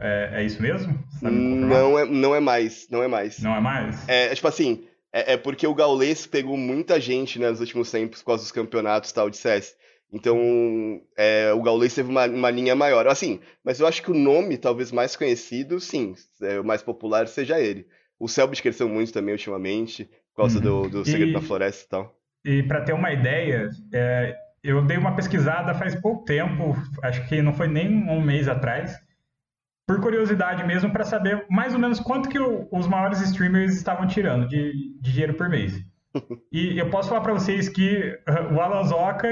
É, 0.00 0.30
é 0.40 0.44
isso 0.44 0.62
mesmo? 0.62 0.98
Não 1.20 1.98
é, 1.98 2.06
não 2.06 2.34
é 2.34 2.40
mais, 2.40 2.86
não 2.90 3.02
é 3.02 3.08
mais. 3.08 3.38
Não 3.40 3.54
é 3.54 3.60
mais? 3.60 4.08
É, 4.08 4.34
tipo 4.34 4.48
assim, 4.48 4.86
é, 5.12 5.34
é, 5.34 5.36
porque 5.36 5.66
o 5.66 5.74
Gaules 5.74 6.26
pegou 6.26 6.56
muita 6.56 7.00
gente 7.00 7.38
né, 7.38 7.50
nos 7.50 7.60
últimos 7.60 7.90
tempos 7.90 8.20
por 8.20 8.26
causa 8.26 8.44
dos 8.44 8.52
campeonatos 8.52 9.12
tal 9.12 9.28
de 9.28 9.36
CS. 9.36 9.76
Então, 10.12 11.00
é, 11.16 11.52
o 11.52 11.62
Gaules 11.62 11.94
teve 11.94 12.08
uma, 12.08 12.26
uma 12.26 12.50
linha 12.50 12.74
maior. 12.74 13.06
Assim, 13.06 13.40
mas 13.64 13.78
eu 13.78 13.86
acho 13.86 14.02
que 14.02 14.10
o 14.10 14.14
nome 14.14 14.58
talvez 14.58 14.90
mais 14.90 15.14
conhecido, 15.14 15.78
sim, 15.80 16.14
é, 16.42 16.58
o 16.58 16.64
mais 16.64 16.82
popular 16.82 17.28
seja 17.28 17.60
ele. 17.60 17.86
O 18.18 18.28
Selbit 18.28 18.60
cresceu 18.60 18.88
muito 18.88 19.12
também 19.12 19.32
ultimamente, 19.32 20.04
por 20.34 20.42
causa 20.42 20.58
uhum. 20.58 20.82
do, 20.82 20.88
do 20.88 21.04
Segredo 21.04 21.30
e, 21.30 21.34
da 21.34 21.40
Floresta 21.40 21.84
e 21.84 21.88
tal. 21.88 22.16
E 22.44 22.62
para 22.64 22.82
ter 22.82 22.92
uma 22.92 23.12
ideia, 23.12 23.70
é, 23.92 24.36
eu 24.62 24.84
dei 24.84 24.96
uma 24.96 25.14
pesquisada 25.14 25.74
faz 25.74 25.94
pouco 25.94 26.24
tempo, 26.24 26.76
acho 27.02 27.26
que 27.28 27.40
não 27.40 27.54
foi 27.54 27.68
nem 27.68 27.88
um 27.88 28.20
mês 28.20 28.48
atrás, 28.48 28.98
por 29.90 30.00
curiosidade 30.00 30.62
mesmo, 30.62 30.92
para 30.92 31.02
saber 31.02 31.44
mais 31.50 31.74
ou 31.74 31.80
menos 31.80 31.98
quanto 31.98 32.28
que 32.28 32.38
o, 32.38 32.68
os 32.70 32.86
maiores 32.86 33.20
streamers 33.22 33.74
estavam 33.74 34.06
tirando 34.06 34.46
de, 34.46 34.72
de 35.00 35.12
dinheiro 35.12 35.34
por 35.34 35.48
mês. 35.48 35.84
E 36.52 36.76
eu 36.76 36.90
posso 36.90 37.08
falar 37.08 37.20
para 37.20 37.32
vocês 37.32 37.68
que 37.68 38.18
uh, 38.28 38.54
o 38.54 38.60
Alan 38.60 38.82
Zoca 38.84 39.28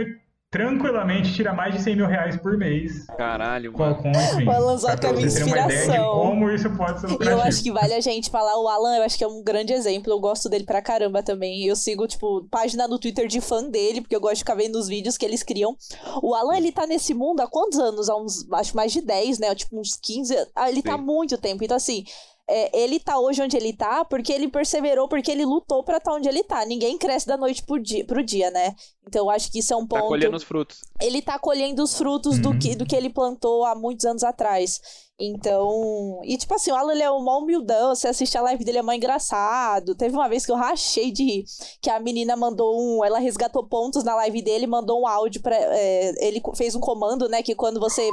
tranquilamente 0.51 1.35
tira 1.35 1.53
mais 1.53 1.75
de 1.75 1.83
100 1.83 1.97
mil 1.97 2.07
reais 2.07 2.37
por 2.37 2.57
mês. 2.57 3.07
Caralho, 3.19 3.77
mano. 3.77 3.97
Com, 3.97 4.13
com 4.13 4.45
o 4.45 4.51
Alan 4.51 4.77
Zoca 4.77 5.09
é 5.09 5.13
minha 5.13 5.27
inspiração. 5.27 6.13
como 6.13 6.51
isso 6.51 6.71
pode 6.77 7.01
ser 7.01 7.09
E 7.11 7.27
eu 7.27 7.41
acho 7.43 7.63
que 7.63 7.71
vale 7.71 7.93
a 7.93 8.01
gente 8.01 8.31
falar, 8.31 8.59
o 8.59 8.67
Alan, 8.67 8.97
eu 8.97 9.03
acho 9.03 9.19
que 9.19 9.25
é 9.25 9.29
um 9.29 9.43
grande 9.43 9.73
exemplo, 9.73 10.13
eu 10.13 10.19
gosto 10.19 10.49
dele 10.49 10.65
pra 10.65 10.81
caramba 10.81 11.23
também. 11.23 11.65
Eu 11.65 11.77
sigo, 11.77 12.07
tipo, 12.07 12.47
página 12.51 12.89
no 12.89 12.99
Twitter 12.99 13.29
de 13.29 13.41
fã 13.41 13.69
dele, 13.69 14.01
porque 14.01 14.17
eu 14.17 14.21
gosto 14.21 14.37
de 14.37 14.41
ficar 14.41 14.55
vendo 14.55 14.77
os 14.77 14.89
vídeos 14.89 15.19
que 15.19 15.27
eles 15.27 15.43
criam. 15.43 15.77
O 16.23 16.35
Alan, 16.35 16.57
ele 16.57 16.73
tá 16.73 16.87
nesse 16.87 17.13
mundo 17.13 17.41
há 17.41 17.47
quantos 17.47 17.79
anos? 17.79 18.09
Há 18.09 18.17
uns, 18.17 18.51
acho 18.53 18.75
mais 18.75 18.93
de 18.93 19.03
10, 19.03 19.39
né? 19.39 19.55
Tipo, 19.55 19.79
uns 19.79 19.97
15. 19.97 20.35
Ah, 20.57 20.71
ele 20.71 20.83
tá 20.83 20.93
Sim. 20.93 20.97
tá 20.97 21.03
há 21.03 21.05
muito 21.05 21.37
tempo. 21.37 21.63
Então, 21.63 21.77
assim, 21.77 22.05
é, 22.51 22.83
ele 22.83 22.99
tá 22.99 23.19
hoje 23.19 23.43
onde 23.43 23.57
ele 23.59 23.75
tá 23.75 24.07
porque 24.07 24.33
ele 24.33 24.49
perseverou, 24.49 25.07
porque 25.07 25.31
ele 25.31 25.45
lutou 25.45 25.85
para 25.85 25.99
estar 25.99 26.13
tá 26.13 26.17
onde 26.17 26.29
ele 26.29 26.43
tá. 26.43 26.65
Ninguém 26.65 26.97
cresce 26.97 27.27
da 27.27 27.37
noite 27.37 27.63
pro 27.63 27.79
dia, 27.79 28.05
pro 28.07 28.25
dia, 28.25 28.51
né? 28.51 28.75
Então 29.09 29.25
eu 29.25 29.31
acho 29.31 29.51
que 29.51 29.59
isso 29.59 29.73
é 29.73 29.77
um 29.77 29.87
tá 29.87 29.97
ponto. 29.97 30.03
Tá 30.03 30.09
colhendo 30.09 30.37
os 30.37 30.45
frutos. 30.45 30.81
Ele 31.01 31.23
tá 31.23 31.39
colhendo 31.39 31.83
os 31.83 31.97
frutos 31.97 32.37
uhum. 32.37 32.43
do, 32.43 32.59
que, 32.59 32.77
do 32.77 32.85
que 32.85 32.95
ele 32.95 33.09
plantou 33.09 33.65
há 33.65 33.75
muitos 33.75 34.05
anos 34.05 34.23
atrás. 34.23 34.81
Então. 35.19 36.21
E 36.23 36.37
tipo 36.37 36.55
assim, 36.55 36.71
o 36.71 36.77
Alan 36.77 36.93
ele 36.93 37.03
é 37.03 37.11
uma 37.11 37.39
humildão. 37.39 37.95
Você 37.95 38.07
assiste 38.07 38.39
a 38.39 38.43
live 38.43 38.65
dele, 38.65 38.79
é 38.79 38.83
mó 38.83 38.93
engraçado. 38.93 39.95
Teve 39.95 40.15
uma 40.15 40.29
vez 40.29 40.47
que 40.47 40.53
eu 40.53 40.57
rachei 40.57 41.11
de 41.11 41.25
rir. 41.25 41.45
Que 41.83 41.91
a 41.91 41.99
menina 41.99 42.37
mandou 42.37 42.79
um. 42.79 43.05
Ela 43.05 43.19
resgatou 43.19 43.65
pontos 43.65 44.05
na 44.05 44.15
live 44.15 44.43
dele 44.43 44.67
mandou 44.67 45.01
um 45.01 45.07
áudio 45.07 45.43
pra. 45.43 45.57
É, 45.57 46.29
ele 46.29 46.41
fez 46.55 46.77
um 46.77 46.81
comando, 46.81 47.29
né? 47.29 47.43
Que 47.43 47.55
quando 47.55 47.81
você 47.81 48.09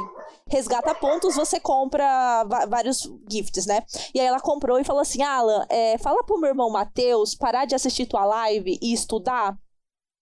resgata 0.48 0.94
pontos, 0.94 1.36
você 1.36 1.60
compra 1.60 2.44
vários 2.68 3.08
gifts, 3.30 3.66
né? 3.66 3.84
E 4.12 4.18
aí 4.18 4.26
ela 4.26 4.40
comprou 4.40 4.80
e 4.80 4.84
falou 4.84 5.02
assim: 5.02 5.22
Alan, 5.22 5.64
é, 5.68 5.98
fala 5.98 6.24
pro 6.24 6.40
meu 6.40 6.48
irmão 6.48 6.70
Matheus 6.70 7.34
parar 7.36 7.66
de 7.66 7.74
assistir 7.74 8.06
tua 8.06 8.24
live 8.24 8.78
e 8.82 8.92
estudar. 8.92 9.56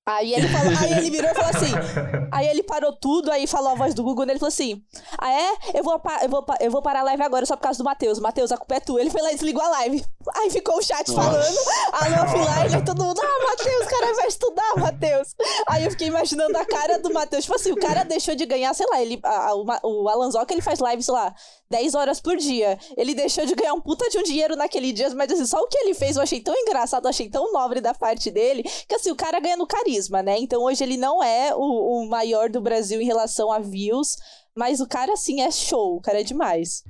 Aí 0.06 0.34
ele, 0.34 0.48
falou, 0.48 0.72
aí 0.78 0.98
ele 0.98 1.10
virou 1.10 1.30
e 1.30 1.34
falou 1.34 1.50
assim. 1.50 1.72
Aí 2.30 2.48
ele 2.48 2.64
parou 2.64 2.92
tudo, 2.92 3.30
aí 3.30 3.46
falou 3.46 3.70
a 3.70 3.74
voz 3.76 3.94
do 3.94 4.02
Google 4.02 4.26
nele 4.26 4.38
e 4.38 4.40
falou 4.40 4.48
assim: 4.48 4.82
Ah, 5.16 5.30
é? 5.30 5.78
Eu 5.78 5.84
vou, 5.84 6.02
eu, 6.20 6.28
vou, 6.28 6.44
eu 6.58 6.70
vou 6.70 6.82
parar 6.82 7.00
a 7.00 7.02
live 7.04 7.22
agora 7.22 7.46
só 7.46 7.54
por 7.54 7.62
causa 7.62 7.78
do 7.78 7.84
Matheus. 7.84 8.18
Matheus, 8.18 8.50
a 8.50 8.56
culpa 8.56 8.74
é 8.74 8.80
tua. 8.80 9.00
Ele 9.00 9.08
foi 9.08 9.22
lá 9.22 9.30
e 9.30 9.34
desligou 9.34 9.62
a 9.62 9.68
live. 9.68 10.04
Aí 10.34 10.50
ficou 10.50 10.78
o 10.78 10.82
chat 10.82 11.08
Nossa. 11.12 11.22
falando, 11.22 11.56
alô 11.92 12.24
offline, 12.24 12.84
todo 12.84 13.04
mundo, 13.04 13.20
ah, 13.22 13.46
Matheus, 13.50 13.86
cara 13.86 14.14
vai 14.14 14.26
estudar, 14.26 14.76
Matheus. 14.76 15.34
Aí 15.68 15.84
eu 15.84 15.90
fiquei 15.92 16.08
imaginando 16.08 16.58
a 16.58 16.64
cara 16.64 16.98
do 16.98 17.12
Matheus. 17.12 17.44
Tipo 17.44 17.54
assim, 17.54 17.70
o 17.70 17.76
cara 17.76 18.02
deixou 18.02 18.34
de 18.34 18.44
ganhar, 18.46 18.74
sei 18.74 18.86
lá, 18.90 19.00
ele, 19.00 19.20
a, 19.22 19.54
o, 19.54 19.64
o 19.84 20.08
Alan 20.08 20.30
Zoca, 20.30 20.52
ele 20.52 20.62
faz 20.62 20.80
live, 20.80 21.02
sei 21.04 21.14
lá, 21.14 21.32
10 21.70 21.94
horas 21.94 22.20
por 22.20 22.36
dia. 22.36 22.78
Ele 22.96 23.14
deixou 23.14 23.44
de 23.46 23.54
ganhar 23.54 23.74
um 23.74 23.80
puta 23.80 24.08
de 24.08 24.18
um 24.18 24.22
dinheiro 24.22 24.56
naquele 24.56 24.92
dia, 24.92 25.12
mas 25.14 25.30
assim, 25.32 25.46
só 25.46 25.58
o 25.58 25.66
que 25.66 25.78
ele 25.78 25.94
fez 25.94 26.16
eu 26.16 26.22
achei 26.22 26.40
tão 26.40 26.54
engraçado, 26.54 27.04
eu 27.04 27.10
achei 27.10 27.28
tão 27.28 27.52
nobre 27.52 27.80
da 27.80 27.94
parte 27.94 28.30
dele, 28.30 28.62
que 28.62 28.94
assim, 28.94 29.10
o 29.10 29.16
cara 29.16 29.40
ganha 29.40 29.56
no 29.56 29.66
carisma, 29.66 30.22
né? 30.22 30.36
Então 30.38 30.62
hoje 30.62 30.84
ele 30.84 30.96
não 30.96 31.22
é 31.22 31.54
o, 31.54 31.60
o 31.60 32.08
maior 32.08 32.48
do 32.48 32.60
Brasil 32.60 33.00
em 33.00 33.06
relação 33.06 33.50
a 33.50 33.58
views, 33.58 34.16
mas 34.56 34.80
o 34.80 34.88
cara, 34.88 35.12
assim, 35.12 35.40
é 35.40 35.50
show, 35.50 35.96
o 35.96 36.00
cara 36.00 36.20
é 36.20 36.24
demais. 36.24 36.84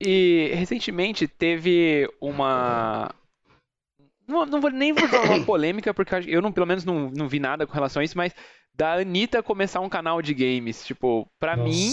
E 0.00 0.50
recentemente 0.54 1.28
teve 1.28 2.08
uma. 2.20 3.14
Não, 4.26 4.46
não 4.46 4.60
vou 4.60 4.70
nem 4.70 4.92
vou 4.92 5.08
dar 5.08 5.22
uma 5.22 5.42
polêmica, 5.46 5.92
porque 5.94 6.14
eu 6.26 6.42
não, 6.42 6.50
pelo 6.50 6.66
menos 6.66 6.84
não, 6.84 7.10
não 7.10 7.28
vi 7.28 7.38
nada 7.38 7.66
com 7.66 7.72
relação 7.72 8.00
a 8.00 8.04
isso, 8.04 8.16
mas 8.16 8.34
da 8.74 8.94
Anitta 8.94 9.42
começar 9.42 9.80
um 9.80 9.88
canal 9.88 10.20
de 10.20 10.34
games. 10.34 10.84
Tipo, 10.84 11.28
pra 11.38 11.56
Nossa. 11.56 11.68
mim, 11.68 11.92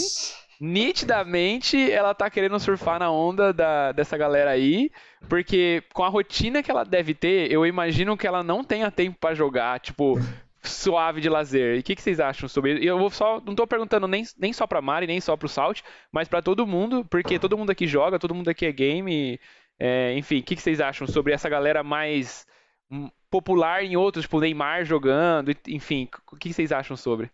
nitidamente 0.59 1.91
ela 1.91 2.13
tá 2.13 2.29
querendo 2.29 2.59
surfar 2.59 2.99
na 2.99 3.09
onda 3.09 3.53
da, 3.53 3.91
dessa 3.91 4.17
galera 4.17 4.51
aí, 4.51 4.91
porque 5.29 5.83
com 5.93 6.03
a 6.03 6.09
rotina 6.09 6.61
que 6.61 6.69
ela 6.69 6.83
deve 6.83 7.13
ter, 7.13 7.51
eu 7.51 7.65
imagino 7.65 8.17
que 8.17 8.27
ela 8.27 8.43
não 8.43 8.63
tenha 8.63 8.91
tempo 8.91 9.17
para 9.19 9.33
jogar, 9.33 9.79
tipo, 9.79 10.15
suave 10.61 11.21
de 11.21 11.29
lazer. 11.29 11.77
E 11.77 11.79
o 11.79 11.83
que, 11.83 11.95
que, 11.95 12.01
vocês 12.01 12.19
acham 12.19 12.49
sobre 12.49 12.73
isso? 12.73 12.83
Eu 12.83 12.97
vou 12.97 13.09
só, 13.09 13.41
não 13.41 13.55
tô 13.55 13.65
perguntando 13.65 14.07
nem, 14.07 14.23
nem 14.37 14.51
só 14.51 14.67
pra 14.67 14.81
Mari, 14.81 15.07
nem 15.07 15.21
só 15.21 15.37
pro 15.37 15.47
Salt, 15.47 15.81
mas 16.11 16.27
para 16.27 16.41
todo 16.41 16.67
mundo, 16.67 17.05
porque 17.05 17.39
todo 17.39 17.57
mundo 17.57 17.71
aqui 17.71 17.87
joga, 17.87 18.19
todo 18.19 18.35
mundo 18.35 18.49
aqui 18.49 18.65
é 18.65 18.71
game. 18.71 19.39
É, 19.79 20.13
enfim, 20.17 20.39
o 20.39 20.43
que, 20.43 20.57
que, 20.57 20.61
vocês 20.61 20.81
acham 20.81 21.07
sobre 21.07 21.31
essa 21.33 21.47
galera 21.47 21.83
mais 21.83 22.45
hum, 22.91 23.09
popular 23.31 23.83
em 23.83 23.95
outros, 23.95 24.25
tipo 24.25 24.39
Neymar 24.41 24.83
jogando, 24.83 25.55
enfim, 25.67 26.09
o 26.31 26.35
que, 26.35 26.49
que 26.49 26.53
vocês 26.53 26.73
acham 26.73 26.97
sobre? 26.97 27.31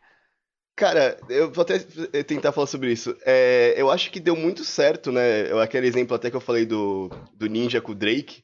Cara, 0.75 1.17
eu 1.29 1.49
vou 1.51 1.61
até 1.61 1.79
tentar 2.23 2.51
falar 2.51 2.67
sobre 2.67 2.91
isso. 2.91 3.15
É, 3.25 3.73
eu 3.77 3.89
acho 3.89 4.11
que 4.11 4.19
deu 4.19 4.35
muito 4.35 4.65
certo, 4.65 5.11
né? 5.11 5.51
Aquele 5.61 5.87
exemplo 5.87 6.13
até 6.15 6.29
que 6.29 6.35
eu 6.35 6.41
falei 6.41 6.65
do, 6.65 7.09
do 7.33 7.47
Ninja 7.47 7.79
com 7.79 7.93
o 7.93 7.95
Drake. 7.95 8.43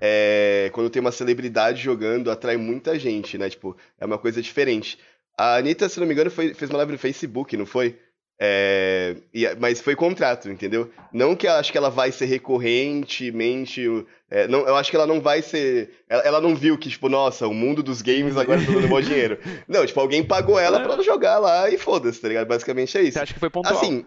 É, 0.00 0.70
quando 0.72 0.90
tem 0.90 1.00
uma 1.00 1.12
celebridade 1.12 1.80
jogando, 1.80 2.30
atrai 2.30 2.56
muita 2.56 2.98
gente, 2.98 3.38
né? 3.38 3.48
Tipo, 3.48 3.76
é 3.98 4.04
uma 4.04 4.18
coisa 4.18 4.42
diferente. 4.42 4.98
A 5.36 5.56
Anitta, 5.56 5.88
se 5.88 6.00
não 6.00 6.06
me 6.06 6.14
engano, 6.14 6.32
foi, 6.32 6.52
fez 6.52 6.68
uma 6.68 6.78
live 6.78 6.92
no 6.92 6.98
Facebook, 6.98 7.56
não 7.56 7.66
foi? 7.66 7.96
É, 8.40 9.16
e, 9.34 9.52
mas 9.56 9.80
foi 9.80 9.96
contrato, 9.96 10.48
entendeu? 10.48 10.90
Não 11.12 11.34
que 11.34 11.48
eu 11.48 11.52
acho 11.52 11.72
que 11.72 11.78
ela 11.78 11.90
vai 11.90 12.12
ser 12.12 12.26
recorrentemente. 12.26 13.84
É, 14.30 14.46
não, 14.46 14.60
eu 14.60 14.76
acho 14.76 14.90
que 14.90 14.96
ela 14.96 15.06
não 15.06 15.20
vai 15.20 15.42
ser. 15.42 15.90
Ela, 16.08 16.22
ela, 16.22 16.40
não 16.40 16.54
viu 16.54 16.78
que, 16.78 16.88
tipo, 16.88 17.08
nossa, 17.08 17.48
o 17.48 17.54
mundo 17.54 17.82
dos 17.82 18.00
games 18.00 18.36
agora 18.36 18.64
tá 18.64 18.70
dando 18.70 18.86
bom 18.86 19.00
dinheiro. 19.00 19.38
Não, 19.66 19.84
tipo, 19.84 19.98
alguém 19.98 20.24
pagou 20.24 20.58
ela 20.58 20.80
pra 20.80 20.92
ela 20.92 21.02
jogar 21.02 21.38
lá 21.38 21.68
e 21.68 21.76
foda-se, 21.76 22.20
tá 22.20 22.28
ligado? 22.28 22.46
Basicamente 22.46 22.96
é 22.96 23.02
isso. 23.02 23.12
Você 23.12 23.20
acha 23.20 23.34
que 23.34 23.40
foi 23.40 23.50
pontual? 23.50 23.74
Assim. 23.74 24.04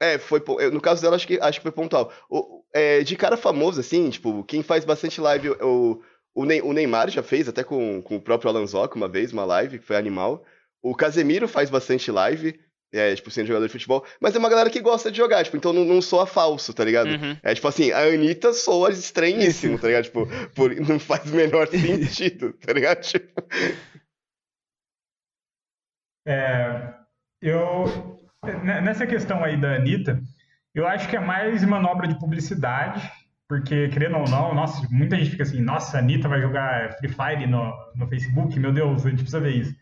É, 0.00 0.16
foi. 0.16 0.42
No 0.72 0.80
caso 0.80 1.02
dela, 1.02 1.16
acho 1.16 1.26
que, 1.26 1.38
acho 1.40 1.58
que 1.58 1.62
foi 1.62 1.72
pontual. 1.72 2.12
O, 2.30 2.62
é, 2.72 3.02
de 3.02 3.16
cara 3.16 3.36
famoso, 3.36 3.80
assim, 3.80 4.08
tipo, 4.10 4.44
quem 4.44 4.62
faz 4.62 4.84
bastante 4.84 5.20
live. 5.20 5.50
O, 5.60 6.00
o, 6.34 6.72
Neymar 6.72 7.10
já 7.10 7.22
fez, 7.22 7.48
até 7.48 7.64
com, 7.64 8.00
com 8.00 8.16
o 8.16 8.20
próprio 8.20 8.50
Alan 8.50 8.66
Zoc 8.66 8.94
uma 8.94 9.08
vez, 9.08 9.32
uma 9.32 9.44
live, 9.44 9.78
que 9.78 9.86
foi 9.86 9.96
animal. 9.96 10.44
O, 10.82 10.92
o 10.92 10.94
Casemiro 10.94 11.48
faz 11.48 11.68
bastante 11.68 12.10
live, 12.10 12.58
é, 12.92 13.14
tipo, 13.14 13.30
sendo 13.30 13.46
jogador 13.46 13.66
de 13.66 13.72
futebol, 13.72 14.04
mas 14.20 14.34
é 14.34 14.38
uma 14.38 14.48
galera 14.48 14.70
que 14.70 14.80
gosta 14.80 15.10
de 15.10 15.16
jogar, 15.16 15.44
tipo, 15.44 15.56
então 15.56 15.72
não, 15.72 15.84
não 15.84 16.00
soa 16.00 16.26
falso, 16.26 16.72
tá 16.72 16.84
ligado? 16.84 17.10
Uhum. 17.10 17.36
É 17.42 17.54
tipo 17.54 17.68
assim, 17.68 17.90
a 17.92 18.00
Anitta 18.00 18.52
soa 18.52 18.90
estranhíssimo, 18.90 19.78
tá 19.78 19.88
ligado? 19.88 20.04
Tipo, 20.04 20.26
por, 20.54 20.74
não 20.80 20.98
faz 20.98 21.30
o 21.30 21.36
menor 21.36 21.68
sentido, 21.68 22.52
tá 22.54 22.72
ligado? 22.72 23.00
Tipo... 23.02 23.42
É, 26.26 26.94
eu, 27.42 28.20
nessa 28.64 29.06
questão 29.06 29.44
aí 29.44 29.60
da 29.60 29.76
Anitta, 29.76 30.20
eu 30.74 30.86
acho 30.86 31.08
que 31.08 31.16
é 31.16 31.20
mais 31.20 31.64
manobra 31.64 32.06
de 32.06 32.18
publicidade, 32.18 33.10
porque, 33.48 33.88
querendo 33.88 34.18
ou 34.18 34.28
não, 34.28 34.54
nossa, 34.54 34.86
muita 34.90 35.16
gente 35.16 35.30
fica 35.30 35.42
assim, 35.42 35.60
nossa, 35.60 35.96
a 35.96 36.00
Anitta 36.00 36.28
vai 36.28 36.40
jogar 36.40 36.92
Free 36.98 37.08
Fire 37.08 37.46
no, 37.46 37.72
no 37.94 38.06
Facebook, 38.06 38.58
meu 38.60 38.72
Deus, 38.72 39.04
a 39.04 39.10
gente 39.10 39.20
precisa 39.20 39.40
ver 39.40 39.56
isso. 39.56 39.74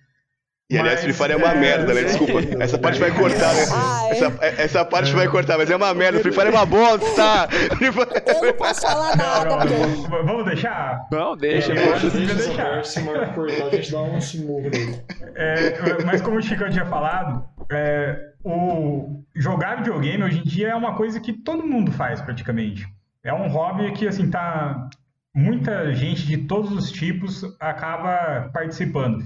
E 0.69 0.77
aliás, 0.77 1.01
Free 1.01 1.12
Fire 1.12 1.33
é 1.33 1.37
uma 1.37 1.53
é... 1.53 1.61
merda, 1.61 1.95
né? 1.95 2.03
Desculpa. 2.03 2.41
Essa 2.61 2.77
parte 2.77 2.99
vai 2.99 3.12
cortar, 3.12 3.55
né? 3.55 3.62
Essa, 4.11 4.62
essa 4.62 4.85
parte 4.85 5.12
vai 5.12 5.29
cortar, 5.29 5.57
mas 5.59 5.71
é 5.71 5.77
uma 5.77 5.95
merda. 5.95 6.19
Free 6.19 6.33
Fire 6.33 6.49
é 6.49 6.51
uma 6.51 6.67
bosta! 6.67 7.49
Eu 7.81 8.47
não 8.47 8.53
posso 8.55 8.81
falar 8.81 9.14
nada. 9.17 9.64
Não, 9.64 9.89
não, 9.89 10.27
vamos 10.27 10.45
deixar? 10.45 11.07
Não, 11.12 11.37
deixa. 11.37 11.73
É, 11.73 11.75
deixa, 11.75 12.11
deixa 12.11 12.35
deixar. 12.35 12.85
Se 12.85 13.01
Marco 13.01 13.35
cortar, 13.35 13.67
a 13.67 13.71
gente 13.71 13.93
dá 13.93 14.03
um 14.03 14.21
simurro 14.21 14.69
nele. 14.69 15.01
É, 15.37 16.03
mas 16.05 16.21
como 16.21 16.39
o 16.39 16.43
Chico 16.43 16.69
tinha 16.69 16.87
falado, 16.87 17.45
é, 17.71 18.19
o 18.43 19.23
jogar 19.37 19.77
videogame 19.77 20.25
hoje 20.25 20.41
em 20.41 20.45
dia 20.45 20.71
é 20.71 20.75
uma 20.75 20.97
coisa 20.97 21.21
que 21.21 21.33
todo 21.33 21.64
mundo 21.64 21.93
faz 21.93 22.21
praticamente. 22.21 22.89
É 23.23 23.33
um 23.33 23.47
hobby 23.49 23.93
que, 23.93 24.09
assim, 24.09 24.29
tá... 24.29 24.89
Muita 25.33 25.93
gente 25.93 26.27
de 26.27 26.39
todos 26.39 26.73
os 26.73 26.91
tipos 26.91 27.45
acaba 27.61 28.49
participando. 28.55 29.23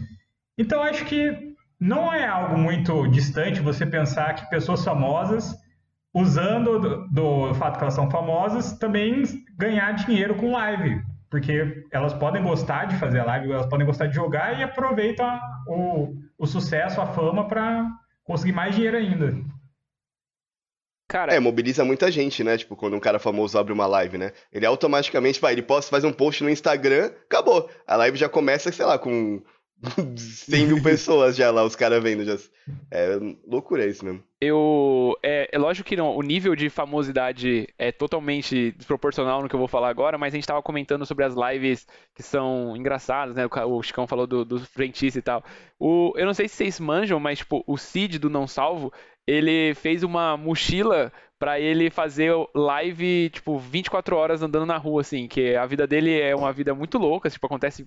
Então, 0.60 0.82
acho 0.82 1.06
que 1.06 1.54
não 1.80 2.12
é 2.12 2.26
algo 2.26 2.58
muito 2.58 3.06
distante 3.06 3.62
você 3.62 3.86
pensar 3.86 4.34
que 4.34 4.50
pessoas 4.50 4.84
famosas, 4.84 5.56
usando 6.12 6.78
do, 6.78 7.08
do 7.08 7.54
fato 7.54 7.78
que 7.78 7.84
elas 7.84 7.94
são 7.94 8.10
famosas, 8.10 8.74
também 8.74 9.22
ganhar 9.56 9.90
dinheiro 9.92 10.34
com 10.34 10.52
live. 10.52 11.02
Porque 11.30 11.82
elas 11.90 12.12
podem 12.12 12.42
gostar 12.42 12.84
de 12.84 12.96
fazer 12.96 13.22
live, 13.22 13.50
elas 13.50 13.68
podem 13.68 13.86
gostar 13.86 14.08
de 14.08 14.14
jogar 14.14 14.60
e 14.60 14.62
aproveitam 14.62 15.40
o, 15.66 16.14
o 16.36 16.46
sucesso, 16.46 17.00
a 17.00 17.06
fama 17.06 17.48
para 17.48 17.88
conseguir 18.22 18.52
mais 18.52 18.74
dinheiro 18.74 18.98
ainda. 18.98 19.34
Cara... 21.08 21.32
É, 21.32 21.40
mobiliza 21.40 21.86
muita 21.86 22.10
gente, 22.10 22.44
né? 22.44 22.58
Tipo, 22.58 22.76
quando 22.76 22.94
um 22.94 23.00
cara 23.00 23.18
famoso 23.18 23.58
abre 23.58 23.72
uma 23.72 23.86
live, 23.86 24.18
né? 24.18 24.32
Ele 24.52 24.66
automaticamente, 24.66 25.40
vai, 25.40 25.54
ele 25.54 25.62
posta, 25.62 25.90
faz 25.90 26.04
um 26.04 26.12
post 26.12 26.44
no 26.44 26.50
Instagram, 26.50 27.06
acabou. 27.24 27.70
A 27.86 27.96
live 27.96 28.18
já 28.18 28.28
começa, 28.28 28.70
sei 28.70 28.84
lá, 28.84 28.98
com 28.98 29.42
100 30.16 30.66
mil 30.66 30.82
pessoas 30.82 31.36
já 31.36 31.50
lá, 31.50 31.64
os 31.64 31.74
caras 31.74 32.02
vendo. 32.02 32.24
Já. 32.24 32.36
É 32.90 33.18
loucura 33.46 33.86
isso 33.86 34.04
mesmo. 34.04 34.22
Eu. 34.40 35.16
É, 35.22 35.48
é, 35.52 35.58
lógico 35.58 35.88
que 35.88 35.96
não, 35.96 36.16
o 36.16 36.22
nível 36.22 36.54
de 36.54 36.68
famosidade 36.68 37.68
é 37.78 37.90
totalmente 37.90 38.72
desproporcional 38.72 39.42
no 39.42 39.48
que 39.48 39.54
eu 39.54 39.58
vou 39.58 39.68
falar 39.68 39.88
agora, 39.88 40.18
mas 40.18 40.34
a 40.34 40.36
gente 40.36 40.46
tava 40.46 40.62
comentando 40.62 41.06
sobre 41.06 41.24
as 41.24 41.34
lives 41.34 41.86
que 42.14 42.22
são 42.22 42.76
engraçadas, 42.76 43.34
né? 43.34 43.46
O, 43.46 43.76
o 43.76 43.82
Chicão 43.82 44.06
falou 44.06 44.26
do, 44.26 44.44
do 44.44 44.60
e 44.60 45.22
tal. 45.22 45.42
O, 45.78 46.12
eu 46.16 46.26
não 46.26 46.34
sei 46.34 46.48
se 46.48 46.56
vocês 46.56 46.78
manjam, 46.78 47.18
mas 47.18 47.38
tipo, 47.38 47.64
o 47.66 47.76
Cid 47.76 48.18
do 48.18 48.30
Não 48.30 48.46
Salvo, 48.46 48.92
ele 49.26 49.74
fez 49.74 50.02
uma 50.02 50.36
mochila 50.36 51.12
para 51.38 51.58
ele 51.58 51.88
fazer 51.88 52.32
live, 52.54 53.30
tipo, 53.30 53.58
24 53.58 54.14
horas 54.14 54.42
andando 54.42 54.66
na 54.66 54.76
rua, 54.76 55.00
assim, 55.00 55.26
que 55.26 55.56
a 55.56 55.64
vida 55.64 55.86
dele 55.86 56.20
é 56.20 56.36
uma 56.36 56.52
vida 56.52 56.74
muito 56.74 56.98
louca, 56.98 57.30
tipo, 57.30 57.46
acontece 57.46 57.86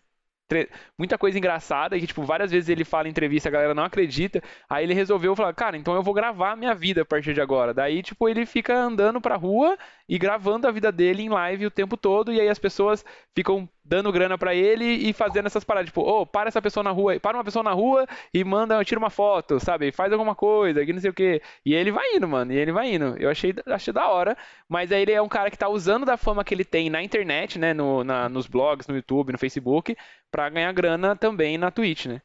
muita 0.98 1.18
coisa 1.18 1.38
engraçada 1.38 2.00
que, 2.00 2.08
tipo, 2.08 2.24
várias 2.24 2.52
vezes 2.52 2.70
ele 2.70 2.84
fala 2.84 3.08
em 3.08 3.12
entrevista, 3.12 3.50
a 3.50 3.52
galera 3.52 3.74
não 3.74 3.84
acredita. 3.84 4.42
Aí 4.70 4.84
ele 4.84 4.94
resolveu 4.94 5.36
falar, 5.36 5.54
cara, 5.54 5.78
então 5.78 5.96
eu 5.96 6.04
vou 6.04 6.14
gravar 6.14 6.52
a 6.52 6.56
minha 6.56 6.74
vida 6.74 7.02
a 7.02 7.06
partir 7.06 7.34
de 7.34 7.42
agora. 7.42 7.74
Daí, 7.74 8.02
tipo, 8.02 8.28
ele 8.30 8.46
fica 8.46 8.76
andando 8.76 9.20
pra 9.22 9.36
rua 9.36 9.78
e 10.08 10.18
gravando 10.18 10.68
a 10.68 10.72
vida 10.72 10.92
dele 10.92 11.24
em 11.24 11.30
live 11.30 11.66
o 11.66 11.72
tempo 11.72 11.98
todo, 11.98 12.32
e 12.32 12.40
aí 12.40 12.50
as 12.50 12.60
pessoas 12.60 13.04
ficam 13.36 13.68
dando 13.86 14.12
grana 14.12 14.38
para 14.38 14.56
ele 14.56 14.86
e 14.86 15.14
fazendo 15.14 15.48
essas 15.48 15.64
paradas, 15.64 15.90
tipo, 15.90 16.02
ô, 16.02 16.22
oh, 16.22 16.26
para 16.26 16.48
essa 16.48 16.62
pessoa 16.62 16.84
na 16.84 16.92
rua, 16.92 17.20
para 17.20 17.38
uma 17.38 17.44
pessoa 17.44 17.64
na 17.64 17.72
rua 17.72 18.08
e 18.34 18.44
manda, 18.44 18.84
tira 18.84 19.00
uma 19.00 19.10
foto, 19.10 19.60
sabe? 19.60 19.92
Faz 19.92 20.12
alguma 20.12 20.36
coisa, 20.36 20.86
que 20.86 20.94
não 20.94 21.02
sei 21.02 21.10
o 21.10 21.14
quê. 21.14 21.42
E 21.66 21.74
ele 21.74 21.92
vai 21.92 22.16
indo, 22.16 22.28
mano, 22.28 22.54
e 22.54 22.58
ele 22.58 22.72
vai 22.72 22.94
indo. 22.94 23.18
Eu 23.18 23.30
achei, 23.30 23.54
achei 23.68 23.94
da 23.94 24.08
hora, 24.10 24.38
mas 24.70 24.92
aí 24.92 25.02
ele 25.02 25.12
é 25.12 25.22
um 25.22 25.30
cara 25.30 25.52
que 25.52 25.58
tá 25.58 25.68
usando 25.68 26.06
da 26.06 26.18
fama 26.18 26.44
que 26.44 26.54
ele 26.54 26.66
tem 26.66 26.90
na 26.90 27.04
internet, 27.04 27.60
né, 27.60 27.74
no, 27.74 28.04
na, 28.04 28.30
nos 28.30 28.48
blogs, 28.48 28.88
no 28.88 28.96
YouTube, 28.96 29.34
no 29.34 29.38
Facebook, 29.38 29.96
pra 30.32 30.50
ganhar 30.50 30.72
grana 30.72 31.16
também 31.16 31.58
na 31.58 31.72
Twitch, 31.72 32.06
né? 32.06 32.22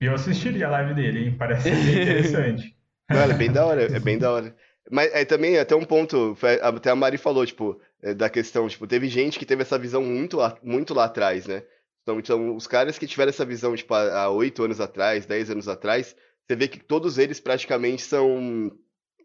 Eu 0.00 0.14
assistiria 0.14 0.66
a 0.66 0.70
live 0.70 0.94
dele, 0.94 1.24
hein? 1.26 1.36
Parece 1.38 1.70
bem 1.70 1.78
interessante. 2.02 2.76
Não, 3.08 3.20
é 3.20 3.34
bem 3.34 3.52
da 3.52 3.64
hora, 3.64 3.82
é 3.82 4.00
bem 4.00 4.18
da 4.18 4.32
hora. 4.32 4.56
Mas 4.90 5.12
é, 5.12 5.24
também 5.24 5.58
até 5.58 5.76
um 5.76 5.84
ponto, 5.84 6.36
até 6.60 6.90
a 6.90 6.96
Mari 6.96 7.16
falou, 7.16 7.46
tipo, 7.46 7.80
é, 8.02 8.14
da 8.14 8.28
questão, 8.28 8.68
tipo, 8.68 8.86
teve 8.86 9.08
gente 9.08 9.38
que 9.38 9.46
teve 9.46 9.62
essa 9.62 9.78
visão 9.78 10.02
muito 10.02 10.36
lá, 10.38 10.58
muito 10.62 10.92
lá 10.92 11.04
atrás, 11.04 11.46
né? 11.46 11.62
Então, 12.02 12.18
então, 12.18 12.56
os 12.56 12.66
caras 12.66 12.98
que 12.98 13.06
tiveram 13.06 13.30
essa 13.30 13.44
visão, 13.44 13.76
tipo, 13.76 13.94
há 13.94 14.28
oito 14.30 14.64
anos 14.64 14.80
atrás, 14.80 15.24
dez 15.24 15.48
anos 15.50 15.68
atrás, 15.68 16.16
você 16.46 16.56
vê 16.56 16.66
que 16.66 16.80
todos 16.80 17.16
eles 17.16 17.38
praticamente 17.38 18.02
são 18.02 18.72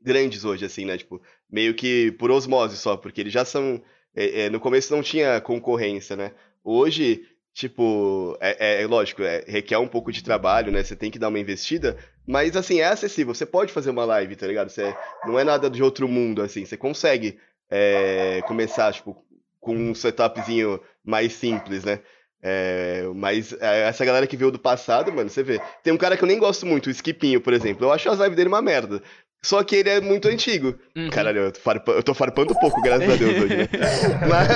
grandes 0.01 0.45
hoje, 0.45 0.65
assim, 0.65 0.85
né? 0.85 0.97
Tipo, 0.97 1.21
meio 1.49 1.73
que 1.73 2.11
por 2.13 2.29
osmose 2.29 2.77
só, 2.77 2.95
porque 2.95 3.21
eles 3.21 3.33
já 3.33 3.43
são. 3.43 3.81
É, 4.15 4.43
é, 4.43 4.49
no 4.49 4.59
começo 4.59 4.95
não 4.95 5.01
tinha 5.01 5.41
concorrência, 5.41 6.15
né? 6.15 6.33
Hoje, 6.63 7.25
tipo, 7.57 8.37
é, 8.39 8.55
é, 8.59 8.83
é 8.83 8.87
lógico, 8.87 9.23
é, 9.23 9.43
requer 9.47 9.79
um 9.79 9.87
pouco 9.87 10.11
de 10.11 10.23
trabalho, 10.23 10.71
né? 10.71 10.83
Você 10.83 10.95
tem 10.95 11.09
que 11.09 11.17
dar 11.17 11.29
uma 11.29 11.39
investida, 11.39 11.97
mas 12.25 12.55
assim, 12.55 12.81
é 12.81 12.85
acessível. 12.85 13.33
Você 13.33 13.47
pode 13.47 13.73
fazer 13.73 13.89
uma 13.89 14.05
live, 14.05 14.35
tá 14.35 14.45
ligado? 14.45 14.69
Você, 14.69 14.95
não 15.25 15.39
é 15.39 15.43
nada 15.43 15.67
de 15.67 15.81
outro 15.81 16.07
mundo, 16.07 16.43
assim. 16.43 16.65
Você 16.65 16.77
consegue 16.77 17.39
é, 17.67 18.43
começar, 18.45 18.93
tipo, 18.93 19.25
com 19.59 19.75
um 19.75 19.95
setupzinho 19.95 20.79
mais 21.03 21.33
simples, 21.33 21.83
né? 21.83 21.99
É, 22.43 23.01
mas 23.15 23.51
é, 23.53 23.87
essa 23.87 24.05
galera 24.05 24.27
que 24.27 24.37
veio 24.37 24.51
do 24.51 24.59
passado, 24.59 25.11
mano, 25.11 25.27
você 25.27 25.41
vê. 25.41 25.59
Tem 25.81 25.91
um 25.91 25.97
cara 25.97 26.15
que 26.15 26.23
eu 26.23 26.27
nem 26.27 26.37
gosto 26.37 26.63
muito, 26.63 26.87
o 26.87 26.91
Skipinho, 26.91 27.41
por 27.41 27.53
exemplo. 27.53 27.87
Eu 27.87 27.91
acho 27.91 28.07
as 28.07 28.19
lives 28.19 28.35
dele 28.35 28.49
uma 28.49 28.61
merda. 28.61 29.01
Só 29.41 29.63
que 29.63 29.75
ele 29.75 29.89
é 29.89 30.01
muito 30.01 30.27
antigo. 30.27 30.75
Uhum. 30.95 31.09
Caralho, 31.09 31.41
eu 31.41 31.51
tô, 31.51 31.59
farpando, 31.59 31.97
eu 31.99 32.03
tô 32.03 32.13
farpando 32.13 32.59
pouco, 32.59 32.81
graças 32.81 33.09
a 33.09 33.15
Deus, 33.15 33.43
hoje, 33.43 33.57
né? 33.57 33.69
mas, 34.27 34.47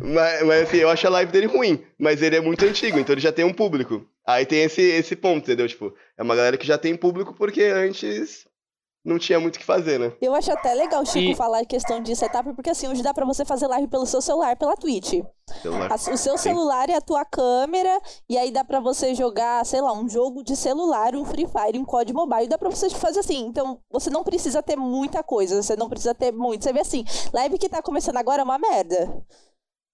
mas, 0.00 0.42
mas, 0.46 0.62
assim, 0.62 0.78
eu 0.78 0.88
acho 0.88 1.06
a 1.06 1.10
live 1.10 1.32
dele 1.32 1.46
ruim. 1.46 1.82
Mas 1.98 2.22
ele 2.22 2.36
é 2.36 2.40
muito 2.40 2.64
antigo, 2.64 2.98
então 2.98 3.12
ele 3.12 3.20
já 3.20 3.32
tem 3.32 3.44
um 3.44 3.52
público. 3.52 4.06
Aí 4.26 4.46
tem 4.46 4.62
esse, 4.62 4.80
esse 4.82 5.16
ponto, 5.16 5.44
entendeu? 5.44 5.68
Tipo, 5.68 5.94
é 6.16 6.22
uma 6.22 6.36
galera 6.36 6.56
que 6.56 6.66
já 6.66 6.78
tem 6.78 6.94
público 6.94 7.34
porque 7.34 7.62
antes 7.62 8.46
não 9.04 9.18
tinha 9.18 9.40
muito 9.40 9.56
o 9.56 9.58
que 9.58 9.64
fazer, 9.64 9.98
né? 9.98 10.12
Eu 10.20 10.34
acho 10.34 10.52
até 10.52 10.74
legal, 10.74 11.04
Chico, 11.06 11.32
e... 11.32 11.34
falar 11.34 11.60
a 11.60 11.64
questão 11.64 12.02
de 12.02 12.14
setup, 12.14 12.52
porque 12.54 12.70
assim, 12.70 12.88
hoje 12.88 13.02
dá 13.02 13.14
pra 13.14 13.24
você 13.24 13.44
fazer 13.44 13.66
live 13.66 13.88
pelo 13.88 14.04
seu 14.06 14.20
celular, 14.20 14.56
pela 14.56 14.76
Twitch. 14.76 15.22
Celular. 15.62 15.90
o 15.92 15.98
seu 15.98 16.36
Sim. 16.36 16.50
celular 16.50 16.90
é 16.90 16.94
a 16.94 17.00
tua 17.00 17.24
câmera, 17.24 18.00
e 18.28 18.36
aí 18.36 18.50
dá 18.50 18.64
pra 18.64 18.80
você 18.80 19.14
jogar, 19.14 19.64
sei 19.64 19.80
lá, 19.80 19.92
um 19.92 20.08
jogo 20.08 20.42
de 20.42 20.54
celular, 20.54 21.16
um 21.16 21.24
Free 21.24 21.46
Fire, 21.46 21.78
um 21.78 21.84
COD 21.84 22.12
Mobile, 22.12 22.48
dá 22.48 22.58
pra 22.58 22.68
você 22.68 22.90
fazer 22.90 23.20
assim. 23.20 23.46
Então, 23.46 23.80
você 23.90 24.10
não 24.10 24.22
precisa 24.22 24.62
ter 24.62 24.76
muita 24.76 25.22
coisa, 25.22 25.62
você 25.62 25.74
não 25.74 25.88
precisa 25.88 26.14
ter 26.14 26.32
muito. 26.32 26.64
Você 26.64 26.72
vê 26.72 26.80
assim, 26.80 27.04
live 27.32 27.58
que 27.58 27.68
tá 27.68 27.80
começando 27.80 28.18
agora 28.18 28.42
é 28.42 28.44
uma 28.44 28.58
merda. 28.58 29.24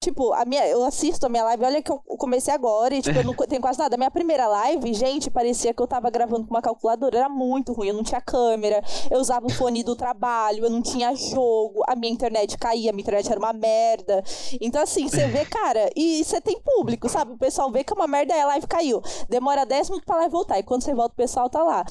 Tipo, 0.05 0.35
a 0.35 0.45
minha, 0.45 0.69
eu 0.69 0.85
assisto 0.85 1.25
a 1.25 1.31
minha 1.31 1.43
live, 1.45 1.65
olha 1.65 1.83
que 1.83 1.91
eu 1.91 1.99
comecei 2.19 2.53
agora 2.53 2.95
e, 2.95 3.01
tipo, 3.01 3.19
eu 3.19 3.25
não 3.25 3.33
tenho 3.49 3.63
quase 3.63 3.79
nada. 3.79 3.95
A 3.95 3.97
minha 3.97 4.11
primeira 4.11 4.47
live, 4.47 4.93
gente, 4.93 5.31
parecia 5.31 5.73
que 5.73 5.81
eu 5.81 5.87
tava 5.87 6.11
gravando 6.11 6.47
com 6.47 6.51
uma 6.51 6.61
calculadora, 6.61 7.17
era 7.17 7.29
muito 7.31 7.73
ruim, 7.73 7.89
eu 7.89 7.95
não 7.95 8.03
tinha 8.03 8.21
câmera, 8.21 8.85
eu 9.11 9.19
usava 9.19 9.47
o 9.47 9.51
fone 9.51 9.83
do 9.83 9.97
trabalho, 9.97 10.67
eu 10.67 10.69
não 10.69 10.83
tinha 10.83 11.15
jogo, 11.15 11.83
a 11.89 11.97
minha 11.97 12.13
internet 12.13 12.59
caía, 12.59 12.91
a 12.91 12.93
minha 12.93 13.01
internet 13.01 13.31
era 13.31 13.41
uma 13.41 13.55
merda. 13.55 14.23
Então, 14.61 14.83
assim, 14.83 15.09
você 15.09 15.27
vê, 15.27 15.47
cara, 15.47 15.89
e 15.97 16.23
você 16.23 16.39
tem 16.39 16.61
público, 16.61 17.09
sabe? 17.09 17.33
O 17.33 17.39
pessoal 17.39 17.71
vê 17.71 17.83
que 17.83 17.95
é 17.95 17.97
uma 17.97 18.07
merda 18.07 18.37
e 18.37 18.41
a 18.43 18.47
live 18.49 18.67
caiu. 18.67 19.01
Demora 19.31 19.65
10 19.65 19.89
minutos 19.89 20.05
pra 20.05 20.17
live 20.17 20.33
voltar, 20.33 20.59
e 20.59 20.63
quando 20.63 20.83
você 20.83 20.93
volta, 20.93 21.15
o 21.15 21.17
pessoal 21.17 21.49
tá 21.49 21.63
lá. 21.63 21.83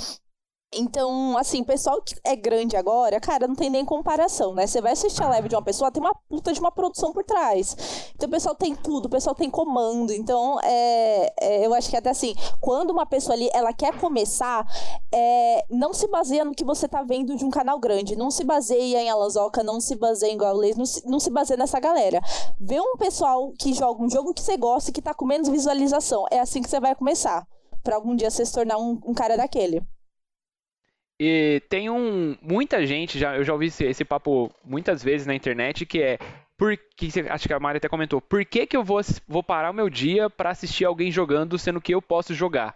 Então, 0.76 1.38
assim, 1.38 1.64
pessoal 1.64 2.02
que 2.02 2.16
é 2.24 2.36
grande 2.36 2.76
agora, 2.76 3.20
cara, 3.20 3.48
não 3.48 3.56
tem 3.56 3.70
nem 3.70 3.86
comparação, 3.86 4.54
né? 4.54 4.66
Você 4.66 4.82
vai 4.82 4.94
assistir 4.94 5.24
a 5.24 5.30
live 5.30 5.50
de 5.50 5.56
uma 5.56 5.62
pessoa, 5.62 5.92
tem 5.92 6.02
uma 6.02 6.16
puta 6.30 6.52
de 6.52 6.60
uma 6.60 6.72
produção 6.72 7.12
por 7.14 7.24
trás. 7.24 8.12
Então, 8.16 8.28
o 8.28 8.32
pessoal 8.32 8.56
tem 8.56 8.76
tudo, 8.76 9.06
o 9.06 9.10
pessoal 9.10 9.36
tem 9.36 9.50
comando. 9.50 10.12
Então, 10.12 10.60
é, 10.64 11.34
é, 11.40 11.66
eu 11.66 11.74
acho 11.74 11.90
que 11.90 11.98
até 11.98 12.10
assim, 12.10 12.36
quando 12.60 12.92
uma 12.92 13.06
pessoa 13.06 13.36
ali, 13.36 13.50
ela 13.54 13.74
quer 13.74 13.98
começar, 14.00 14.66
é, 15.12 15.66
não 15.70 15.94
se 15.94 16.08
baseia 16.08 16.44
no 16.44 16.54
que 16.56 16.64
você 16.64 16.88
tá 16.88 17.04
vendo 17.04 17.36
de 17.36 17.46
um 17.46 17.50
canal 17.50 17.80
grande. 17.80 18.16
Não 18.16 18.32
se 18.32 18.44
baseia 18.44 19.02
em 19.02 19.10
Alazoca, 19.10 19.64
não 19.64 19.80
se 19.80 19.96
baseia 19.96 20.32
em 20.32 20.38
Gaules, 20.38 20.76
não 20.76 20.86
se, 20.86 21.08
não 21.08 21.20
se 21.20 21.30
baseia 21.30 21.58
nessa 21.58 21.80
galera. 21.80 22.22
Vê 22.60 22.80
um 22.80 22.98
pessoal 22.98 23.52
que 23.60 23.74
joga 23.74 24.04
um 24.04 24.10
jogo 24.10 24.34
que 24.34 24.42
você 24.42 24.58
gosta 24.58 24.90
e 24.90 24.94
que 24.94 25.02
tá 25.02 25.14
com 25.14 25.26
menos 25.26 25.48
visualização. 25.50 26.26
É 26.32 26.40
assim 26.40 26.62
que 26.62 26.70
você 26.70 26.80
vai 26.80 26.96
começar. 26.96 27.46
Pra 27.84 27.96
algum 27.96 28.16
dia 28.16 28.32
você 28.32 28.46
se 28.46 28.54
tornar 28.54 28.78
um, 28.78 29.00
um 29.06 29.14
cara 29.14 29.36
daquele. 29.36 29.84
E 31.26 31.62
tem 31.70 31.90
um. 31.90 32.36
Muita 32.42 32.86
gente, 32.86 33.18
já, 33.18 33.38
eu 33.38 33.46
já 33.46 33.54
ouvi 33.54 33.68
esse, 33.68 33.86
esse 33.86 34.04
papo 34.04 34.54
muitas 34.62 35.02
vezes 35.02 35.26
na 35.26 35.34
internet, 35.34 35.86
que 35.86 36.02
é 36.02 36.20
por 36.58 36.78
que 36.98 37.08
acho 37.30 37.48
que 37.48 37.54
a 37.54 37.60
Mari 37.62 37.78
até 37.78 37.88
comentou, 37.88 38.20
por 38.20 38.44
que, 38.44 38.68
que 38.68 38.76
eu 38.76 38.84
vou, 38.84 39.00
vou 39.26 39.42
parar 39.42 39.72
o 39.72 39.74
meu 39.74 39.90
dia 39.90 40.30
para 40.30 40.50
assistir 40.50 40.84
alguém 40.84 41.10
jogando, 41.10 41.58
sendo 41.58 41.80
que 41.80 41.94
eu 41.94 42.02
posso 42.02 42.34
jogar, 42.34 42.76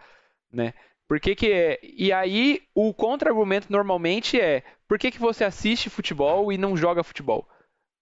né? 0.49 0.73
Por 1.09 1.19
que, 1.19 1.35
que 1.35 1.51
é? 1.51 1.77
E 1.83 2.13
aí 2.13 2.61
o 2.73 2.93
contra-argumento 2.93 3.67
normalmente 3.69 4.39
é, 4.39 4.63
por 4.87 4.97
que, 4.97 5.11
que 5.11 5.19
você 5.19 5.43
assiste 5.43 5.89
futebol 5.89 6.49
e 6.49 6.57
não 6.57 6.77
joga 6.77 7.03
futebol, 7.03 7.45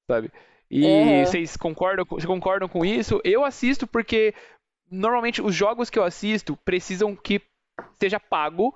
sabe? 0.06 0.32
E 0.70 0.86
é. 0.86 1.26
vocês 1.26 1.58
concordam, 1.58 2.06
vocês 2.08 2.26
concordam 2.26 2.70
com 2.70 2.86
isso? 2.86 3.20
Eu 3.24 3.44
assisto 3.44 3.88
porque 3.88 4.32
normalmente 4.92 5.42
os 5.42 5.56
jogos 5.56 5.90
que 5.90 5.98
eu 5.98 6.04
assisto 6.04 6.56
precisam 6.58 7.16
que 7.16 7.42
seja 8.00 8.20
pago 8.20 8.76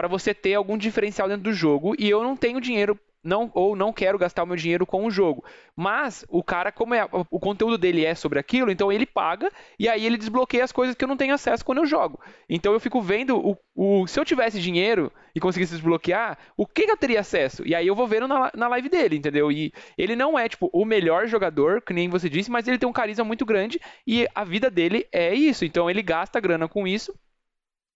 para 0.00 0.08
você 0.08 0.32
ter 0.32 0.54
algum 0.54 0.78
diferencial 0.78 1.28
dentro 1.28 1.42
do 1.42 1.52
jogo 1.52 1.94
e 1.98 2.08
eu 2.08 2.22
não 2.22 2.34
tenho 2.34 2.58
dinheiro 2.58 2.98
não 3.22 3.50
ou 3.52 3.76
não 3.76 3.92
quero 3.92 4.16
gastar 4.16 4.44
o 4.44 4.46
meu 4.46 4.56
dinheiro 4.56 4.86
com 4.86 5.04
o 5.04 5.10
jogo. 5.10 5.44
Mas 5.76 6.24
o 6.26 6.42
cara, 6.42 6.72
como 6.72 6.94
é, 6.94 7.06
o 7.30 7.38
conteúdo 7.38 7.76
dele 7.76 8.02
é 8.02 8.14
sobre 8.14 8.38
aquilo, 8.38 8.70
então 8.70 8.90
ele 8.90 9.04
paga 9.04 9.52
e 9.78 9.90
aí 9.90 10.06
ele 10.06 10.16
desbloqueia 10.16 10.64
as 10.64 10.72
coisas 10.72 10.96
que 10.96 11.04
eu 11.04 11.08
não 11.08 11.18
tenho 11.18 11.34
acesso 11.34 11.62
quando 11.62 11.80
eu 11.82 11.86
jogo. 11.86 12.18
Então 12.48 12.72
eu 12.72 12.80
fico 12.80 13.02
vendo 13.02 13.36
o, 13.36 13.58
o 13.74 14.06
se 14.06 14.18
eu 14.18 14.24
tivesse 14.24 14.58
dinheiro 14.58 15.12
e 15.34 15.38
conseguisse 15.38 15.74
desbloquear, 15.74 16.38
o 16.56 16.66
que, 16.66 16.86
que 16.86 16.90
eu 16.90 16.96
teria 16.96 17.20
acesso? 17.20 17.62
E 17.66 17.74
aí 17.74 17.86
eu 17.86 17.94
vou 17.94 18.06
vendo 18.06 18.26
na, 18.26 18.50
na 18.54 18.68
live 18.68 18.88
dele, 18.88 19.16
entendeu? 19.16 19.52
E 19.52 19.70
ele 19.98 20.16
não 20.16 20.38
é 20.38 20.48
tipo 20.48 20.70
o 20.72 20.86
melhor 20.86 21.26
jogador, 21.26 21.82
que 21.82 21.92
nem 21.92 22.08
você 22.08 22.26
disse, 22.26 22.50
mas 22.50 22.66
ele 22.66 22.78
tem 22.78 22.88
um 22.88 22.92
carisma 22.92 23.22
muito 23.22 23.44
grande 23.44 23.78
e 24.06 24.26
a 24.34 24.44
vida 24.44 24.70
dele 24.70 25.06
é 25.12 25.34
isso. 25.34 25.62
Então 25.62 25.90
ele 25.90 26.00
gasta 26.00 26.40
grana 26.40 26.66
com 26.66 26.88
isso. 26.88 27.14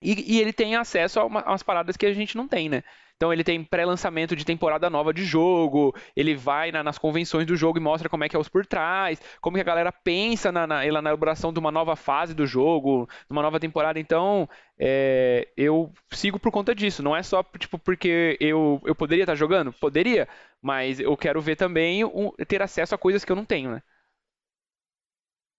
E, 0.04 0.34
e 0.34 0.40
ele 0.40 0.52
tem 0.52 0.76
acesso 0.76 1.18
a, 1.18 1.24
uma, 1.24 1.40
a 1.40 1.50
umas 1.50 1.62
paradas 1.62 1.96
que 1.96 2.04
a 2.04 2.12
gente 2.12 2.36
não 2.36 2.46
tem, 2.46 2.68
né? 2.68 2.82
Então 3.16 3.32
ele 3.32 3.44
tem 3.44 3.62
pré-lançamento 3.64 4.34
de 4.34 4.44
temporada 4.44 4.90
nova 4.90 5.14
de 5.14 5.24
jogo, 5.24 5.94
ele 6.16 6.34
vai 6.34 6.72
na, 6.72 6.82
nas 6.82 6.98
convenções 6.98 7.46
do 7.46 7.56
jogo 7.56 7.78
e 7.78 7.80
mostra 7.80 8.08
como 8.08 8.24
é 8.24 8.28
que 8.28 8.36
é 8.36 8.38
os 8.38 8.48
por 8.48 8.66
trás, 8.66 9.20
como 9.40 9.56
que 9.56 9.60
a 9.60 9.64
galera 9.64 9.92
pensa 9.92 10.50
na, 10.50 10.66
na, 10.66 10.76
na 10.76 10.86
elaboração 10.86 11.52
de 11.52 11.58
uma 11.58 11.70
nova 11.70 11.94
fase 11.96 12.34
do 12.34 12.46
jogo, 12.46 13.08
numa 13.30 13.40
nova 13.42 13.60
temporada. 13.60 13.98
Então 14.00 14.48
é, 14.78 15.48
eu 15.56 15.92
sigo 16.10 16.38
por 16.38 16.50
conta 16.50 16.74
disso. 16.74 17.02
Não 17.02 17.16
é 17.16 17.22
só 17.22 17.42
tipo 17.58 17.78
porque 17.78 18.36
eu, 18.40 18.80
eu 18.84 18.94
poderia 18.94 19.22
estar 19.22 19.36
jogando? 19.36 19.72
Poderia, 19.72 20.28
mas 20.60 21.00
eu 21.00 21.16
quero 21.16 21.40
ver 21.40 21.56
também 21.56 22.04
um, 22.04 22.30
ter 22.48 22.62
acesso 22.62 22.94
a 22.94 22.98
coisas 22.98 23.24
que 23.24 23.30
eu 23.32 23.36
não 23.36 23.44
tenho, 23.44 23.70
né? 23.70 23.82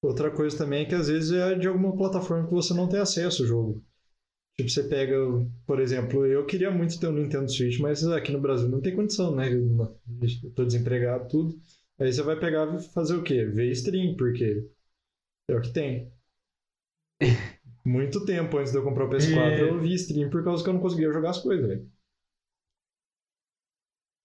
Outra 0.02 0.30
coisa 0.30 0.58
também 0.58 0.84
é 0.84 0.86
que 0.86 0.94
às 0.94 1.08
vezes 1.08 1.32
é 1.32 1.56
de 1.56 1.68
alguma 1.68 1.96
plataforma 1.96 2.46
que 2.48 2.54
você 2.54 2.74
não 2.74 2.88
tem 2.88 3.00
acesso 3.00 3.42
ao 3.42 3.48
jogo. 3.48 3.84
Tipo, 4.58 4.70
você 4.70 4.84
pega, 4.84 5.16
por 5.66 5.82
exemplo, 5.82 6.26
eu 6.26 6.46
queria 6.46 6.72
muito 6.72 6.98
ter 6.98 7.08
um 7.08 7.14
Nintendo 7.14 7.52
Switch, 7.52 7.78
mas 7.80 8.08
aqui 8.08 8.32
no 8.32 8.40
Brasil 8.40 8.70
não 8.70 8.82
tem 8.82 8.96
condição, 8.96 9.36
né? 9.36 9.50
Eu 9.52 10.52
tô 10.56 10.64
desempregado, 10.64 11.28
tudo. 11.28 11.60
Aí 12.00 12.12
você 12.12 12.22
vai 12.22 12.40
pegar 12.40 12.74
e 12.74 12.82
fazer 12.94 13.16
o 13.16 13.24
quê? 13.24 13.46
Ver 13.46 13.70
stream, 13.72 14.16
porque 14.16 14.66
é 15.50 15.56
o 15.56 15.62
que 15.62 15.74
tem. 15.74 16.12
Muito 17.86 18.26
tempo 18.26 18.58
antes 18.58 18.72
de 18.72 18.78
eu 18.78 18.84
comprar 18.84 19.06
o 19.06 19.10
PS4, 19.10 19.38
é... 19.38 19.62
eu 19.62 19.80
vi 19.80 19.94
stream 19.94 20.30
por 20.30 20.44
causa 20.44 20.64
que 20.64 20.70
eu 20.70 20.74
não 20.74 20.82
conseguia 20.82 21.12
jogar 21.12 21.32
as 21.32 21.42
coisas, 21.42 21.68
velho. 21.68 21.88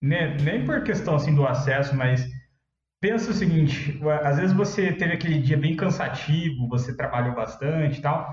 Nem, 0.02 0.36
nem 0.38 0.64
por 0.64 0.82
questão 0.82 1.16
assim 1.16 1.34
do 1.34 1.46
acesso, 1.46 1.94
mas 1.94 2.26
pensa 3.00 3.30
o 3.30 3.34
seguinte, 3.34 4.00
às 4.22 4.38
vezes 4.38 4.56
você 4.56 4.92
teve 4.92 5.12
aquele 5.12 5.40
dia 5.40 5.58
bem 5.58 5.76
cansativo, 5.76 6.68
você 6.68 6.96
trabalhou 6.96 7.34
bastante 7.34 7.98
e 7.98 8.02
tal, 8.02 8.26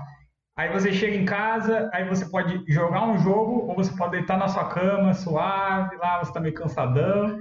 Aí 0.58 0.72
você 0.72 0.92
chega 0.92 1.16
em 1.16 1.24
casa, 1.24 1.88
aí 1.94 2.08
você 2.08 2.26
pode 2.26 2.64
jogar 2.66 3.08
um 3.08 3.16
jogo 3.16 3.68
ou 3.68 3.76
você 3.76 3.96
pode 3.96 4.10
deitar 4.10 4.36
na 4.36 4.48
sua 4.48 4.68
cama 4.68 5.14
suave, 5.14 5.94
lá 5.98 6.18
você 6.18 6.32
tá 6.32 6.40
meio 6.40 6.52
cansadão. 6.52 7.38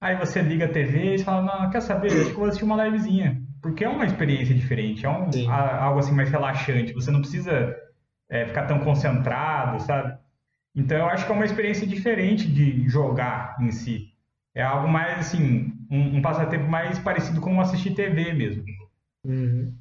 Aí 0.00 0.16
você 0.16 0.42
liga 0.42 0.64
a 0.64 0.68
TV 0.68 1.14
e 1.14 1.18
fala, 1.22 1.42
não, 1.42 1.70
quer 1.70 1.80
saber? 1.80 2.08
Acho 2.08 2.30
que 2.30 2.36
vou 2.36 2.46
assistir 2.46 2.64
uma 2.64 2.84
livezinha. 2.84 3.40
Porque 3.62 3.84
é 3.84 3.88
uma 3.88 4.04
experiência 4.04 4.52
diferente, 4.52 5.06
é 5.06 5.08
um, 5.08 5.30
algo 5.48 6.00
assim 6.00 6.12
mais 6.12 6.28
relaxante. 6.28 6.92
Você 6.92 7.08
não 7.08 7.20
precisa 7.20 7.72
é, 8.28 8.46
ficar 8.46 8.66
tão 8.66 8.80
concentrado, 8.80 9.80
sabe? 9.82 10.18
Então 10.74 10.98
eu 10.98 11.06
acho 11.06 11.24
que 11.24 11.30
é 11.30 11.34
uma 11.36 11.44
experiência 11.44 11.86
diferente 11.86 12.48
de 12.48 12.88
jogar 12.88 13.56
em 13.60 13.70
si. 13.70 14.08
É 14.52 14.62
algo 14.64 14.88
mais 14.88 15.20
assim, 15.20 15.72
um, 15.88 16.16
um 16.16 16.20
passatempo 16.20 16.68
mais 16.68 16.98
parecido 16.98 17.40
com 17.40 17.60
assistir 17.60 17.94
TV 17.94 18.32
mesmo. 18.32 18.64
Uhum. 19.24 19.72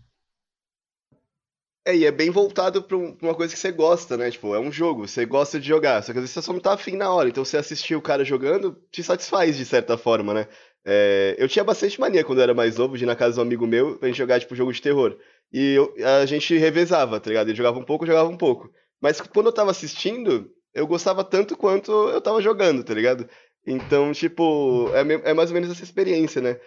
É, 1.88 1.96
e 1.96 2.04
é 2.06 2.12
bem 2.12 2.32
voltado 2.32 2.82
pra, 2.82 2.98
uma 2.98 3.36
coisa 3.36 3.54
que 3.54 3.60
você 3.60 3.72
gosta, 3.72 4.18
né? 4.18 4.32
Tipo, 4.32 4.56
é 4.56 4.60
um 4.60 4.72
jogo, 4.72 5.08
você 5.08 5.24
gosta 5.24 5.60
de 5.60 5.68
jogar, 5.68 6.02
só 6.02 6.12
que 6.12 6.18
às 6.18 6.24
vezes 6.24 6.34
você 6.34 6.42
só 6.42 6.52
não 6.52 6.60
tá 6.60 6.74
afim 6.74 6.96
na 6.96 7.14
hora. 7.14 7.30
Então 7.30 7.46
você 7.46 7.58
assistir 7.58 7.96
o 7.96 8.02
cara 8.02 8.26
jogando 8.26 8.76
te 8.92 9.04
satisfaz 9.04 9.56
de 9.56 9.66
certa 9.66 9.96
forma, 9.96 10.34
né? 10.34 10.48
É, 10.84 11.36
eu 11.38 11.48
tinha 11.48 11.64
bastante 11.64 12.00
mania 12.00 12.24
quando 12.24 12.40
eu 12.40 12.44
era 12.44 12.54
mais 12.56 12.78
novo 12.78 12.98
de 12.98 13.04
ir 13.04 13.08
na 13.08 13.16
casa 13.16 13.34
de 13.34 13.40
um 13.40 13.44
amigo 13.44 13.68
meu 13.68 13.98
pra 13.98 14.08
gente 14.08 14.18
jogar, 14.18 14.40
tipo, 14.40 14.56
jogo 14.56 14.74
de 14.74 14.82
terror. 14.82 15.16
E 15.54 15.74
eu, 15.74 15.94
a 16.22 16.26
gente 16.26 16.58
revezava, 16.58 17.20
tá 17.20 17.30
ligado? 17.30 17.50
Ele 17.50 17.58
jogava 17.58 17.78
um 17.78 17.86
pouco, 17.86 18.06
jogava 18.06 18.30
um 18.30 18.38
pouco. 18.38 18.72
Mas 19.00 19.22
quando 19.22 19.48
eu 19.48 19.54
tava 19.54 19.70
assistindo, 19.70 20.50
eu 20.74 20.88
gostava 20.88 21.24
tanto 21.24 21.56
quanto 21.56 21.92
eu 21.92 22.22
tava 22.22 22.42
jogando, 22.42 22.84
tá 22.84 22.94
ligado? 22.94 23.30
Então, 23.66 24.12
tipo, 24.12 24.90
é, 24.94 25.30
é 25.32 25.34
mais 25.34 25.50
ou 25.50 25.54
menos 25.54 25.70
essa 25.70 25.84
experiência, 25.84 26.42
né? 26.42 26.60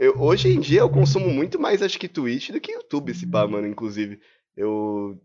Eu, 0.00 0.20
hoje 0.20 0.48
em 0.48 0.60
dia 0.60 0.80
eu 0.80 0.90
consumo 0.90 1.28
muito 1.30 1.60
mais, 1.60 1.82
acho 1.82 1.98
que 1.98 2.08
Twitch 2.08 2.50
do 2.50 2.60
que 2.60 2.72
YouTube, 2.72 3.12
esse 3.12 3.26
pá, 3.26 3.46
mano, 3.46 3.66
inclusive. 3.66 4.20
Eu. 4.56 5.18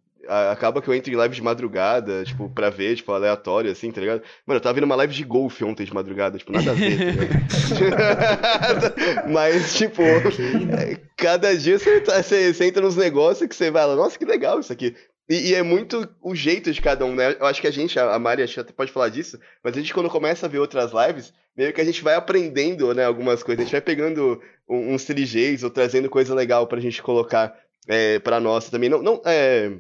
acaba 0.52 0.82
que 0.82 0.88
eu 0.88 0.94
entro 0.94 1.12
em 1.12 1.16
live 1.16 1.36
de 1.36 1.42
madrugada, 1.42 2.24
tipo, 2.24 2.50
pra 2.50 2.70
ver, 2.70 2.96
tipo, 2.96 3.12
aleatório, 3.12 3.72
assim, 3.72 3.92
tá 3.92 4.02
ligado? 4.02 4.22
Mano, 4.46 4.58
eu 4.58 4.62
tava 4.62 4.74
vendo 4.74 4.86
uma 4.86 4.96
live 4.96 5.14
de 5.14 5.24
golfe 5.24 5.64
ontem 5.64 5.86
de 5.86 5.94
madrugada, 5.94 6.38
tipo, 6.38 6.52
nada 6.52 6.72
a 6.72 6.74
ver, 6.74 7.16
tá 7.16 9.24
Mas, 9.32 9.76
tipo, 9.76 10.04
né? 10.04 10.98
cada 11.16 11.56
dia 11.56 11.80
você, 11.80 12.02
tá, 12.02 12.22
você, 12.22 12.54
você 12.54 12.66
entra 12.66 12.82
nos 12.82 12.96
negócios 12.96 13.48
que 13.48 13.56
você 13.56 13.72
vai 13.72 13.86
lá, 13.86 13.96
nossa, 13.96 14.18
que 14.18 14.26
legal 14.26 14.60
isso 14.60 14.74
aqui. 14.74 14.96
E, 15.30 15.52
e, 15.52 15.56
é 15.56 15.64
muito 15.64 16.10
o 16.22 16.36
jeito 16.36 16.74
de 16.74 16.82
cada 16.82 17.06
um, 17.06 17.16
né? 17.16 17.38
Eu 17.40 17.46
acho 17.46 17.62
que 17.62 17.68
a 17.68 17.72
gente, 17.72 17.98
a 17.98 18.20
Mari, 18.20 18.44
acho 18.44 18.56
que 18.56 18.60
até 18.60 18.74
pode 18.74 18.92
falar 18.92 19.08
disso, 19.08 19.40
mas 19.64 19.74
a 19.74 19.80
gente, 19.80 19.94
quando 19.94 20.10
começa 20.10 20.46
a 20.46 20.50
ver 20.50 20.60
outras 20.60 20.92
lives, 20.92 21.32
meio 21.56 21.72
que 21.72 21.80
a 21.80 21.86
gente 21.86 22.04
vai 22.04 22.16
aprendendo, 22.16 22.94
né, 22.94 23.06
algumas 23.06 23.42
coisas. 23.42 23.62
A 23.62 23.64
gente 23.64 23.72
vai 23.72 23.82
pegando 23.82 24.42
uns 24.68 25.06
trigês 25.06 25.64
ou 25.64 25.70
trazendo 25.70 26.10
coisa 26.10 26.36
legal 26.36 26.68
pra 26.68 26.80
gente 26.80 27.02
colocar 27.02 27.56
é, 27.88 28.20
para 28.20 28.40
nós 28.40 28.70
também. 28.70 28.90
Não, 28.90 29.02
não, 29.02 29.22
é, 29.26 29.72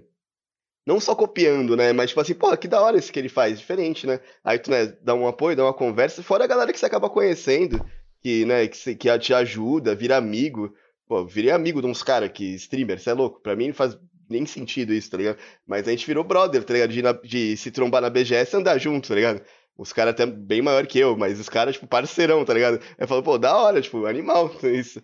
não 0.86 0.99
só 0.99 1.16
copiando, 1.16 1.76
né? 1.76 1.93
Mas 1.93 2.10
tipo 2.10 2.22
assim, 2.22 2.34
pô, 2.34 2.56
que 2.58 2.68
da 2.68 2.82
hora 2.82 2.97
isso 2.97 3.12
que 3.12 3.20
ele 3.20 3.30
faz, 3.30 3.60
diferente, 3.60 4.08
né? 4.08 4.20
Aí 4.43 4.60
tu, 4.60 4.72
né, 4.72 4.88
dá 5.02 5.14
um 5.14 5.28
apoio, 5.28 5.56
dá 5.56 5.64
uma 5.64 5.74
conversa, 5.74 6.24
fora 6.24 6.43
a 6.43 6.47
galera 6.47 6.72
que 6.74 6.80
você 6.80 6.86
acaba 6.86 7.10
conhecendo, 7.10 7.84
que, 8.22 8.45
né, 8.45 8.68
que, 8.68 8.95
que 8.95 9.20
te 9.20 9.34
ajuda, 9.34 9.95
vira 9.95 10.18
amigo. 10.18 10.74
Pô, 11.08 11.26
virei 11.26 11.52
amigo 11.52 11.82
de 11.82 11.88
uns 11.88 12.04
caras 12.04 12.32
que, 12.32 12.56
streamer, 12.56 12.99
você 12.99 13.10
é 13.10 13.14
louco. 13.14 13.41
Pra 13.41 13.56
mim 13.56 13.68
não 13.68 13.74
faz 13.74 13.97
nem 14.30 14.45
sentido 14.45 14.93
isso, 14.93 15.12
tá 15.12 15.18
ligado? 15.18 15.38
Mas 15.68 15.88
a 15.88 15.91
gente 15.91 16.08
virou 16.08 16.24
brother, 16.24 16.64
tá 16.64 16.74
ligado? 16.74 16.91
De, 16.91 17.02
na, 17.02 17.12
de 17.12 17.58
se 17.58 17.70
trombar 17.70 18.02
na 18.02 18.10
BGS 18.10 18.56
e 18.56 18.60
andar 18.60 18.78
junto, 18.78 19.10
tá 19.10 19.16
ligado? 19.16 19.41
Os 19.78 19.91
caras 19.91 20.14
até 20.14 20.26
bem 20.26 20.62
maior 20.62 20.86
que 20.88 20.99
eu, 20.99 21.18
mas 21.18 21.39
os 21.39 21.49
caras, 21.49 21.76
tipo, 21.76 21.88
parceirão, 21.88 22.45
tá 22.45 22.54
ligado? 22.54 22.80
Eu 22.97 23.08
falo, 23.08 23.24
pô, 23.24 23.38
da 23.38 23.56
hora, 23.56 23.82
tipo, 23.82 24.06
animal, 24.06 24.52
isso. 24.64 25.02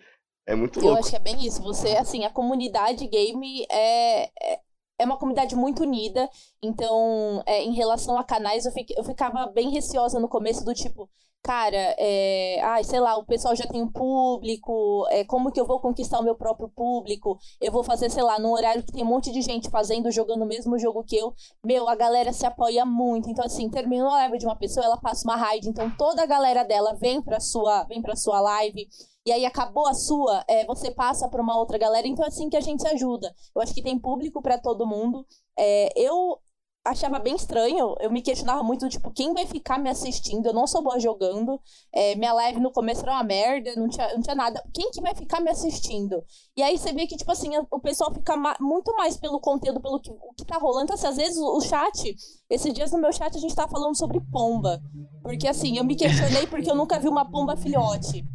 É 0.48 0.56
muito 0.56 0.80
louco. 0.80 0.96
Eu 0.96 1.00
acho 1.00 1.10
que 1.10 1.16
é 1.18 1.20
bem 1.20 1.46
isso. 1.46 1.62
Você, 1.62 1.90
assim, 1.98 2.24
a 2.24 2.30
comunidade 2.30 3.06
game 3.06 3.68
é, 3.70 4.24
é, 4.24 4.60
é 4.98 5.06
uma 5.06 5.18
comunidade 5.18 5.54
muito 5.58 5.84
unida. 5.84 6.30
Então, 6.64 7.44
é, 7.46 7.62
em 7.62 7.74
relação 7.74 8.18
a 8.18 8.24
canais, 8.24 8.66
eu, 8.66 8.72
fiquei, 8.72 8.96
eu 8.98 9.04
ficava 9.04 9.46
bem 9.48 9.70
receosa 9.70 10.22
no 10.22 10.30
começo 10.30 10.64
do 10.64 10.74
tipo, 10.74 11.10
cara, 11.44 11.96
é, 11.98 12.60
ai, 12.62 12.84
sei 12.84 13.00
lá, 13.00 13.18
o 13.18 13.26
pessoal 13.26 13.56
já 13.56 13.66
tem 13.66 13.82
um 13.82 13.92
público, 13.92 15.08
é, 15.10 15.24
como 15.24 15.52
que 15.52 15.60
eu 15.60 15.66
vou 15.66 15.80
conquistar 15.80 16.20
o 16.20 16.24
meu 16.24 16.36
próprio 16.36 16.70
público? 16.70 17.38
Eu 17.62 17.72
vou 17.72 17.84
fazer, 17.84 18.10
sei 18.10 18.24
lá, 18.24 18.38
num 18.38 18.52
horário 18.52 18.84
que 18.84 18.92
tem 18.92 19.04
um 19.04 19.08
monte 19.08 19.32
de 19.32 19.42
gente 19.42 19.70
fazendo, 19.70 20.12
jogando 20.12 20.44
o 20.44 20.48
mesmo 20.48 20.78
jogo 20.78 21.04
que 21.04 21.16
eu. 21.16 21.34
Meu, 21.64 21.88
a 21.88 21.96
galera 21.96 22.34
se 22.34 22.46
apoia 22.46 22.86
muito. 22.86 23.30
Então, 23.30 23.46
assim, 23.46 23.70
terminou 23.70 24.10
a 24.10 24.18
live 24.18 24.38
de 24.38 24.46
uma 24.46 24.58
pessoa, 24.58 24.86
ela 24.86 24.98
passa 24.98 25.28
uma 25.28 25.36
raid, 25.36 25.70
então 25.70 25.90
toda 25.98 26.24
a 26.24 26.26
galera 26.26 26.64
dela 26.64 26.94
vem 26.96 27.22
pra 27.22 27.40
sua, 27.40 27.84
vem 27.86 28.02
pra 28.02 28.16
sua 28.16 28.42
live 28.42 28.88
e 29.28 29.32
aí 29.34 29.46
acabou 29.46 29.86
a 29.86 29.94
sua, 29.94 30.42
é, 30.48 30.66
você 30.66 30.90
passa 30.90 31.28
para 31.28 31.42
uma 31.42 31.58
outra 31.60 31.78
galera. 31.78 32.08
Então 32.08 32.24
é 32.24 32.30
assim 32.30 32.50
que 32.50 32.56
a 32.56 32.62
gente 32.62 32.82
se 32.82 32.88
ajuda. 32.88 33.36
Eu 33.54 33.62
acho 33.62 33.74
que 33.74 33.84
tem 33.84 34.00
público 34.00 34.42
para 34.42 34.58
todo 34.58 34.88
mundo. 34.88 35.26
É, 35.60 35.90
eu 35.98 36.40
achava 36.88 37.20
bem 37.20 37.36
estranho, 37.36 37.96
eu 38.00 38.10
me 38.10 38.22
questionava 38.22 38.64
muito, 38.64 38.88
tipo, 38.88 39.12
quem 39.12 39.34
vai 39.34 39.46
ficar 39.46 39.78
me 39.78 39.90
assistindo? 39.90 40.48
Eu 40.48 40.54
não 40.54 40.66
sou 40.66 40.82
boa 40.82 41.00
jogando, 41.00 41.60
é, 41.94 42.16
minha 42.16 42.34
live 42.34 42.60
no 42.60 42.72
começo 42.72 43.02
era 43.02 43.12
uma 43.12 43.24
merda, 43.24 43.76
não 43.76 43.90
tinha, 43.90 44.14
não 44.14 44.22
tinha 44.22 44.36
nada. 44.36 44.64
Quem 44.74 44.90
que 44.92 45.02
vai 45.02 45.14
ficar 45.14 45.42
me 45.42 45.52
assistindo? 45.52 46.24
E 46.56 46.64
aí 46.64 46.78
você 46.78 46.94
vê 46.94 47.06
que, 47.06 47.18
tipo 47.18 47.32
assim, 47.32 47.50
o 47.70 47.80
pessoal 47.80 48.14
fica 48.14 48.38
ma 48.38 48.56
muito 48.60 48.96
mais 48.96 49.18
pelo 49.18 49.40
conteúdo, 49.40 49.82
pelo 49.82 50.00
que, 50.00 50.10
o 50.12 50.34
que 50.36 50.46
tá 50.46 50.58
rolando. 50.58 50.86
Então, 50.86 50.96
assim, 50.96 51.08
às 51.08 51.18
vezes 51.18 51.38
o, 51.38 51.60
chat, 51.62 52.16
esses 52.50 52.74
dias 52.74 52.92
no 52.92 53.00
meu 53.00 53.12
chat 53.12 53.36
a 53.36 53.40
gente 53.40 53.56
tava 53.56 53.70
falando 53.70 53.98
sobre 53.98 54.22
pomba. 54.32 54.82
Porque, 55.22 55.48
assim, 55.48 55.78
eu 55.78 55.84
me 55.84 55.96
questionei 55.96 56.48
porque 56.48 56.72
eu 56.72 56.76
nunca 56.76 57.00
vi 57.00 57.10
uma 57.10 57.30
pomba 57.30 57.58
filhote. 57.58 58.26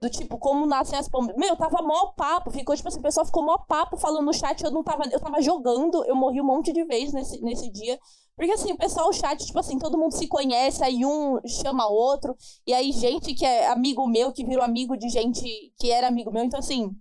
Do 0.00 0.08
tipo, 0.08 0.38
como 0.38 0.66
nascem 0.66 0.98
as 0.98 1.08
pombas. 1.08 1.34
Meu, 1.36 1.56
tava 1.56 1.82
mó 1.82 2.12
papo. 2.16 2.50
Ficou, 2.50 2.76
tipo 2.76 2.88
assim, 2.88 3.00
o 3.00 3.02
pessoal 3.02 3.26
ficou 3.26 3.44
mó 3.44 3.58
papo 3.58 3.96
falando 3.96 4.24
no 4.24 4.32
chat. 4.32 4.62
Eu 4.62 4.70
não 4.70 4.82
tava. 4.82 5.04
Eu 5.10 5.20
tava 5.20 5.40
jogando, 5.42 6.04
eu 6.04 6.14
morri 6.14 6.40
um 6.40 6.46
monte 6.46 6.72
de 6.72 6.84
vezes 6.84 7.12
nesse, 7.12 7.40
nesse 7.42 7.70
dia. 7.70 7.98
Porque 8.36 8.52
assim, 8.52 8.72
o 8.72 8.76
pessoal, 8.76 9.08
o 9.08 9.12
chat, 9.12 9.44
tipo 9.44 9.58
assim, 9.58 9.78
todo 9.78 9.98
mundo 9.98 10.12
se 10.12 10.28
conhece, 10.28 10.84
aí 10.84 11.04
um 11.04 11.40
chama 11.44 11.88
outro, 11.88 12.36
e 12.64 12.72
aí 12.72 12.92
gente 12.92 13.34
que 13.34 13.44
é 13.44 13.66
amigo 13.66 14.06
meu, 14.06 14.32
que 14.32 14.44
virou 14.44 14.62
amigo 14.62 14.96
de 14.96 15.08
gente 15.08 15.42
que 15.76 15.90
era 15.90 16.06
amigo 16.06 16.30
meu, 16.30 16.44
então 16.44 16.60
assim, 16.60 16.92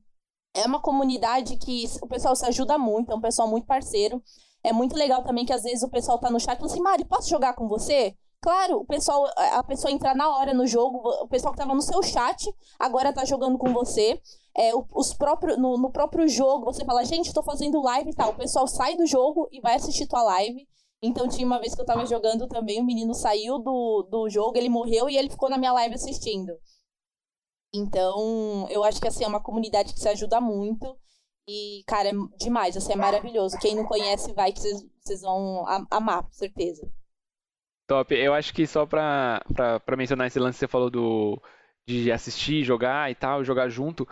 é 0.55 0.65
uma 0.65 0.81
comunidade 0.81 1.55
que 1.57 1.85
o 2.01 2.07
pessoal 2.07 2.35
se 2.35 2.43
ajuda 2.47 2.79
muito, 2.79 3.11
é 3.11 3.15
um 3.15 3.21
pessoal 3.21 3.47
muito 3.47 3.67
parceiro. 3.67 4.21
É 4.63 4.73
muito 4.73 4.95
legal 4.95 5.23
também 5.23 5.45
que 5.45 5.53
às 5.53 5.61
vezes 5.63 5.83
o 5.83 5.89
pessoal 5.89 6.17
tá 6.17 6.31
no 6.31 6.39
chat 6.39 6.55
e 6.55 6.59
fala 6.59 6.71
assim, 6.71 6.81
Mari, 6.81 7.05
posso 7.05 7.29
jogar 7.29 7.53
com 7.53 7.67
você? 7.67 8.15
Claro, 8.41 8.77
o 8.77 8.85
pessoal, 8.85 9.25
a 9.35 9.63
pessoa 9.63 9.91
entra 9.91 10.13
na 10.13 10.29
hora 10.29 10.53
no 10.53 10.65
jogo, 10.65 10.99
o 11.23 11.27
pessoal 11.27 11.51
que 11.51 11.59
tava 11.59 11.73
no 11.73 11.81
seu 11.81 12.01
chat 12.03 12.47
agora 12.79 13.11
tá 13.11 13.25
jogando 13.25 13.57
com 13.57 13.73
você. 13.73 14.21
É, 14.55 14.71
os 14.93 15.13
próprios, 15.13 15.57
no, 15.57 15.77
no 15.77 15.91
próprio 15.91 16.27
jogo, 16.27 16.65
você 16.65 16.85
fala, 16.85 17.03
gente, 17.03 17.33
tô 17.33 17.43
fazendo 17.43 17.81
live 17.81 18.11
e 18.11 18.15
tal. 18.15 18.31
O 18.31 18.37
pessoal 18.37 18.67
sai 18.67 18.95
do 18.95 19.05
jogo 19.05 19.47
e 19.51 19.59
vai 19.59 19.75
assistir 19.75 20.07
tua 20.07 20.23
live. 20.23 20.67
Então 21.01 21.27
tinha 21.27 21.45
uma 21.45 21.59
vez 21.59 21.75
que 21.75 21.81
eu 21.81 21.85
tava 21.85 22.05
jogando 22.05 22.47
também, 22.47 22.79
o 22.81 22.85
menino 22.85 23.13
saiu 23.13 23.59
do, 23.59 24.07
do 24.09 24.29
jogo, 24.29 24.57
ele 24.57 24.69
morreu 24.69 25.09
e 25.09 25.17
ele 25.17 25.29
ficou 25.29 25.49
na 25.49 25.57
minha 25.57 25.73
live 25.73 25.95
assistindo. 25.95 26.53
Então, 27.73 28.67
eu 28.69 28.83
acho 28.83 28.99
que 28.99 29.07
assim, 29.07 29.23
é 29.23 29.27
uma 29.27 29.41
comunidade 29.41 29.93
que 29.93 29.99
se 29.99 30.09
ajuda 30.09 30.41
muito. 30.41 30.97
E, 31.47 31.83
cara, 31.87 32.09
é 32.09 32.13
demais, 32.37 32.75
assim, 32.75 32.93
é 32.93 32.95
maravilhoso. 32.95 33.57
Quem 33.59 33.75
não 33.75 33.85
conhece, 33.85 34.33
vai 34.33 34.51
que 34.51 34.59
vocês 34.59 35.21
vão 35.21 35.65
amar, 35.89 36.23
com 36.23 36.31
certeza. 36.31 36.89
Top. 37.87 38.13
Eu 38.13 38.33
acho 38.33 38.53
que 38.53 38.67
só 38.67 38.85
pra, 38.85 39.41
pra, 39.53 39.79
pra 39.79 39.95
mencionar 39.97 40.27
esse 40.27 40.39
lance 40.39 40.57
que 40.57 40.59
você 40.59 40.67
falou 40.67 40.89
do, 40.89 41.41
de 41.87 42.11
assistir, 42.11 42.63
jogar 42.63 43.09
e 43.09 43.15
tal, 43.15 43.43
jogar 43.43 43.69
junto. 43.69 44.07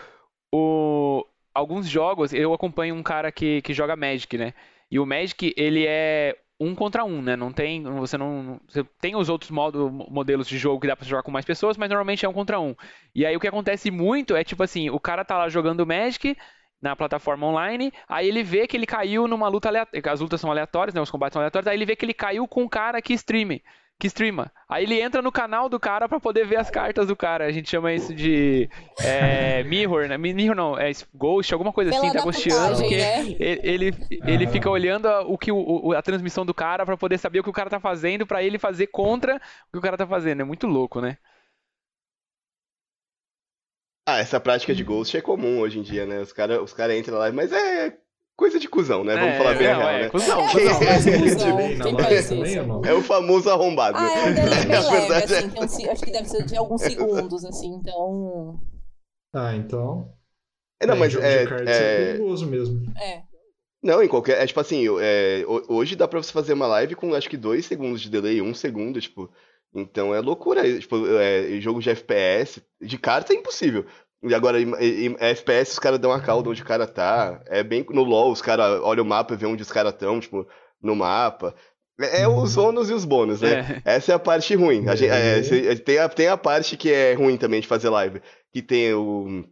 O, 0.53 1.25
alguns 1.53 1.87
jogos, 1.87 2.33
eu 2.33 2.53
acompanho 2.53 2.95
um 2.95 3.03
cara 3.03 3.31
que, 3.31 3.61
que 3.61 3.73
joga 3.73 3.95
Magic, 3.95 4.37
né? 4.37 4.53
E 4.89 4.97
o 4.99 5.05
Magic, 5.05 5.53
ele 5.57 5.85
é 5.85 6.37
um 6.59 6.73
contra 6.73 7.03
um, 7.03 7.21
né? 7.21 7.35
Não 7.35 7.51
tem, 7.51 7.83
você 7.83 8.17
não, 8.17 8.61
você 8.67 8.83
tem 9.01 9.15
os 9.15 9.27
outros 9.27 9.51
modo, 9.51 9.91
modelos 9.91 10.47
de 10.47 10.57
jogo 10.57 10.79
que 10.79 10.87
dá 10.87 10.95
para 10.95 11.05
jogar 11.05 11.23
com 11.23 11.31
mais 11.31 11.45
pessoas, 11.45 11.75
mas 11.75 11.89
normalmente 11.89 12.25
é 12.25 12.29
um 12.29 12.33
contra 12.33 12.59
um. 12.59 12.73
E 13.13 13.25
aí 13.25 13.35
o 13.35 13.39
que 13.39 13.47
acontece 13.47 13.91
muito 13.91 14.35
é 14.35 14.43
tipo 14.43 14.63
assim, 14.63 14.89
o 14.89 14.99
cara 14.99 15.25
tá 15.25 15.37
lá 15.37 15.49
jogando 15.49 15.85
Magic 15.85 16.37
na 16.81 16.95
plataforma 16.95 17.47
online, 17.47 17.91
aí 18.07 18.27
ele 18.27 18.43
vê 18.43 18.67
que 18.67 18.77
ele 18.77 18.85
caiu 18.85 19.27
numa 19.27 19.47
luta 19.47 19.69
aleatória, 19.69 20.11
as 20.11 20.19
lutas 20.19 20.39
são 20.39 20.51
aleatórias, 20.51 20.93
né? 20.93 21.01
Os 21.01 21.09
combates 21.09 21.33
são 21.33 21.41
aleatórios, 21.41 21.67
aí 21.67 21.75
ele 21.75 21.85
vê 21.85 21.95
que 21.95 22.05
ele 22.05 22.13
caiu 22.13 22.47
com 22.47 22.63
um 22.63 22.67
cara 22.67 23.01
que 23.01 23.13
streame 23.13 23.63
que 23.97 24.07
streama. 24.07 24.51
Aí 24.67 24.83
ele 24.83 24.99
entra 24.99 25.21
no 25.21 25.31
canal 25.31 25.69
do 25.69 25.79
cara 25.79 26.09
para 26.09 26.19
poder 26.19 26.45
ver 26.45 26.57
as 26.57 26.69
cartas 26.69 27.07
do 27.07 27.15
cara. 27.15 27.45
A 27.45 27.51
gente 27.51 27.69
chama 27.69 27.93
isso 27.93 28.13
de 28.13 28.69
é, 28.99 29.63
mirror, 29.65 30.07
né? 30.07 30.17
Mirror 30.17 30.55
não, 30.55 30.77
é 30.77 30.91
ghost, 31.13 31.53
alguma 31.53 31.71
coisa 31.71 31.91
Pela 31.91 32.03
assim, 32.03 32.17
tá 32.17 32.23
ghosteando. 32.23 32.77
Porque 32.77 32.97
né? 32.97 33.35
ele, 33.39 33.59
ele, 33.63 33.95
ele 34.25 34.47
fica 34.47 34.69
olhando 34.69 35.07
a, 35.07 35.21
o 35.21 35.37
que 35.37 35.51
o, 35.51 35.93
a 35.93 36.01
transmissão 36.01 36.45
do 36.45 36.53
cara 36.53 36.85
para 36.85 36.97
poder 36.97 37.17
saber 37.17 37.39
o 37.39 37.43
que 37.43 37.49
o 37.49 37.53
cara 37.53 37.69
tá 37.69 37.79
fazendo, 37.79 38.27
para 38.27 38.43
ele 38.43 38.59
fazer 38.59 38.87
contra 38.87 39.35
o 39.35 39.71
que 39.71 39.77
o 39.77 39.81
cara 39.81 39.97
tá 39.97 40.05
fazendo. 40.05 40.41
É 40.41 40.45
muito 40.45 40.67
louco, 40.67 40.99
né? 40.99 41.17
Ah, 44.07 44.19
essa 44.19 44.39
prática 44.39 44.73
de 44.75 44.83
ghost 44.83 45.17
é 45.17 45.21
comum 45.21 45.59
hoje 45.59 45.79
em 45.79 45.81
dia, 45.81 46.05
né? 46.05 46.19
Os 46.19 46.31
caras 46.31 46.61
os 46.61 46.73
cara 46.73 46.95
entram 46.95 47.17
lá, 47.17 47.31
mas 47.31 47.51
é 47.51 47.97
coisa 48.37 48.59
de 48.59 48.67
cuzão, 48.67 49.03
né? 49.03 49.15
Vamos 49.15 49.33
É, 49.33 49.37
falar 49.37 49.55
bem 49.55 49.67
a 49.67 49.73
não, 49.73 49.79
real, 49.79 49.89
é, 49.89 50.01
né? 50.03 50.09
cuzão, 50.09 50.41
É, 50.41 50.51
cuzão. 50.51 50.79
mas 50.83 51.07
É, 51.07 51.19
cuzão, 51.19 51.95
quem 51.97 52.45
isso? 52.45 52.59
ou 52.59 52.67
não? 52.67 52.85
É 52.85 52.93
o 52.93 53.01
famoso 53.01 53.49
arrombado. 53.49 53.97
Ah, 53.97 54.03
é 54.03 54.75
A 54.75 54.79
leve, 54.81 55.07
verdade 55.07 55.33
é- 55.33 55.63
assim, 55.63 55.89
acho 55.89 56.03
que 56.03 56.11
deve 56.11 56.29
ser 56.29 56.45
de 56.45 56.55
alguns 56.55 56.81
segundos, 56.83 57.45
assim, 57.45 57.73
então... 57.75 58.59
Ah, 59.33 59.55
então. 59.55 60.13
É, 60.79 60.85
não, 60.85 60.95
é, 60.95 60.99
mas 60.99 61.13
jogo 61.13 61.25
é, 61.25 61.43
de 61.43 61.49
cards 61.49 61.67
é... 61.69 62.01
é, 62.01 62.05
perigoso 62.13 62.45
mesmo. 62.45 62.93
É. 63.01 63.23
Não, 63.81 64.03
em 64.03 64.07
qualquer. 64.07 64.41
É 64.41 64.47
tipo 64.47 64.59
assim, 64.59 64.85
é, 64.99 65.43
hoje 65.67 65.95
dá 65.95 66.07
pra 66.07 66.21
você 66.21 66.31
fazer 66.31 66.53
uma 66.53 66.67
live 66.67 66.95
com 66.95 67.13
acho 67.13 67.29
que 67.29 67.37
dois 67.37 67.65
segundos 67.65 68.01
de 68.01 68.09
delay, 68.09 68.41
um 68.41 68.53
segundo, 68.53 68.99
tipo. 68.99 69.31
Então 69.75 70.13
é 70.15 70.19
loucura. 70.21 70.67
é, 70.67 70.79
Tipo, 70.79 71.05
é, 71.17 71.59
jogo 71.59 71.81
de 71.81 71.89
FPS, 71.89 72.61
de 72.81 72.97
carta 72.97 73.33
é 73.33 73.35
impossível. 73.35 73.85
E 74.23 74.33
agora, 74.33 74.59
em, 74.59 74.71
em- 74.79 75.15
FPS, 75.19 75.73
os 75.73 75.79
caras 75.79 75.99
dão 75.99 76.11
a 76.11 76.19
calda 76.21 76.49
onde 76.49 76.61
o 76.61 76.65
cara 76.65 76.87
tá. 76.87 77.41
É 77.47 77.61
bem. 77.63 77.85
No 77.89 78.03
LoL, 78.03 78.31
os 78.31 78.41
caras 78.41 78.79
olham 78.81 79.03
o 79.03 79.07
mapa 79.07 79.33
e 79.33 79.37
vê 79.37 79.45
onde 79.45 79.61
os 79.61 79.71
caras 79.71 79.93
estão, 79.93 80.19
tipo, 80.19 80.47
no 80.81 80.95
mapa. 80.95 81.53
É, 81.99 82.21
é 82.23 82.27
os 82.27 82.57
ônus 82.57 82.89
e 82.89 82.93
os 82.93 83.05
bônus, 83.05 83.41
né? 83.41 83.81
É. 83.85 83.95
Essa 83.95 84.11
é 84.13 84.15
a 84.15 84.19
parte 84.19 84.55
ruim. 84.55 84.87
A 84.89 84.95
gente- 84.95 85.11
é, 85.11 85.37
Uhum. 85.37 85.43
cê- 85.43 85.75
tem, 85.75 85.97
a, 85.99 86.09
tem 86.09 86.27
a 86.27 86.37
parte 86.37 86.75
que 86.75 86.91
é 86.91 87.13
ruim 87.13 87.37
também 87.37 87.61
de 87.61 87.67
fazer 87.67 87.89
live. 87.89 88.21
Que 88.51 88.61
tem 88.61 88.93
o. 88.93 89.45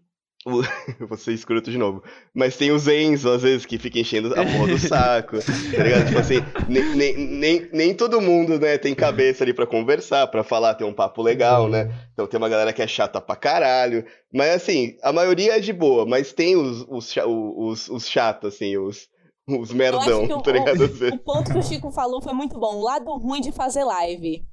ser 1.17 1.33
escroto 1.33 1.71
de 1.71 1.77
novo. 1.77 2.03
Mas 2.33 2.57
tem 2.57 2.71
os 2.71 2.87
Enzo, 2.87 3.29
às 3.29 3.41
vezes, 3.41 3.65
que 3.65 3.77
fica 3.77 3.99
enchendo 3.99 4.33
a 4.33 4.45
porra 4.45 4.67
do 4.67 4.77
saco. 4.77 5.37
tá 5.39 5.83
ligado? 5.83 6.07
Tipo 6.07 6.19
assim, 6.19 6.39
nem, 6.67 6.95
nem, 6.95 7.17
nem, 7.17 7.69
nem 7.71 7.93
todo 7.93 8.21
mundo, 8.21 8.59
né, 8.59 8.77
tem 8.77 8.93
cabeça 8.93 9.43
ali 9.43 9.53
pra 9.53 9.65
conversar, 9.65 10.27
pra 10.27 10.43
falar, 10.43 10.75
ter 10.75 10.83
um 10.83 10.93
papo 10.93 11.21
legal, 11.21 11.69
né? 11.69 11.93
Então 12.13 12.27
tem 12.27 12.37
uma 12.37 12.49
galera 12.49 12.73
que 12.73 12.81
é 12.81 12.87
chata 12.87 13.21
pra 13.21 13.35
caralho. 13.35 14.05
Mas 14.33 14.55
assim, 14.55 14.97
a 15.01 15.13
maioria 15.13 15.57
é 15.57 15.59
de 15.59 15.71
boa, 15.71 16.05
mas 16.05 16.33
tem 16.33 16.55
os, 16.55 16.85
os, 16.89 17.15
os, 17.25 17.89
os 17.89 18.07
chatos, 18.07 18.53
assim, 18.53 18.77
os, 18.77 19.07
os 19.47 19.71
merdão, 19.71 20.25
o, 20.25 20.41
tá 20.41 20.51
ligado? 20.51 20.81
o, 20.81 21.15
o 21.15 21.19
ponto 21.19 21.51
que 21.51 21.57
o 21.57 21.63
Chico 21.63 21.91
falou 21.91 22.21
foi 22.21 22.33
muito 22.33 22.59
bom. 22.59 22.75
O 22.75 22.83
lado 22.83 23.11
ruim 23.17 23.41
de 23.41 23.51
fazer 23.51 23.83
live. 23.83 24.45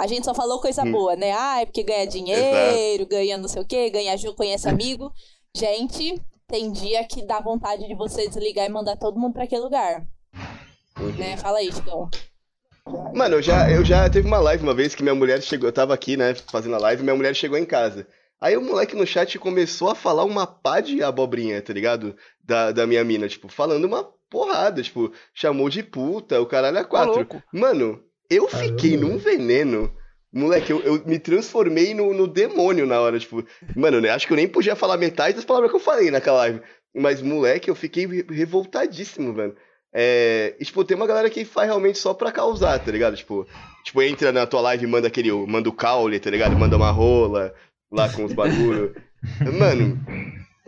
A 0.00 0.06
gente 0.06 0.24
só 0.24 0.34
falou 0.34 0.60
coisa 0.60 0.82
Hum. 0.82 0.92
boa, 0.92 1.14
né? 1.16 1.32
Ah, 1.32 1.60
é 1.60 1.66
porque 1.66 1.82
ganha 1.82 2.06
dinheiro, 2.06 3.06
ganha 3.06 3.36
não 3.38 3.48
sei 3.48 3.62
o 3.62 3.66
quê, 3.66 3.90
ganha 3.90 4.16
jogo, 4.16 4.36
conhece 4.36 4.68
amigo. 4.68 5.12
Gente, 5.54 6.20
tem 6.46 6.72
dia 6.72 7.04
que 7.04 7.22
dá 7.24 7.40
vontade 7.40 7.86
de 7.86 7.94
você 7.94 8.28
desligar 8.28 8.66
e 8.66 8.70
mandar 8.70 8.96
todo 8.96 9.18
mundo 9.18 9.34
pra 9.34 9.44
aquele 9.44 9.62
lugar. 9.62 10.06
Uhum. 10.98 11.12
Né? 11.16 11.36
Fala 11.36 11.58
aí, 11.58 11.70
Chico. 11.72 12.08
Mano, 13.14 13.36
eu 13.36 13.42
já, 13.42 13.70
eu 13.70 13.84
já 13.84 14.08
teve 14.08 14.26
uma 14.26 14.38
live 14.40 14.62
uma 14.62 14.74
vez 14.74 14.94
que 14.94 15.02
minha 15.02 15.14
mulher 15.14 15.40
chegou, 15.42 15.68
eu 15.68 15.72
tava 15.72 15.94
aqui, 15.94 16.16
né, 16.16 16.34
fazendo 16.50 16.74
a 16.74 16.78
live, 16.78 17.02
minha 17.02 17.14
mulher 17.14 17.34
chegou 17.36 17.56
em 17.58 17.64
casa. 17.64 18.06
Aí 18.40 18.56
o 18.56 18.62
moleque 18.62 18.96
no 18.96 19.06
chat 19.06 19.38
começou 19.38 19.90
a 19.90 19.94
falar 19.94 20.24
uma 20.24 20.46
pá 20.46 20.80
de 20.80 21.02
abobrinha, 21.02 21.60
tá 21.60 21.72
ligado? 21.72 22.16
Da, 22.42 22.72
da 22.72 22.86
minha 22.86 23.04
mina, 23.04 23.28
tipo, 23.28 23.48
falando 23.48 23.84
uma 23.84 24.02
porrada, 24.30 24.82
tipo, 24.82 25.12
chamou 25.34 25.68
de 25.68 25.82
puta, 25.82 26.40
o 26.40 26.46
caralho 26.46 26.78
é 26.78 26.82
Tá 26.82 26.88
quatro. 26.88 27.16
louco. 27.16 27.42
Mano, 27.52 28.02
eu 28.30 28.46
Caramba. 28.46 28.68
fiquei 28.68 28.96
num 28.96 29.18
veneno. 29.18 29.92
Moleque, 30.32 30.70
eu, 30.70 30.80
eu 30.82 31.02
me 31.04 31.18
transformei 31.18 31.92
no, 31.92 32.14
no 32.14 32.26
demônio 32.28 32.86
na 32.86 33.00
hora, 33.00 33.18
tipo. 33.18 33.44
Mano, 33.74 33.98
eu 34.06 34.12
acho 34.12 34.26
que 34.26 34.32
eu 34.32 34.36
nem 34.36 34.46
podia 34.46 34.76
falar 34.76 34.96
metade 34.96 35.34
das 35.36 35.44
palavras 35.44 35.70
que 35.70 35.76
eu 35.76 35.80
falei 35.80 36.10
naquela 36.10 36.38
live. 36.38 36.60
Mas, 36.94 37.20
moleque, 37.20 37.68
eu 37.68 37.74
fiquei 37.74 38.06
re- 38.06 38.26
revoltadíssimo, 38.30 39.32
velho. 39.34 39.56
É, 39.92 40.54
e, 40.60 40.64
tipo, 40.64 40.84
tem 40.84 40.96
uma 40.96 41.06
galera 41.06 41.28
que 41.28 41.44
faz 41.44 41.66
realmente 41.68 41.98
só 41.98 42.14
pra 42.14 42.30
causar, 42.30 42.78
tá 42.78 42.92
ligado? 42.92 43.16
Tipo, 43.16 43.44
tipo 43.84 44.00
entra 44.02 44.30
na 44.30 44.46
tua 44.46 44.60
live 44.60 44.84
e 44.84 44.88
manda 44.88 45.08
aquele. 45.08 45.32
Manda 45.32 45.68
o 45.68 45.72
caule, 45.72 46.20
tá 46.20 46.30
ligado? 46.30 46.56
Manda 46.56 46.76
uma 46.76 46.90
rola 46.92 47.52
lá 47.90 48.08
com 48.08 48.24
os 48.24 48.32
bagulho. 48.32 48.94
Mano, 49.58 49.98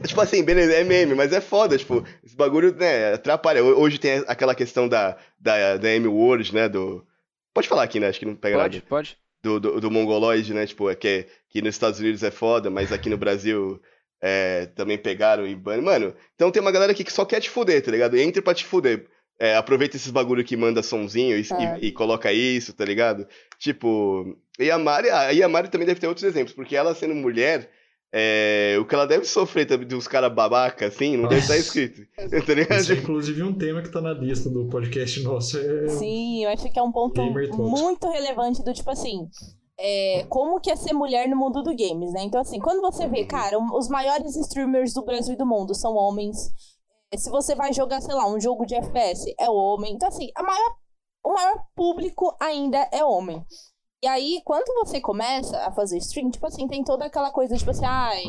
Tipo 0.04 0.20
assim, 0.20 0.42
beleza, 0.42 0.72
é 0.72 0.82
meme, 0.82 1.14
mas 1.14 1.32
é 1.32 1.40
foda, 1.40 1.78
tipo, 1.78 2.04
esse 2.24 2.34
bagulho, 2.34 2.74
né, 2.74 3.12
atrapalha. 3.14 3.62
Ho- 3.62 3.80
Hoje 3.80 3.98
tem 3.98 4.24
aquela 4.26 4.52
questão 4.54 4.88
da, 4.88 5.16
da, 5.38 5.76
da 5.76 5.88
M-Word, 5.90 6.52
né, 6.52 6.68
do... 6.68 7.06
Pode 7.54 7.68
falar 7.68 7.82
aqui, 7.82 8.00
né, 8.00 8.08
acho 8.08 8.18
que 8.18 8.26
não 8.26 8.34
pega 8.34 8.58
Pode, 8.58 8.78
nada. 8.78 8.88
pode. 8.88 9.16
Do, 9.42 9.58
do, 9.58 9.80
do 9.80 9.90
mongoloide, 9.90 10.54
né, 10.54 10.66
tipo, 10.66 10.88
é 10.88 10.94
que, 10.94 11.26
que 11.48 11.60
nos 11.60 11.74
Estados 11.74 11.98
Unidos 11.98 12.22
é 12.22 12.30
foda, 12.30 12.70
mas 12.70 12.92
aqui 12.92 13.08
no 13.10 13.16
Brasil 13.18 13.80
é, 14.20 14.66
também 14.66 14.96
pegaram 14.96 15.46
e 15.46 15.54
ban... 15.56 15.80
Mano, 15.82 16.14
então 16.34 16.50
tem 16.50 16.62
uma 16.62 16.70
galera 16.70 16.92
aqui 16.92 17.02
que 17.02 17.12
só 17.12 17.24
quer 17.24 17.40
te 17.40 17.50
fuder, 17.50 17.82
tá 17.82 17.90
ligado? 17.90 18.16
Entra 18.16 18.40
pra 18.40 18.54
te 18.54 18.64
fuder. 18.64 19.06
É, 19.40 19.56
aproveita 19.56 19.96
esses 19.96 20.12
bagulho 20.12 20.44
que 20.44 20.56
manda 20.56 20.82
sonzinho 20.84 21.36
e, 21.36 21.40
É. 21.52 21.78
e, 21.80 21.86
e 21.88 21.92
coloca 21.92 22.32
isso, 22.32 22.72
tá 22.72 22.84
ligado? 22.84 23.26
Tipo, 23.58 24.38
e 24.58 24.70
a 24.70 24.78
Mari, 24.78 25.10
a, 25.10 25.32
e 25.32 25.42
a 25.42 25.48
Mari 25.48 25.68
também 25.68 25.86
deve 25.86 25.98
ter 25.98 26.06
outros 26.06 26.22
exemplos, 26.24 26.54
porque 26.54 26.76
ela 26.76 26.94
sendo 26.94 27.14
mulher, 27.14 27.68
é, 28.12 28.76
o 28.78 28.84
que 28.84 28.94
ela 28.94 29.06
deve 29.06 29.24
sofrer 29.24 29.66
também 29.66 29.86
dos 29.88 30.06
caras 30.06 30.32
babaca, 30.34 30.86
assim, 30.86 31.16
não 31.16 31.28
deve 31.28 31.40
estar 31.42 31.54
Nossa. 31.54 31.66
escrito. 31.66 32.02
Tá? 32.68 32.76
Isso 32.76 32.92
é 32.92 32.96
inclusive 32.96 33.42
um 33.42 33.54
tema 33.56 33.80
que 33.82 33.90
tá 33.90 34.00
na 34.00 34.12
lista 34.12 34.50
do 34.50 34.66
podcast 34.68 35.22
nosso. 35.22 35.58
É... 35.58 35.88
Sim, 35.88 36.44
eu 36.44 36.50
acho 36.50 36.70
que 36.70 36.78
é 36.78 36.82
um 36.82 36.92
ponto 36.92 37.20
muito 37.56 38.10
relevante 38.10 38.62
do 38.62 38.72
tipo 38.72 38.90
assim. 38.90 39.28
é, 39.78 40.24
como 40.28 40.60
que 40.60 40.70
é 40.70 40.76
ser 40.76 40.92
mulher 40.92 41.26
no 41.28 41.36
mundo 41.36 41.62
do 41.62 41.74
games, 41.74 42.12
né? 42.12 42.22
Então, 42.22 42.40
assim, 42.40 42.60
quando 42.60 42.80
você 42.82 43.08
vê, 43.08 43.24
cara, 43.24 43.58
um- 43.58 43.74
os 43.76 43.88
maiores 43.88 44.36
streamers 44.36 44.92
do 44.92 45.04
Brasil 45.04 45.34
e 45.34 45.36
do 45.38 45.46
mundo 45.46 45.74
são 45.74 45.94
homens. 45.94 46.36
É, 47.12 47.16
Se 47.16 47.30
você 47.30 47.54
vai 47.54 47.72
jogar, 47.72 48.00
sei 48.00 48.14
lá, 48.14 48.26
um 48.32 48.38
jogo 48.40 48.64
de 48.66 48.74
FPS, 48.74 49.34
é 49.40 49.48
homem. 49.50 49.94
Então, 49.94 50.08
assim, 50.08 50.28
a 50.36 50.42
maior, 50.42 50.70
o 51.24 51.32
maior 51.32 51.56
público 51.74 52.36
ainda 52.40 52.86
é 52.92 53.02
homem. 53.04 53.42
E 54.02 54.08
aí, 54.08 54.42
quando 54.44 54.66
você 54.84 55.00
começa 55.00 55.56
a 55.58 55.70
fazer 55.70 55.96
stream, 55.98 56.28
tipo 56.28 56.44
assim, 56.44 56.66
tem 56.66 56.82
toda 56.82 57.04
aquela 57.04 57.30
coisa, 57.30 57.56
tipo 57.56 57.70
assim, 57.70 57.84
ai, 57.84 58.24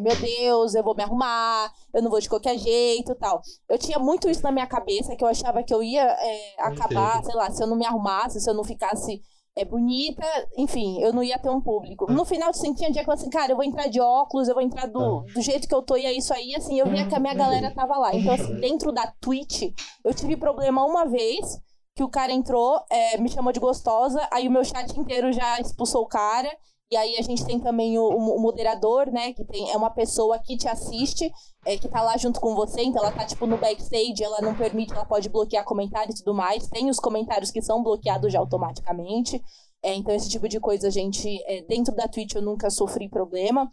meu 0.00 0.16
Deus, 0.16 0.74
eu 0.74 0.82
vou 0.82 0.96
me 0.96 1.04
arrumar, 1.04 1.72
eu 1.92 2.02
não 2.02 2.10
vou 2.10 2.18
de 2.18 2.28
qualquer 2.28 2.58
jeito 2.58 3.14
tal. 3.14 3.40
Eu 3.68 3.78
tinha 3.78 3.96
muito 4.00 4.28
isso 4.28 4.42
na 4.42 4.50
minha 4.50 4.66
cabeça, 4.66 5.14
que 5.14 5.22
eu 5.22 5.28
achava 5.28 5.62
que 5.62 5.72
eu 5.72 5.84
ia 5.84 6.02
é, 6.02 6.54
acabar, 6.58 7.22
sei 7.22 7.32
lá, 7.36 7.48
se 7.48 7.62
eu 7.62 7.68
não 7.68 7.76
me 7.76 7.86
arrumasse, 7.86 8.40
se 8.40 8.50
eu 8.50 8.54
não 8.54 8.64
ficasse 8.64 9.22
é, 9.56 9.64
bonita, 9.64 10.26
enfim, 10.58 11.00
eu 11.00 11.12
não 11.12 11.22
ia 11.22 11.38
ter 11.38 11.48
um 11.48 11.60
público. 11.60 12.10
No 12.10 12.24
final, 12.24 12.50
assim, 12.50 12.74
tinha 12.74 12.90
dia 12.90 13.04
que 13.04 13.08
eu 13.08 13.14
falei 13.14 13.20
assim, 13.20 13.30
cara, 13.30 13.52
eu 13.52 13.56
vou 13.56 13.64
entrar 13.64 13.86
de 13.86 14.00
óculos, 14.00 14.48
eu 14.48 14.54
vou 14.54 14.64
entrar 14.64 14.86
do, 14.86 15.20
do 15.32 15.40
jeito 15.40 15.68
que 15.68 15.74
eu 15.76 15.82
tô, 15.82 15.96
e 15.96 16.06
é 16.06 16.12
isso 16.12 16.34
aí, 16.34 16.56
assim, 16.56 16.80
eu 16.80 16.88
via 16.88 17.06
que 17.06 17.14
a 17.14 17.20
minha 17.20 17.34
galera 17.34 17.72
tava 17.72 17.96
lá. 17.96 18.12
Então, 18.12 18.34
assim, 18.34 18.56
dentro 18.56 18.90
da 18.90 19.06
Twitch, 19.20 19.62
eu 20.04 20.12
tive 20.12 20.36
problema 20.36 20.84
uma 20.84 21.04
vez, 21.04 21.62
que 21.94 22.02
o 22.02 22.08
cara 22.08 22.32
entrou, 22.32 22.84
é, 22.90 23.16
me 23.18 23.28
chamou 23.28 23.52
de 23.52 23.60
gostosa, 23.60 24.26
aí 24.32 24.48
o 24.48 24.50
meu 24.50 24.64
chat 24.64 24.90
inteiro 24.98 25.32
já 25.32 25.60
expulsou 25.60 26.02
o 26.02 26.08
cara. 26.08 26.50
E 26.90 26.96
aí 26.96 27.16
a 27.16 27.22
gente 27.22 27.44
tem 27.44 27.58
também 27.58 27.98
o, 27.98 28.08
o, 28.08 28.38
moderador, 28.40 29.10
né? 29.10 29.32
Que 29.32 29.44
tem, 29.44 29.70
é 29.70 29.76
uma 29.76 29.90
pessoa 29.90 30.38
que 30.38 30.56
te 30.56 30.68
assiste, 30.68 31.32
é, 31.64 31.78
que 31.78 31.88
tá 31.88 32.02
lá 32.02 32.16
junto 32.16 32.40
com 32.40 32.54
você, 32.54 32.82
então 32.82 33.02
ela 33.02 33.10
tá 33.10 33.24
tipo 33.24 33.46
no 33.46 33.56
backstage, 33.56 34.22
ela 34.22 34.40
não 34.40 34.54
permite, 34.54 34.92
ela 34.92 35.04
pode 35.04 35.28
bloquear 35.28 35.64
comentários 35.64 36.16
e 36.16 36.24
tudo 36.24 36.34
mais. 36.36 36.68
Tem 36.68 36.90
os 36.90 37.00
comentários 37.00 37.50
que 37.50 37.62
são 37.62 37.82
bloqueados 37.82 38.32
já 38.32 38.38
automaticamente. 38.38 39.42
É, 39.82 39.94
então 39.94 40.14
esse 40.14 40.28
tipo 40.30 40.48
de 40.48 40.60
coisa, 40.60 40.90
gente, 40.90 41.28
é, 41.46 41.62
dentro 41.62 41.94
da 41.94 42.06
Twitch 42.06 42.34
eu 42.34 42.42
nunca 42.42 42.70
sofri 42.70 43.08
problema. 43.08 43.68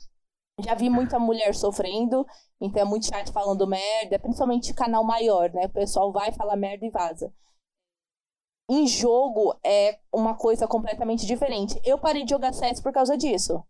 Já 0.59 0.75
vi 0.75 0.89
muita 0.89 1.19
mulher 1.19 1.53
sofrendo, 1.55 2.25
então 2.59 2.81
é 2.81 2.85
muito 2.85 3.07
chat 3.07 3.31
falando 3.31 3.67
merda, 3.67 4.19
principalmente 4.19 4.73
canal 4.73 5.03
maior, 5.03 5.51
né? 5.51 5.65
O 5.65 5.69
pessoal 5.69 6.11
vai 6.11 6.31
falar 6.31 6.55
merda 6.55 6.85
e 6.85 6.89
vaza. 6.89 7.31
Em 8.73 8.87
jogo 8.87 9.53
é 9.65 9.99
uma 10.13 10.33
coisa 10.33 10.65
completamente 10.65 11.25
diferente. 11.25 11.77
Eu 11.83 11.97
parei 11.97 12.23
de 12.23 12.29
jogar 12.29 12.53
CS 12.53 12.79
por 12.79 12.93
causa 12.93 13.17
disso. 13.17 13.61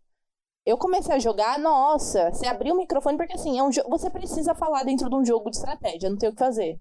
Eu 0.64 0.78
comecei 0.78 1.12
a 1.12 1.18
jogar, 1.18 1.58
nossa, 1.58 2.30
você 2.30 2.46
abriu 2.46 2.72
o 2.72 2.78
microfone 2.78 3.16
porque 3.16 3.32
assim, 3.32 3.58
é 3.58 3.64
um 3.64 3.70
você 3.88 4.08
precisa 4.08 4.54
falar 4.54 4.84
dentro 4.84 5.10
de 5.10 5.16
um 5.16 5.24
jogo 5.24 5.50
de 5.50 5.56
estratégia, 5.56 6.08
não 6.08 6.16
tem 6.16 6.28
o 6.28 6.32
que 6.32 6.38
fazer. 6.38 6.78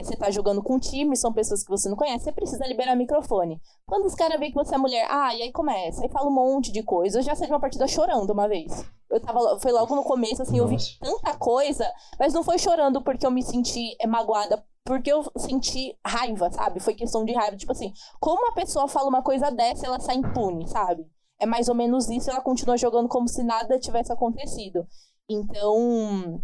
Você 0.00 0.14
tá 0.14 0.30
jogando 0.30 0.62
com 0.62 0.76
um 0.76 0.78
time, 0.78 1.16
são 1.16 1.32
pessoas 1.32 1.64
que 1.64 1.68
você 1.68 1.88
não 1.88 1.96
conhece, 1.96 2.22
você 2.22 2.30
precisa 2.30 2.64
liberar 2.64 2.94
o 2.94 2.96
microfone. 2.96 3.60
Quando 3.84 4.04
os 4.04 4.14
caras 4.14 4.38
veem 4.38 4.52
que 4.52 4.56
você 4.56 4.76
é 4.76 4.78
mulher, 4.78 5.08
ah, 5.10 5.34
e 5.34 5.42
aí 5.42 5.50
começa, 5.50 6.00
aí 6.00 6.08
fala 6.08 6.28
um 6.28 6.32
monte 6.32 6.70
de 6.70 6.84
coisa. 6.84 7.18
Eu 7.18 7.22
já 7.24 7.34
saí 7.34 7.48
de 7.48 7.52
uma 7.52 7.60
partida 7.60 7.88
chorando 7.88 8.30
uma 8.30 8.46
vez. 8.46 8.88
Eu 9.10 9.20
tava, 9.20 9.58
foi 9.58 9.72
logo 9.72 9.96
no 9.96 10.04
começo, 10.04 10.42
assim, 10.42 10.60
Nossa. 10.60 10.72
eu 10.72 10.78
vi 10.78 10.98
tanta 11.00 11.36
coisa, 11.36 11.92
mas 12.20 12.32
não 12.32 12.44
foi 12.44 12.56
chorando 12.56 13.02
porque 13.02 13.26
eu 13.26 13.32
me 13.32 13.42
senti 13.42 13.96
magoada 14.06 14.64
porque 14.84 15.10
eu 15.10 15.24
senti 15.36 15.96
raiva, 16.06 16.50
sabe? 16.52 16.78
Foi 16.78 16.94
questão 16.94 17.24
de 17.24 17.32
raiva. 17.32 17.56
Tipo 17.56 17.72
assim, 17.72 17.92
como 18.20 18.42
uma 18.42 18.54
pessoa 18.54 18.86
fala 18.86 19.08
uma 19.08 19.22
coisa 19.22 19.50
dessa, 19.50 19.86
ela 19.86 19.98
sai 19.98 20.16
impune, 20.16 20.68
sabe? 20.68 21.06
É 21.40 21.46
mais 21.46 21.68
ou 21.68 21.74
menos 21.74 22.08
isso, 22.08 22.30
ela 22.30 22.40
continua 22.40 22.76
jogando 22.76 23.08
como 23.08 23.26
se 23.26 23.42
nada 23.42 23.78
tivesse 23.78 24.12
acontecido. 24.12 24.86
Então, 25.28 26.40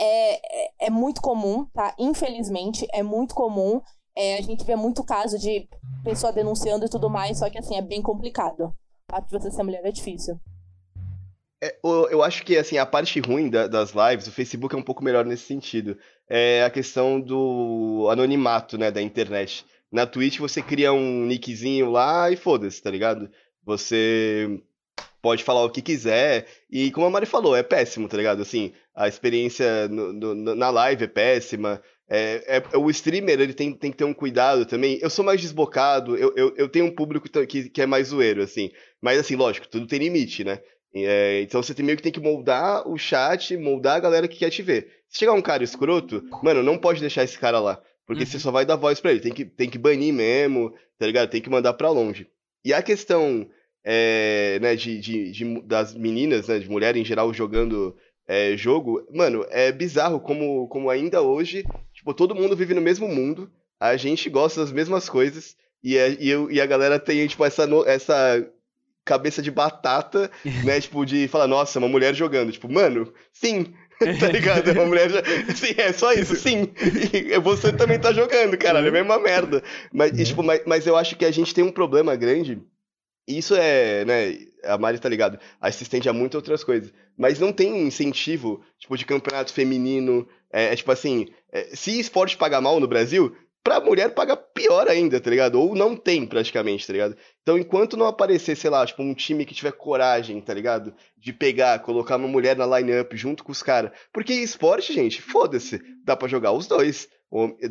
é, 0.00 0.64
é, 0.64 0.86
é 0.86 0.90
muito 0.90 1.20
comum, 1.20 1.66
tá? 1.66 1.94
Infelizmente, 1.98 2.86
é 2.92 3.02
muito 3.02 3.34
comum. 3.34 3.80
É, 4.16 4.38
a 4.38 4.40
gente 4.40 4.64
vê 4.64 4.76
muito 4.76 5.04
caso 5.04 5.38
de 5.38 5.68
pessoa 6.02 6.32
denunciando 6.32 6.86
e 6.86 6.88
tudo 6.88 7.10
mais, 7.10 7.38
só 7.38 7.50
que 7.50 7.58
assim, 7.58 7.76
é 7.76 7.82
bem 7.82 8.00
complicado. 8.00 8.74
O 9.08 9.12
fato 9.12 9.26
de 9.26 9.38
você 9.38 9.50
ser 9.50 9.62
mulher 9.62 9.84
é 9.84 9.92
difícil. 9.92 10.40
É, 11.62 11.78
eu 11.82 12.22
acho 12.22 12.44
que 12.44 12.56
assim, 12.56 12.78
a 12.78 12.86
parte 12.86 13.20
ruim 13.20 13.48
da, 13.48 13.66
das 13.66 13.92
lives, 13.92 14.26
o 14.26 14.32
Facebook 14.32 14.74
é 14.74 14.78
um 14.78 14.82
pouco 14.82 15.02
melhor 15.02 15.24
nesse 15.24 15.46
sentido. 15.46 15.96
É 16.28 16.64
a 16.64 16.70
questão 16.70 17.20
do 17.20 18.08
anonimato, 18.10 18.78
né, 18.78 18.90
da 18.90 19.02
internet. 19.02 19.64
Na 19.92 20.06
Twitch 20.06 20.38
você 20.38 20.62
cria 20.62 20.92
um 20.92 21.24
nickzinho 21.26 21.90
lá 21.90 22.30
e 22.30 22.36
foda-se, 22.36 22.82
tá 22.82 22.90
ligado? 22.90 23.30
Você 23.64 24.60
pode 25.22 25.42
falar 25.42 25.64
o 25.64 25.70
que 25.70 25.80
quiser. 25.80 26.46
E 26.70 26.90
como 26.90 27.06
a 27.06 27.10
Mari 27.10 27.24
falou, 27.24 27.56
é 27.56 27.62
péssimo, 27.62 28.08
tá 28.08 28.16
ligado? 28.16 28.42
Assim, 28.42 28.72
a 28.94 29.08
experiência 29.08 29.88
no, 29.88 30.12
no, 30.12 30.54
na 30.54 30.68
live 30.68 31.04
é 31.04 31.08
péssima. 31.08 31.82
É, 32.06 32.58
é, 32.58 32.76
o 32.76 32.90
streamer 32.90 33.40
ele 33.40 33.54
tem, 33.54 33.72
tem 33.72 33.90
que 33.90 33.96
ter 33.96 34.04
um 34.04 34.12
cuidado 34.12 34.66
também. 34.66 34.98
Eu 35.00 35.08
sou 35.08 35.24
mais 35.24 35.40
desbocado, 35.40 36.16
eu, 36.16 36.34
eu, 36.36 36.54
eu 36.56 36.68
tenho 36.68 36.84
um 36.84 36.94
público 36.94 37.26
que, 37.46 37.70
que 37.70 37.80
é 37.80 37.86
mais 37.86 38.08
zoeiro, 38.08 38.42
assim. 38.42 38.70
Mas 39.00 39.18
assim, 39.18 39.34
lógico, 39.34 39.66
tudo 39.66 39.86
tem 39.86 39.98
limite, 39.98 40.44
né? 40.44 40.60
É, 40.94 41.40
então 41.42 41.62
você 41.62 41.82
meio 41.82 41.96
que 41.96 42.02
tem 42.02 42.12
que 42.12 42.20
moldar 42.20 42.88
o 42.88 42.96
chat, 42.96 43.56
moldar 43.56 43.96
a 43.96 44.00
galera 44.00 44.28
que 44.28 44.38
quer 44.38 44.50
te 44.50 44.62
ver. 44.62 44.88
Se 45.08 45.18
chegar 45.18 45.32
um 45.32 45.42
cara 45.42 45.64
escroto, 45.64 46.22
mano, 46.42 46.62
não 46.62 46.78
pode 46.78 47.00
deixar 47.00 47.24
esse 47.24 47.38
cara 47.38 47.58
lá. 47.58 47.82
Porque 48.06 48.22
uhum. 48.22 48.26
você 48.26 48.38
só 48.38 48.50
vai 48.50 48.64
dar 48.64 48.76
voz 48.76 49.00
pra 49.00 49.10
ele. 49.10 49.20
Tem 49.20 49.32
que, 49.32 49.44
tem 49.44 49.68
que 49.68 49.78
banir 49.78 50.12
mesmo, 50.12 50.72
tá 50.98 51.06
ligado? 51.06 51.30
Tem 51.30 51.40
que 51.40 51.50
mandar 51.50 51.72
pra 51.74 51.90
longe. 51.90 52.28
E 52.64 52.72
a 52.72 52.82
questão 52.82 53.48
é, 53.84 54.58
né, 54.60 54.74
de, 54.74 54.98
de, 54.98 55.30
de, 55.32 55.60
das 55.62 55.94
meninas, 55.94 56.48
né, 56.48 56.58
de 56.58 56.70
mulheres 56.70 57.00
em 57.00 57.04
geral 57.04 57.32
jogando 57.34 57.96
é, 58.26 58.56
jogo, 58.56 59.06
mano, 59.12 59.44
é 59.50 59.70
bizarro 59.70 60.18
como, 60.18 60.66
como 60.68 60.88
ainda 60.88 61.20
hoje, 61.20 61.64
tipo, 61.92 62.14
todo 62.14 62.34
mundo 62.34 62.56
vive 62.56 62.72
no 62.72 62.80
mesmo 62.80 63.06
mundo, 63.06 63.50
a 63.78 63.96
gente 63.96 64.30
gosta 64.30 64.60
das 64.60 64.72
mesmas 64.72 65.08
coisas, 65.08 65.56
e, 65.82 65.98
é, 65.98 66.16
e, 66.18 66.30
eu, 66.30 66.50
e 66.50 66.60
a 66.60 66.66
galera 66.66 66.98
tem, 66.98 67.26
tipo, 67.26 67.44
essa, 67.44 67.68
essa 67.86 68.50
cabeça 69.04 69.42
de 69.42 69.50
batata, 69.50 70.30
né? 70.64 70.80
Tipo, 70.82 71.04
de 71.04 71.28
falar, 71.28 71.46
nossa, 71.46 71.78
uma 71.78 71.88
mulher 71.88 72.14
jogando. 72.14 72.52
Tipo, 72.52 72.72
mano, 72.72 73.12
sim. 73.32 73.74
tá 74.20 74.28
ligado? 74.28 74.68
É 74.68 74.72
uma 74.72 74.86
mulher. 74.86 75.10
Sim, 75.54 75.74
é 75.76 75.92
só 75.92 76.12
isso, 76.12 76.34
sim. 76.34 76.68
E 77.12 77.38
você 77.38 77.72
também 77.72 77.98
tá 77.98 78.12
jogando, 78.12 78.58
cara. 78.58 78.80
É 78.80 78.88
a 78.88 78.92
mesma 78.92 79.18
merda. 79.20 79.62
Mas, 79.92 80.18
e, 80.18 80.24
tipo, 80.24 80.42
mas, 80.42 80.62
mas 80.66 80.86
eu 80.86 80.96
acho 80.96 81.16
que 81.16 81.24
a 81.24 81.30
gente 81.30 81.54
tem 81.54 81.62
um 81.62 81.70
problema 81.70 82.16
grande. 82.16 82.60
Isso 83.26 83.54
é, 83.54 84.04
né? 84.04 84.36
A 84.64 84.76
Mari 84.76 84.98
tá 84.98 85.08
ligado. 85.08 85.38
Aí 85.60 85.72
se 85.72 85.84
estende 85.84 86.08
a 86.08 86.12
muitas 86.12 86.36
outras 86.36 86.64
coisas. 86.64 86.92
Mas 87.16 87.38
não 87.38 87.52
tem 87.52 87.86
incentivo, 87.86 88.62
tipo, 88.78 88.96
de 88.96 89.06
campeonato 89.06 89.52
feminino. 89.52 90.26
É, 90.52 90.72
é 90.72 90.76
tipo 90.76 90.90
assim, 90.90 91.28
é, 91.52 91.68
se 91.74 91.98
esporte 91.98 92.36
paga 92.36 92.60
mal 92.60 92.80
no 92.80 92.88
Brasil, 92.88 93.34
pra 93.64 93.80
mulher 93.80 94.14
paga 94.14 94.36
pior 94.36 94.86
ainda, 94.86 95.18
tá 95.18 95.30
ligado? 95.30 95.58
Ou 95.58 95.74
não 95.74 95.96
tem, 95.96 96.26
praticamente, 96.26 96.86
tá 96.86 96.92
ligado? 96.92 97.16
Então, 97.42 97.56
enquanto 97.58 97.96
não 97.96 98.06
aparecer, 98.06 98.54
sei 98.54 98.68
lá, 98.68 98.84
tipo, 98.84 99.02
um 99.02 99.14
time 99.14 99.46
que 99.46 99.54
tiver 99.54 99.72
coragem, 99.72 100.38
tá 100.42 100.52
ligado? 100.52 100.94
De 101.16 101.32
pegar, 101.32 101.78
colocar 101.78 102.16
uma 102.16 102.28
mulher 102.28 102.56
na 102.56 102.78
line-up 102.78 103.16
junto 103.16 103.42
com 103.42 103.50
os 103.50 103.62
caras. 103.62 103.90
Porque 104.12 104.34
esporte, 104.34 104.92
gente, 104.92 105.22
foda-se. 105.22 105.80
Dá 106.04 106.14
para 106.14 106.28
jogar 106.28 106.52
os 106.52 106.66
dois. 106.66 107.08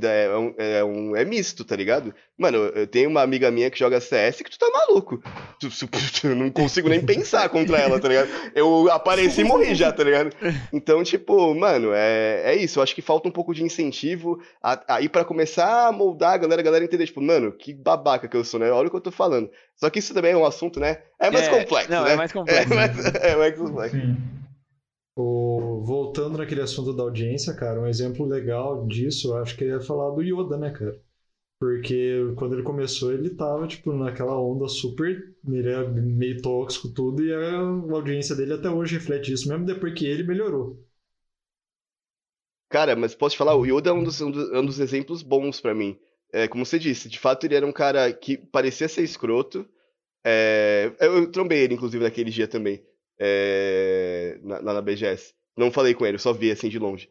É, 0.02 0.26
é, 0.26 0.38
um, 0.38 0.56
é, 0.58 0.84
um, 0.84 1.16
é 1.16 1.24
misto, 1.24 1.64
tá 1.64 1.74
ligado? 1.74 2.14
Mano, 2.38 2.58
eu 2.58 2.86
tenho 2.86 3.10
uma 3.10 3.22
amiga 3.22 3.50
minha 3.50 3.72
que 3.72 3.80
joga 3.80 4.02
CS 4.02 4.42
que 4.42 4.50
tu 4.50 4.60
tá 4.60 4.70
maluco. 4.70 5.24
Tu, 5.58 5.70
tu, 5.88 5.88
tu, 6.22 6.28
não 6.36 6.52
consigo 6.52 6.90
nem 6.90 7.00
pensar 7.00 7.48
contra 7.48 7.78
ela, 7.78 7.98
tá 7.98 8.10
ligado? 8.10 8.30
Eu 8.54 8.92
apareci 8.92 9.40
e 9.40 9.44
morri 9.46 9.74
já, 9.74 9.94
tá 9.94 10.04
ligado? 10.04 10.36
Então, 10.74 11.02
tipo, 11.02 11.56
mano, 11.56 11.92
é, 11.94 12.42
é 12.46 12.56
isso. 12.58 12.80
Eu 12.80 12.84
acho 12.84 12.94
que 12.94 13.02
falta 13.02 13.30
um 13.30 13.32
pouco 13.32 13.54
de 13.54 13.64
incentivo 13.64 14.38
aí 14.86 15.08
para 15.08 15.24
começar 15.24 15.88
a 15.88 15.92
moldar 15.94 16.34
a 16.34 16.38
galera, 16.38 16.62
a 16.62 16.66
galera 16.66 16.84
entender, 16.84 17.06
tipo, 17.06 17.22
mano, 17.22 17.54
que 17.54 17.74
babaca 17.74 18.28
que 18.28 18.36
eu 18.36 18.44
sou, 18.44 18.60
né? 18.60 18.70
Olha 18.70 18.88
o 18.88 18.92
que 18.92 18.98
eu 18.98 19.02
tô 19.02 19.12
falando. 19.12 19.50
Só 19.78 19.90
que 19.90 20.00
isso 20.00 20.14
também 20.14 20.34
é 20.34 20.38
um 20.38 20.46
assunto, 20.46 20.78
né? 20.80 20.98
É 21.20 21.32
mais 21.32 21.48
é, 21.48 21.60
complexo, 21.60 21.90
não, 21.90 22.04
né? 22.04 22.14
É 22.14 22.16
mais 22.18 22.32
complexo. 22.34 22.64
É 22.74 22.76
mais, 22.76 23.16
é 23.16 23.36
mais 23.36 23.58
complexo. 23.58 23.96
Sim. 23.96 24.43
O, 25.16 25.82
voltando 25.86 26.38
naquele 26.40 26.62
assunto 26.62 26.92
da 26.94 27.04
audiência, 27.04 27.54
cara, 27.54 27.80
um 27.80 27.88
exemplo 27.88 28.26
legal 28.26 28.88
disso, 28.88 29.30
eu 29.30 29.38
acho 29.38 29.56
que 29.56 29.64
é 29.66 29.80
falar 29.80 30.10
do 30.10 30.22
Yoda, 30.24 30.58
né, 30.58 30.72
cara? 30.72 31.00
Porque 31.60 32.34
quando 32.36 32.54
ele 32.54 32.64
começou, 32.64 33.14
ele 33.14 33.32
tava, 33.32 33.68
tipo, 33.68 33.94
naquela 33.94 34.40
onda 34.40 34.68
super. 34.68 35.34
Ele 35.48 35.70
é 35.70 35.88
meio 35.88 36.42
tóxico, 36.42 36.90
tudo, 36.90 37.24
e 37.24 37.34
a 37.34 37.60
audiência 37.60 38.36
dele 38.36 38.54
até 38.54 38.70
hoje 38.70 38.96
reflete 38.98 39.32
isso, 39.34 39.48
mesmo 39.50 39.66
depois 39.66 39.94
que 39.94 40.06
ele 40.06 40.24
melhorou. 40.24 40.84
Cara, 42.70 42.96
mas 42.96 43.16
posso 43.16 43.36
te 43.36 43.38
falar, 43.38 43.56
o 43.56 43.66
Yoda 43.66 43.92
é 43.92 43.94
um 43.94 44.04
dos, 44.04 44.20
um 44.20 44.32
dos, 44.32 44.52
um 44.52 44.66
dos 44.66 44.80
exemplos 44.80 45.22
bons 45.22 45.62
para 45.62 45.76
mim. 45.76 45.98
É, 46.34 46.48
como 46.48 46.66
você 46.66 46.80
disse, 46.80 47.08
de 47.08 47.20
fato 47.20 47.46
ele 47.46 47.56
era 47.56 47.66
um 47.68 47.72
cara 47.72 48.12
que 48.12 48.38
parecia 48.38 48.90
ser 48.90 49.04
escroto. 49.04 49.68
É, 50.26 50.92
eu 51.00 51.32
trombei 51.32 51.60
ele, 51.64 51.76
inclusive, 51.76 52.04
naquele 52.04 52.32
dia 52.32 52.48
também 52.48 52.84
é, 53.26 54.38
na, 54.44 54.62
na 54.62 54.82
BGS. 54.82 55.34
Não 55.56 55.72
falei 55.72 55.94
com 55.94 56.06
ele, 56.06 56.18
só 56.18 56.34
vi 56.34 56.52
assim 56.52 56.68
de 56.68 56.78
longe. 56.78 57.10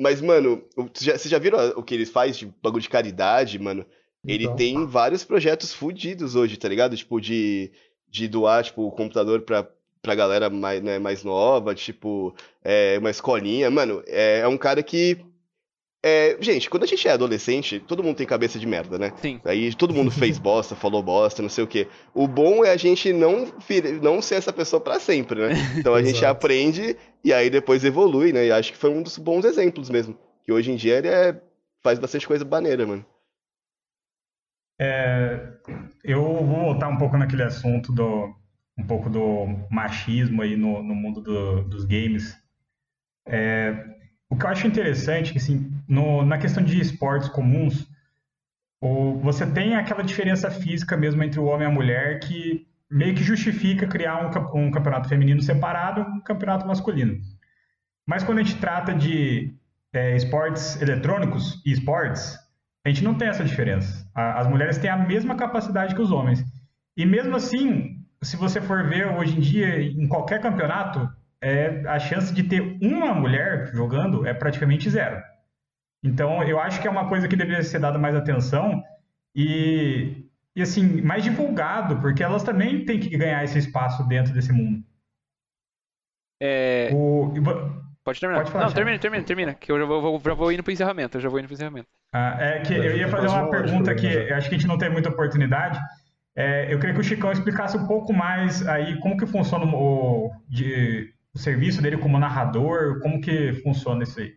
Mas, 0.00 0.22
mano, 0.22 0.64
vocês 0.74 1.22
já, 1.22 1.30
já 1.30 1.38
viram 1.38 1.58
o 1.76 1.82
que 1.82 1.94
ele 1.94 2.06
faz 2.06 2.38
de 2.38 2.46
bagulho 2.62 2.82
de 2.82 2.88
caridade, 2.88 3.58
mano? 3.58 3.84
Ele 4.26 4.44
então. 4.44 4.56
tem 4.56 4.86
vários 4.86 5.24
projetos 5.24 5.74
fudidos 5.74 6.34
hoje, 6.34 6.56
tá 6.56 6.68
ligado? 6.68 6.96
Tipo, 6.96 7.20
de, 7.20 7.70
de 8.08 8.26
doar, 8.28 8.64
tipo, 8.64 8.82
o 8.82 8.92
computador 8.92 9.42
pra, 9.42 9.68
pra 10.00 10.14
galera 10.14 10.48
mais, 10.48 10.82
né, 10.82 10.98
mais 10.98 11.22
nova, 11.22 11.74
tipo, 11.74 12.34
é, 12.64 12.96
uma 12.98 13.10
escolinha. 13.10 13.70
Mano, 13.70 14.02
é, 14.06 14.38
é 14.38 14.48
um 14.48 14.56
cara 14.56 14.82
que 14.82 15.18
é, 16.04 16.36
gente, 16.40 16.68
quando 16.68 16.82
a 16.82 16.86
gente 16.86 17.06
é 17.06 17.12
adolescente, 17.12 17.78
todo 17.78 18.02
mundo 18.02 18.16
tem 18.16 18.26
cabeça 18.26 18.58
de 18.58 18.66
merda, 18.66 18.98
né? 18.98 19.12
Sim. 19.18 19.40
Aí 19.44 19.72
todo 19.72 19.94
mundo 19.94 20.10
fez 20.10 20.36
bosta, 20.40 20.74
falou 20.74 21.00
bosta, 21.00 21.42
não 21.42 21.48
sei 21.48 21.62
o 21.62 21.66
quê. 21.66 21.86
O 22.12 22.26
bom 22.26 22.64
é 22.64 22.70
a 22.70 22.76
gente 22.76 23.12
não, 23.12 23.46
não 24.02 24.20
ser 24.20 24.34
essa 24.34 24.52
pessoa 24.52 24.80
para 24.80 24.98
sempre, 24.98 25.40
né? 25.40 25.54
Então 25.78 25.94
a 25.94 26.02
gente 26.02 26.24
aprende 26.24 26.96
e 27.22 27.32
aí 27.32 27.48
depois 27.48 27.84
evolui, 27.84 28.32
né? 28.32 28.46
E 28.46 28.52
acho 28.52 28.72
que 28.72 28.78
foi 28.78 28.90
um 28.90 29.02
dos 29.02 29.16
bons 29.16 29.44
exemplos 29.44 29.88
mesmo. 29.88 30.18
Que 30.42 30.52
hoje 30.52 30.72
em 30.72 30.76
dia 30.76 30.98
ele 30.98 31.08
é, 31.08 31.40
faz 31.82 32.00
bastante 32.00 32.26
coisa 32.26 32.44
baneira, 32.44 32.84
mano. 32.84 33.06
É, 34.80 35.52
eu 36.02 36.20
vou 36.22 36.64
voltar 36.64 36.88
um 36.88 36.98
pouco 36.98 37.16
naquele 37.16 37.44
assunto 37.44 37.92
do 37.92 38.34
um 38.76 38.84
pouco 38.84 39.08
do 39.08 39.46
machismo 39.70 40.42
aí 40.42 40.56
no, 40.56 40.82
no 40.82 40.94
mundo 40.94 41.20
do, 41.20 41.62
dos 41.62 41.84
games. 41.84 42.36
É, 43.24 44.01
o 44.32 44.36
que 44.36 44.46
eu 44.46 44.48
acho 44.48 44.66
interessante 44.66 45.28
é 45.28 45.32
que, 45.32 45.38
assim, 45.38 45.70
no, 45.86 46.24
na 46.24 46.38
questão 46.38 46.64
de 46.64 46.80
esportes 46.80 47.28
comuns, 47.28 47.86
o, 48.80 49.18
você 49.18 49.44
tem 49.44 49.76
aquela 49.76 50.02
diferença 50.02 50.50
física 50.50 50.96
mesmo 50.96 51.22
entre 51.22 51.38
o 51.38 51.44
homem 51.44 51.68
e 51.68 51.70
a 51.70 51.74
mulher 51.74 52.18
que 52.18 52.66
meio 52.90 53.14
que 53.14 53.22
justifica 53.22 53.86
criar 53.86 54.24
um, 54.24 54.58
um 54.58 54.70
campeonato 54.70 55.06
feminino 55.06 55.42
separado 55.42 56.00
um 56.00 56.20
campeonato 56.20 56.66
masculino. 56.66 57.20
Mas 58.06 58.24
quando 58.24 58.38
a 58.38 58.42
gente 58.42 58.56
trata 58.56 58.94
de 58.94 59.54
é, 59.92 60.16
esportes 60.16 60.80
eletrônicos 60.80 61.62
e 61.66 61.70
esportes, 61.70 62.38
a 62.86 62.88
gente 62.88 63.04
não 63.04 63.14
tem 63.14 63.28
essa 63.28 63.44
diferença. 63.44 64.10
As 64.14 64.48
mulheres 64.48 64.78
têm 64.78 64.88
a 64.88 64.96
mesma 64.96 65.34
capacidade 65.34 65.94
que 65.94 66.00
os 66.00 66.10
homens. 66.10 66.42
E 66.96 67.04
mesmo 67.04 67.36
assim, 67.36 68.02
se 68.22 68.38
você 68.38 68.62
for 68.62 68.88
ver 68.88 69.08
hoje 69.08 69.36
em 69.36 69.40
dia, 69.40 69.82
em 69.82 70.08
qualquer 70.08 70.40
campeonato, 70.40 71.06
é, 71.42 71.82
a 71.88 71.98
chance 71.98 72.32
de 72.32 72.44
ter 72.44 72.78
uma 72.80 73.12
mulher 73.12 73.66
jogando 73.74 74.24
é 74.24 74.32
praticamente 74.32 74.88
zero. 74.88 75.20
Então, 76.02 76.42
eu 76.44 76.58
acho 76.60 76.80
que 76.80 76.86
é 76.86 76.90
uma 76.90 77.08
coisa 77.08 77.26
que 77.26 77.36
deveria 77.36 77.62
ser 77.62 77.80
dada 77.80 77.98
mais 77.98 78.14
atenção 78.14 78.82
e, 79.34 80.24
e 80.54 80.62
assim, 80.62 81.02
mais 81.02 81.24
divulgado, 81.24 82.00
porque 82.00 82.22
elas 82.22 82.44
também 82.44 82.84
têm 82.84 83.00
que 83.00 83.16
ganhar 83.16 83.42
esse 83.42 83.58
espaço 83.58 84.06
dentro 84.06 84.32
desse 84.32 84.52
mundo. 84.52 84.84
É... 86.40 86.90
O... 86.92 87.32
Pode 88.04 88.18
terminar. 88.18 88.40
Pode 88.40 88.52
falar, 88.52 88.66
não, 88.66 88.72
termina, 88.72 88.98
termina, 88.98 89.24
termina, 89.24 89.54
que 89.54 89.70
eu 89.70 89.78
já 89.78 89.84
vou, 89.84 90.20
já 90.20 90.34
vou 90.34 90.52
indo 90.52 90.62
pro 90.62 90.72
encerramento, 90.72 91.16
eu 91.16 91.20
já 91.20 91.28
vou 91.28 91.38
indo 91.38 91.46
pro 91.46 91.54
encerramento. 91.54 91.88
Ah, 92.12 92.36
é 92.40 92.60
que 92.60 92.74
eu 92.74 92.96
ia 92.96 93.08
fazer 93.08 93.28
uma 93.28 93.48
pergunta 93.48 93.94
que 93.94 94.06
eu 94.06 94.36
acho 94.36 94.48
que 94.48 94.54
a 94.56 94.58
gente 94.58 94.68
não 94.68 94.76
tem 94.78 94.90
muita 94.90 95.08
oportunidade. 95.08 95.78
É, 96.34 96.72
eu 96.72 96.78
queria 96.80 96.94
que 96.94 97.00
o 97.00 97.04
Chicão 97.04 97.30
explicasse 97.30 97.76
um 97.76 97.86
pouco 97.86 98.12
mais 98.12 98.66
aí 98.66 98.98
como 99.00 99.16
que 99.16 99.26
funciona 99.26 99.64
o, 99.66 100.32
de, 100.48 101.11
o 101.34 101.38
serviço 101.38 101.80
dele 101.80 101.96
como 101.96 102.18
narrador, 102.18 103.00
como 103.00 103.20
que 103.20 103.54
funciona 103.62 104.02
isso 104.02 104.20
aí. 104.20 104.34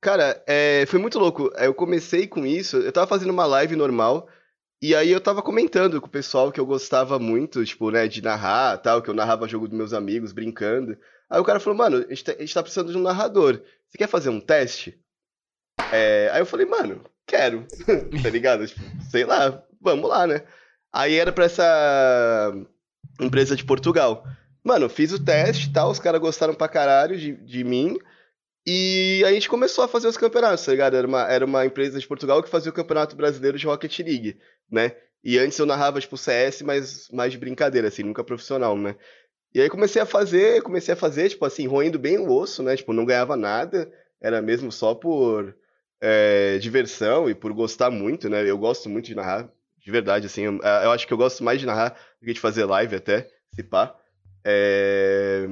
Cara, 0.00 0.42
é, 0.46 0.84
foi 0.86 0.98
muito 0.98 1.18
louco. 1.18 1.50
Eu 1.56 1.72
comecei 1.72 2.26
com 2.26 2.44
isso, 2.44 2.76
eu 2.76 2.92
tava 2.92 3.06
fazendo 3.06 3.30
uma 3.30 3.46
live 3.46 3.74
normal, 3.74 4.28
e 4.82 4.94
aí 4.94 5.10
eu 5.10 5.20
tava 5.20 5.40
comentando 5.40 6.00
com 6.00 6.06
o 6.06 6.10
pessoal 6.10 6.52
que 6.52 6.60
eu 6.60 6.66
gostava 6.66 7.18
muito, 7.18 7.64
tipo, 7.64 7.90
né, 7.90 8.06
de 8.06 8.20
narrar 8.20 8.76
tal, 8.78 9.00
que 9.00 9.08
eu 9.08 9.14
narrava 9.14 9.48
jogo 9.48 9.66
dos 9.66 9.76
meus 9.76 9.94
amigos, 9.94 10.32
brincando. 10.32 10.98
Aí 11.30 11.40
o 11.40 11.44
cara 11.44 11.58
falou, 11.58 11.78
mano, 11.78 12.04
a 12.06 12.08
gente, 12.10 12.22
tá, 12.22 12.32
a 12.32 12.40
gente 12.40 12.52
tá 12.52 12.62
precisando 12.62 12.92
de 12.92 12.98
um 12.98 13.02
narrador. 13.02 13.62
Você 13.88 13.96
quer 13.96 14.08
fazer 14.08 14.28
um 14.28 14.40
teste? 14.40 15.00
É, 15.90 16.28
aí 16.32 16.40
eu 16.40 16.46
falei, 16.46 16.66
mano, 16.66 17.02
quero. 17.26 17.66
tá 18.22 18.28
ligado? 18.28 18.66
Tipo, 18.66 18.80
sei 19.10 19.24
lá, 19.24 19.62
vamos 19.80 20.08
lá, 20.08 20.26
né? 20.26 20.42
Aí 20.92 21.14
era 21.14 21.32
pra 21.32 21.46
essa 21.46 22.52
empresa 23.18 23.56
de 23.56 23.64
Portugal. 23.64 24.24
Mano, 24.64 24.88
fiz 24.88 25.12
o 25.12 25.22
teste 25.22 25.68
e 25.68 25.72
tal, 25.72 25.90
os 25.90 25.98
caras 25.98 26.20
gostaram 26.20 26.54
pra 26.54 26.66
caralho 26.68 27.18
de, 27.18 27.32
de 27.32 27.62
mim. 27.62 27.98
E 28.66 29.22
a 29.26 29.32
gente 29.32 29.48
começou 29.48 29.84
a 29.84 29.88
fazer 29.88 30.08
os 30.08 30.16
campeonatos, 30.16 30.64
tá 30.64 30.72
ligado? 30.72 30.96
Era 30.96 31.06
uma, 31.06 31.30
era 31.30 31.44
uma 31.44 31.66
empresa 31.66 32.00
de 32.00 32.06
Portugal 32.08 32.42
que 32.42 32.48
fazia 32.48 32.70
o 32.70 32.74
campeonato 32.74 33.14
brasileiro 33.14 33.58
de 33.58 33.66
Rocket 33.66 33.98
League, 33.98 34.38
né? 34.70 34.96
E 35.22 35.38
antes 35.38 35.58
eu 35.58 35.66
narrava, 35.66 36.00
tipo, 36.00 36.16
CS, 36.16 36.62
mas 36.62 37.08
mais 37.10 37.30
de 37.30 37.38
brincadeira, 37.38 37.88
assim, 37.88 38.02
nunca 38.02 38.24
profissional, 38.24 38.76
né? 38.76 38.96
E 39.54 39.60
aí 39.60 39.68
comecei 39.68 40.00
a 40.00 40.06
fazer, 40.06 40.62
comecei 40.62 40.94
a 40.94 40.96
fazer, 40.96 41.28
tipo 41.28 41.44
assim, 41.44 41.66
roendo 41.66 41.98
bem 41.98 42.18
o 42.18 42.32
osso, 42.32 42.62
né? 42.62 42.74
Tipo, 42.74 42.92
não 42.94 43.04
ganhava 43.04 43.36
nada, 43.36 43.90
era 44.20 44.40
mesmo 44.40 44.72
só 44.72 44.94
por 44.94 45.54
é, 46.00 46.58
diversão 46.58 47.28
e 47.28 47.34
por 47.34 47.52
gostar 47.52 47.90
muito, 47.90 48.30
né? 48.30 48.48
Eu 48.48 48.56
gosto 48.58 48.88
muito 48.88 49.06
de 49.06 49.14
narrar, 49.14 49.48
de 49.78 49.90
verdade, 49.90 50.26
assim. 50.26 50.42
Eu, 50.42 50.58
eu 50.62 50.90
acho 50.90 51.06
que 51.06 51.12
eu 51.12 51.18
gosto 51.18 51.44
mais 51.44 51.60
de 51.60 51.66
narrar 51.66 51.90
do 52.20 52.26
que 52.26 52.32
de 52.32 52.40
fazer 52.40 52.64
live 52.64 52.96
até, 52.96 53.28
se 53.54 53.62
pá. 53.62 53.94
É... 54.44 55.46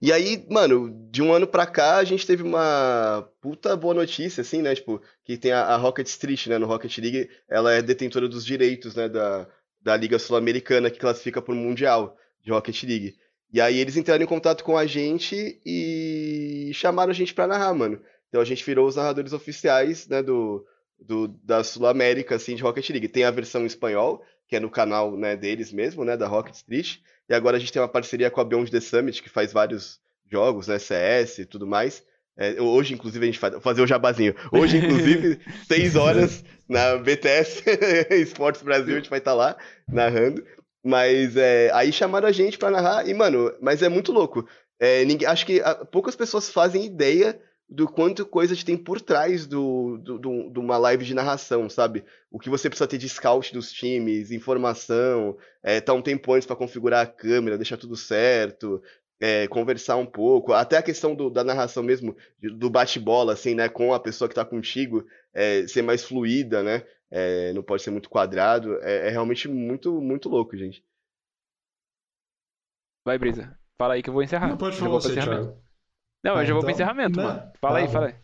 E 0.00 0.12
aí, 0.12 0.46
mano, 0.50 1.08
de 1.10 1.22
um 1.22 1.32
ano 1.32 1.46
pra 1.46 1.66
cá, 1.66 1.96
a 1.96 2.04
gente 2.04 2.26
teve 2.26 2.42
uma 2.42 3.28
puta 3.40 3.74
boa 3.76 3.94
notícia, 3.94 4.42
assim, 4.42 4.62
né? 4.62 4.74
Tipo, 4.74 5.00
que 5.24 5.36
tem 5.36 5.52
a, 5.52 5.62
a 5.62 5.76
Rocket 5.76 6.06
Street, 6.06 6.46
né? 6.46 6.58
No 6.58 6.66
Rocket 6.66 6.96
League, 6.98 7.30
ela 7.48 7.72
é 7.72 7.82
detentora 7.82 8.28
dos 8.28 8.44
direitos, 8.44 8.94
né? 8.94 9.08
Da, 9.08 9.48
da 9.80 9.96
Liga 9.96 10.18
Sul-Americana, 10.18 10.90
que 10.90 10.98
classifica 10.98 11.40
pro 11.40 11.54
Mundial 11.54 12.16
de 12.42 12.50
Rocket 12.50 12.82
League. 12.84 13.16
E 13.52 13.60
aí 13.60 13.78
eles 13.78 13.96
entraram 13.96 14.24
em 14.24 14.26
contato 14.26 14.64
com 14.64 14.76
a 14.76 14.86
gente 14.86 15.60
e 15.64 16.70
chamaram 16.74 17.10
a 17.10 17.14
gente 17.14 17.32
pra 17.32 17.46
narrar, 17.46 17.72
mano. 17.74 18.00
Então 18.28 18.40
a 18.40 18.44
gente 18.44 18.64
virou 18.64 18.86
os 18.86 18.96
narradores 18.96 19.32
oficiais, 19.32 20.08
né? 20.08 20.22
Do, 20.22 20.66
do, 20.98 21.28
da 21.28 21.62
Sul-América, 21.64 22.34
assim, 22.34 22.56
de 22.56 22.62
Rocket 22.62 22.88
League. 22.90 23.08
Tem 23.08 23.24
a 23.24 23.30
versão 23.30 23.62
em 23.62 23.66
espanhol, 23.66 24.22
que 24.48 24.56
é 24.56 24.60
no 24.60 24.70
canal 24.70 25.16
né, 25.16 25.36
deles 25.36 25.72
mesmo, 25.72 26.04
né? 26.04 26.16
Da 26.16 26.26
Rocket 26.26 26.54
Street. 26.54 26.98
E 27.28 27.34
agora 27.34 27.56
a 27.56 27.60
gente 27.60 27.72
tem 27.72 27.80
uma 27.80 27.88
parceria 27.88 28.30
com 28.30 28.40
a 28.40 28.44
Beyond 28.44 28.70
the 28.70 28.80
Summit, 28.80 29.22
que 29.22 29.28
faz 29.28 29.52
vários 29.52 30.00
jogos, 30.30 30.68
né, 30.68 30.78
CS 30.78 31.38
e 31.38 31.46
tudo 31.46 31.66
mais. 31.66 32.02
É, 32.36 32.60
hoje, 32.60 32.94
inclusive, 32.94 33.24
a 33.24 33.26
gente 33.26 33.38
faz. 33.38 33.54
Fazer 33.62 33.82
o 33.82 33.86
jabazinho. 33.86 34.34
Hoje, 34.52 34.78
inclusive, 34.78 35.40
seis 35.68 35.94
horas 35.94 36.44
na 36.68 36.96
BTS 36.96 37.62
Esportes 38.10 38.62
Brasil, 38.62 38.94
a 38.94 38.98
gente 38.98 39.10
vai 39.10 39.20
estar 39.20 39.30
tá 39.30 39.36
lá 39.36 39.56
narrando. 39.88 40.44
Mas 40.84 41.36
é, 41.36 41.70
aí 41.72 41.92
chamaram 41.92 42.28
a 42.28 42.32
gente 42.32 42.58
para 42.58 42.70
narrar, 42.70 43.08
e, 43.08 43.14
mano, 43.14 43.52
mas 43.60 43.82
é 43.82 43.88
muito 43.88 44.12
louco. 44.12 44.46
É, 44.78 45.04
ninguém, 45.04 45.26
acho 45.26 45.46
que 45.46 45.60
a, 45.60 45.74
poucas 45.76 46.14
pessoas 46.14 46.50
fazem 46.50 46.84
ideia 46.84 47.40
do 47.68 47.88
quanto 47.88 48.26
coisa 48.26 48.54
tem 48.64 48.76
por 48.76 49.00
trás 49.00 49.46
do, 49.46 49.98
do, 49.98 50.18
do, 50.18 50.50
de 50.50 50.58
uma 50.58 50.76
live 50.76 51.04
de 51.04 51.14
narração, 51.14 51.68
sabe? 51.68 52.04
O 52.30 52.38
que 52.38 52.50
você 52.50 52.68
precisa 52.68 52.86
ter 52.86 52.98
de 52.98 53.08
scout 53.08 53.52
dos 53.52 53.72
times, 53.72 54.30
informação, 54.30 55.36
é, 55.62 55.80
tá 55.80 55.92
um 55.92 56.02
tempo 56.02 56.32
antes 56.32 56.46
para 56.46 56.56
configurar 56.56 57.02
a 57.02 57.10
câmera, 57.10 57.56
deixar 57.56 57.76
tudo 57.76 57.96
certo, 57.96 58.82
é, 59.20 59.48
conversar 59.48 59.96
um 59.96 60.06
pouco, 60.06 60.52
até 60.52 60.76
a 60.76 60.82
questão 60.82 61.14
do, 61.14 61.30
da 61.30 61.42
narração 61.42 61.82
mesmo, 61.82 62.16
do 62.40 62.68
bate-bola, 62.68 63.32
assim, 63.32 63.54
né, 63.54 63.68
com 63.68 63.94
a 63.94 64.00
pessoa 64.00 64.28
que 64.28 64.34
tá 64.34 64.44
contigo, 64.44 65.06
é, 65.32 65.66
ser 65.66 65.82
mais 65.82 66.04
fluida, 66.04 66.62
né? 66.62 66.84
É, 67.10 67.52
não 67.52 67.62
pode 67.62 67.82
ser 67.82 67.90
muito 67.90 68.10
quadrado, 68.10 68.78
é, 68.82 69.08
é 69.08 69.10
realmente 69.10 69.48
muito, 69.48 70.00
muito 70.00 70.28
louco, 70.28 70.56
gente. 70.56 70.84
Vai, 73.04 73.18
Brisa. 73.18 73.56
Fala 73.78 73.94
aí 73.94 74.02
que 74.02 74.08
eu 74.08 74.14
vou 74.14 74.22
encerrar. 74.22 74.48
Não 74.48 74.56
pode 74.56 74.76
falar 74.76 74.90
você, 74.90 75.12
Thiago. 75.12 75.63
Não, 76.24 76.36
ah, 76.36 76.42
eu 76.42 76.46
já 76.46 76.54
vou 76.54 76.62
então... 76.62 76.62
pro 76.62 76.70
encerramento, 76.70 77.16
não, 77.20 77.24
mano. 77.24 77.42
Fala 77.60 77.74
tá, 77.74 77.84
aí, 77.84 77.92
fala 77.92 78.06
aí. 78.06 78.14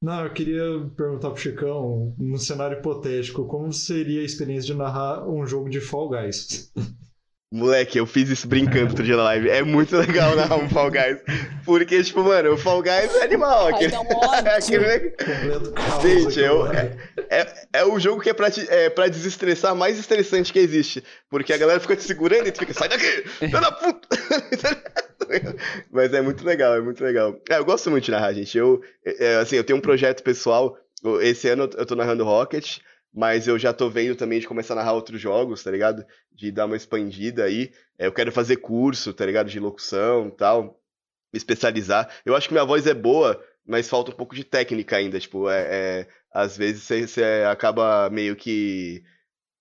Não, 0.00 0.24
eu 0.24 0.32
queria 0.32 0.62
perguntar 0.96 1.30
pro 1.30 1.40
Chicão, 1.40 2.14
num 2.16 2.38
cenário 2.38 2.78
hipotético, 2.78 3.44
como 3.46 3.72
seria 3.72 4.22
a 4.22 4.24
experiência 4.24 4.72
de 4.72 4.78
narrar 4.78 5.28
um 5.28 5.44
jogo 5.44 5.68
de 5.68 5.80
Fall 5.80 6.08
Guys? 6.08 6.72
Moleque, 7.52 7.98
eu 7.98 8.06
fiz 8.06 8.28
isso 8.28 8.46
brincando 8.46 8.90
outro 8.90 9.02
dia 9.02 9.16
na 9.16 9.24
live. 9.24 9.50
É 9.50 9.60
muito 9.60 9.96
legal 9.96 10.36
narrar 10.36 10.54
um 10.56 10.68
Fall 10.68 10.88
Guys. 10.88 11.18
Porque, 11.64 12.00
tipo, 12.00 12.22
mano, 12.22 12.52
o 12.52 12.56
Fall 12.56 12.80
Guys 12.80 13.12
é 13.16 13.24
animal. 13.24 13.66
Aquele... 13.66 13.92
aquele... 14.56 15.14
Gente, 16.00 16.38
eu... 16.38 16.68
é, 16.68 16.96
é, 17.28 17.66
é 17.72 17.84
o 17.84 17.98
jogo 17.98 18.22
que 18.22 18.30
é 18.30 18.32
pra, 18.32 18.52
te, 18.52 18.64
é 18.70 18.88
pra 18.88 19.08
desestressar 19.08 19.74
mais 19.74 19.98
estressante 19.98 20.52
que 20.52 20.60
existe. 20.60 21.02
Porque 21.28 21.52
a 21.52 21.58
galera 21.58 21.80
fica 21.80 21.96
te 21.96 22.04
segurando 22.04 22.46
e 22.46 22.52
tu 22.52 22.60
fica, 22.60 22.72
sai 22.72 22.88
daqui! 22.88 23.24
Sai 23.40 23.60
da 23.60 23.72
puta! 23.72 24.08
Mas 25.90 26.14
é 26.14 26.22
muito 26.22 26.44
legal, 26.44 26.76
é 26.76 26.80
muito 26.80 27.02
legal. 27.02 27.36
É, 27.50 27.58
eu 27.58 27.64
gosto 27.64 27.90
muito 27.90 28.04
de 28.04 28.12
narrar, 28.12 28.32
gente. 28.32 28.56
Eu, 28.56 28.80
é, 29.04 29.24
é, 29.24 29.36
assim, 29.38 29.56
eu 29.56 29.64
tenho 29.64 29.78
um 29.78 29.82
projeto 29.82 30.22
pessoal. 30.22 30.78
Esse 31.20 31.48
ano 31.48 31.68
eu 31.76 31.86
tô 31.86 31.96
narrando 31.96 32.24
Rocket, 32.24 32.78
mas 33.12 33.48
eu 33.48 33.58
já 33.58 33.72
tô 33.72 33.90
vendo 33.90 34.16
também 34.16 34.40
de 34.40 34.46
começar 34.46 34.74
a 34.74 34.76
narrar 34.76 34.92
outros 34.92 35.20
jogos, 35.20 35.62
tá 35.62 35.70
ligado? 35.70 36.04
De 36.32 36.50
dar 36.52 36.66
uma 36.66 36.76
expandida 36.76 37.44
aí. 37.44 37.72
É, 37.98 38.06
eu 38.06 38.12
quero 38.12 38.30
fazer 38.32 38.56
curso, 38.56 39.12
tá 39.12 39.26
ligado? 39.26 39.48
De 39.48 39.58
locução 39.60 40.28
e 40.28 40.30
tal. 40.32 40.80
Me 41.32 41.36
especializar. 41.38 42.10
Eu 42.24 42.36
acho 42.36 42.48
que 42.48 42.54
minha 42.54 42.64
voz 42.64 42.86
é 42.86 42.94
boa, 42.94 43.42
mas 43.66 43.88
falta 43.88 44.12
um 44.12 44.16
pouco 44.16 44.34
de 44.34 44.44
técnica 44.44 44.96
ainda. 44.96 45.18
Tipo, 45.18 45.48
é, 45.50 45.60
é 45.70 46.08
às 46.32 46.56
vezes 46.56 46.84
você 46.84 47.44
acaba 47.48 48.08
meio 48.10 48.36
que 48.36 49.02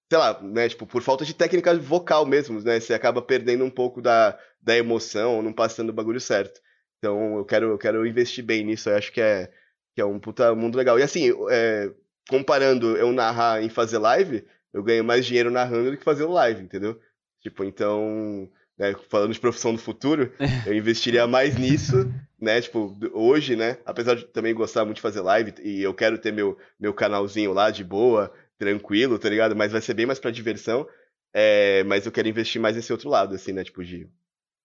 sei 0.09 0.17
lá, 0.17 0.41
né, 0.41 0.67
tipo, 0.67 0.87
por 0.87 1.03
falta 1.03 1.23
de 1.23 1.35
técnica 1.35 1.77
vocal 1.77 2.25
mesmo, 2.25 2.59
né, 2.61 2.79
você 2.79 2.93
acaba 2.95 3.21
perdendo 3.21 3.63
um 3.63 3.69
pouco 3.69 4.01
da, 4.01 4.37
da 4.59 4.75
emoção, 4.75 5.41
não 5.41 5.53
passando 5.53 5.89
o 5.89 5.93
bagulho 5.93 6.19
certo. 6.19 6.59
Então 6.97 7.37
eu 7.37 7.45
quero, 7.45 7.71
eu 7.71 7.77
quero 7.77 8.05
investir 8.05 8.43
bem 8.43 8.63
nisso, 8.65 8.89
eu 8.89 8.97
acho 8.97 9.11
que 9.11 9.21
é, 9.21 9.51
que 9.95 10.01
é 10.01 10.05
um 10.05 10.19
puta 10.19 10.53
mundo 10.55 10.77
legal. 10.77 10.99
E 10.99 11.03
assim, 11.03 11.31
é, 11.51 11.91
comparando 12.29 12.95
eu 12.95 13.11
narrar 13.11 13.61
em 13.61 13.69
fazer 13.69 13.97
live, 13.97 14.45
eu 14.71 14.83
ganho 14.83 15.03
mais 15.03 15.25
dinheiro 15.25 15.49
narrando 15.49 15.91
do 15.91 15.97
que 15.97 16.03
fazendo 16.03 16.31
live, 16.31 16.61
entendeu? 16.61 16.99
Tipo, 17.41 17.63
então, 17.63 18.47
né, 18.77 18.93
falando 19.09 19.33
de 19.33 19.39
profissão 19.39 19.73
do 19.73 19.79
futuro, 19.79 20.31
eu 20.65 20.73
investiria 20.73 21.25
mais 21.25 21.57
nisso, 21.57 22.13
né? 22.39 22.61
Tipo, 22.61 22.95
hoje, 23.13 23.55
né? 23.55 23.79
Apesar 23.83 24.15
de 24.15 24.25
também 24.25 24.53
gostar 24.53 24.85
muito 24.85 24.97
de 24.97 25.01
fazer 25.01 25.21
live 25.21 25.55
e 25.63 25.81
eu 25.81 25.93
quero 25.93 26.19
ter 26.19 26.31
meu, 26.31 26.57
meu 26.79 26.93
canalzinho 26.93 27.51
lá 27.51 27.71
de 27.71 27.83
boa, 27.83 28.31
tranquilo, 28.57 29.17
tá 29.17 29.27
ligado? 29.27 29.55
Mas 29.55 29.71
vai 29.71 29.81
ser 29.81 29.95
bem 29.95 30.05
mais 30.05 30.19
pra 30.19 30.29
diversão. 30.29 30.87
É, 31.33 31.83
mas 31.85 32.05
eu 32.05 32.11
quero 32.11 32.27
investir 32.27 32.61
mais 32.61 32.75
nesse 32.75 32.91
outro 32.91 33.09
lado, 33.09 33.33
assim, 33.33 33.53
né? 33.53 33.63
Tipo, 33.63 33.83
de 33.83 34.07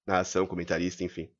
narração, 0.07 0.47
comentarista, 0.47 1.03
enfim. 1.03 1.31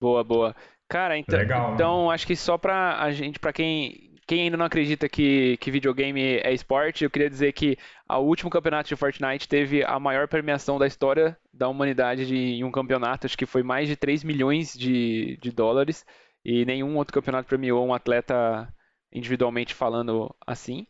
Boa, 0.00 0.22
boa. 0.22 0.54
Cara, 0.88 1.16
então, 1.16 1.38
Legal. 1.38 1.74
então 1.74 2.10
acho 2.10 2.26
que 2.26 2.36
só 2.36 2.58
pra 2.58 3.00
a 3.00 3.10
gente, 3.10 3.38
pra 3.38 3.52
quem 3.52 4.03
quem 4.26 4.42
ainda 4.42 4.56
não 4.56 4.64
acredita 4.66 5.08
que, 5.08 5.56
que 5.58 5.70
videogame 5.70 6.38
é 6.38 6.52
esporte, 6.52 7.04
eu 7.04 7.10
queria 7.10 7.28
dizer 7.28 7.52
que 7.52 7.76
o 8.08 8.20
último 8.20 8.50
campeonato 8.50 8.88
de 8.88 8.96
Fortnite 8.96 9.48
teve 9.48 9.84
a 9.84 9.98
maior 9.98 10.28
premiação 10.28 10.78
da 10.78 10.86
história 10.86 11.36
da 11.52 11.68
humanidade 11.68 12.26
de, 12.26 12.36
em 12.36 12.64
um 12.64 12.70
campeonato, 12.70 13.26
acho 13.26 13.36
que 13.36 13.46
foi 13.46 13.62
mais 13.62 13.88
de 13.88 13.96
3 13.96 14.24
milhões 14.24 14.72
de, 14.72 15.38
de 15.40 15.50
dólares, 15.50 16.04
e 16.44 16.64
nenhum 16.64 16.96
outro 16.96 17.14
campeonato 17.14 17.48
premiou 17.48 17.86
um 17.86 17.94
atleta 17.94 18.68
individualmente 19.12 19.74
falando 19.74 20.34
assim. 20.46 20.86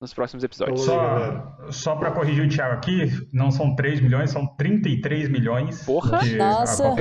nos 0.00 0.14
próximos 0.14 0.42
episódios. 0.42 0.80
Só, 0.80 1.56
só 1.70 1.94
para 1.94 2.10
corrigir 2.12 2.46
o 2.46 2.48
Thiago 2.48 2.72
aqui, 2.74 3.28
não 3.32 3.50
são 3.50 3.74
3 3.76 4.00
milhões, 4.00 4.30
são 4.30 4.46
33 4.56 5.28
milhões. 5.28 5.84
Porra! 5.84 6.20
Nossa! 6.36 6.94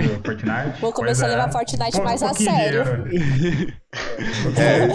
Vou 0.81 0.91
começar 0.91 1.27
a 1.27 1.29
levar 1.29 1.49
Fortnite 1.49 2.01
mais 2.01 2.21
a 2.21 2.33
sério. 2.33 2.83
é, 4.59 4.87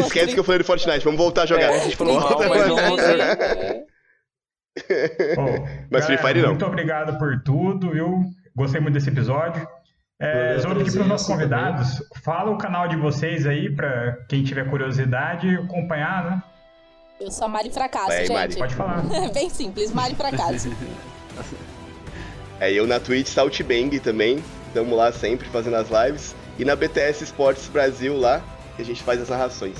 esquece 0.00 0.34
que 0.34 0.40
eu 0.40 0.44
falei 0.44 0.58
do 0.58 0.64
Fortnite, 0.64 1.04
vamos 1.04 1.20
voltar 1.20 1.42
a 1.42 1.46
jogar. 1.46 1.72
É, 1.72 1.76
a 1.76 1.84
gente 1.84 1.96
falou 1.96 2.18
mal, 2.20 2.36
mas 2.48 2.66
não... 2.66 2.76
oh, 5.38 5.68
mas 5.88 6.06
Free 6.06 6.18
Fire 6.18 6.42
não. 6.42 6.48
Muito 6.48 6.66
obrigado 6.66 7.16
por 7.16 7.40
tudo, 7.44 7.92
viu? 7.92 8.24
Gostei 8.56 8.80
muito 8.80 8.94
desse 8.94 9.08
episódio. 9.08 9.64
É, 10.20 10.56
eu 10.56 10.62
vou 10.62 10.76
pedir 10.76 10.92
para 10.92 11.02
os 11.02 11.08
nossos 11.08 11.26
convidados, 11.26 11.94
também. 11.94 12.22
fala 12.24 12.50
o 12.50 12.58
canal 12.58 12.88
de 12.88 12.96
vocês 12.96 13.46
aí, 13.46 13.74
para 13.74 14.16
quem 14.28 14.42
tiver 14.42 14.68
curiosidade 14.68 15.48
acompanhar, 15.56 16.24
né? 16.24 16.42
Eu 17.22 17.30
sou 17.30 17.44
a 17.44 17.48
Mari 17.48 17.70
Fracasso, 17.70 18.10
é, 18.10 18.24
gente. 18.24 18.32
Mari. 18.32 18.56
Pode 18.56 18.74
falar. 18.74 19.02
Bem 19.32 19.48
simples, 19.48 19.92
Mari 19.92 20.16
Fracasso. 20.16 20.74
é, 22.58 22.72
eu 22.72 22.84
na 22.84 22.98
Twitch 22.98 23.28
Saltbang 23.28 24.00
também. 24.00 24.42
Estamos 24.66 24.96
lá 24.96 25.12
sempre 25.12 25.48
fazendo 25.48 25.76
as 25.76 25.88
lives. 25.88 26.34
E 26.58 26.64
na 26.64 26.74
BTS 26.74 27.22
Esportes 27.22 27.68
Brasil 27.68 28.18
lá, 28.18 28.42
que 28.74 28.82
a 28.82 28.84
gente 28.84 29.02
faz 29.04 29.20
as 29.20 29.28
narrações. 29.28 29.78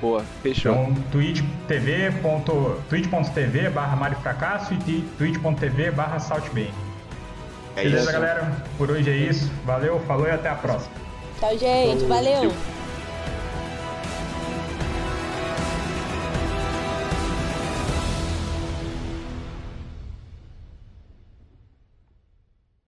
Boa, 0.00 0.24
fechou. 0.42 0.72
Então, 0.72 0.94
twitch.tv 1.10 2.10
barra 3.70 3.96
Mari 3.96 4.14
Fracasso 4.16 4.72
e 4.72 5.02
twitch.tv 5.18 5.90
barra 5.90 6.18
Saltbang. 6.18 6.72
É 7.76 7.82
Beleza, 7.82 8.04
isso. 8.04 8.12
galera? 8.12 8.64
Por 8.78 8.90
hoje 8.90 9.10
é 9.10 9.16
isso. 9.16 9.50
Valeu, 9.66 10.00
falou 10.00 10.26
e 10.26 10.30
até 10.30 10.48
a 10.48 10.54
próxima. 10.54 10.92
Tchau, 11.38 11.58
gente. 11.58 12.04
Valeu. 12.04 12.50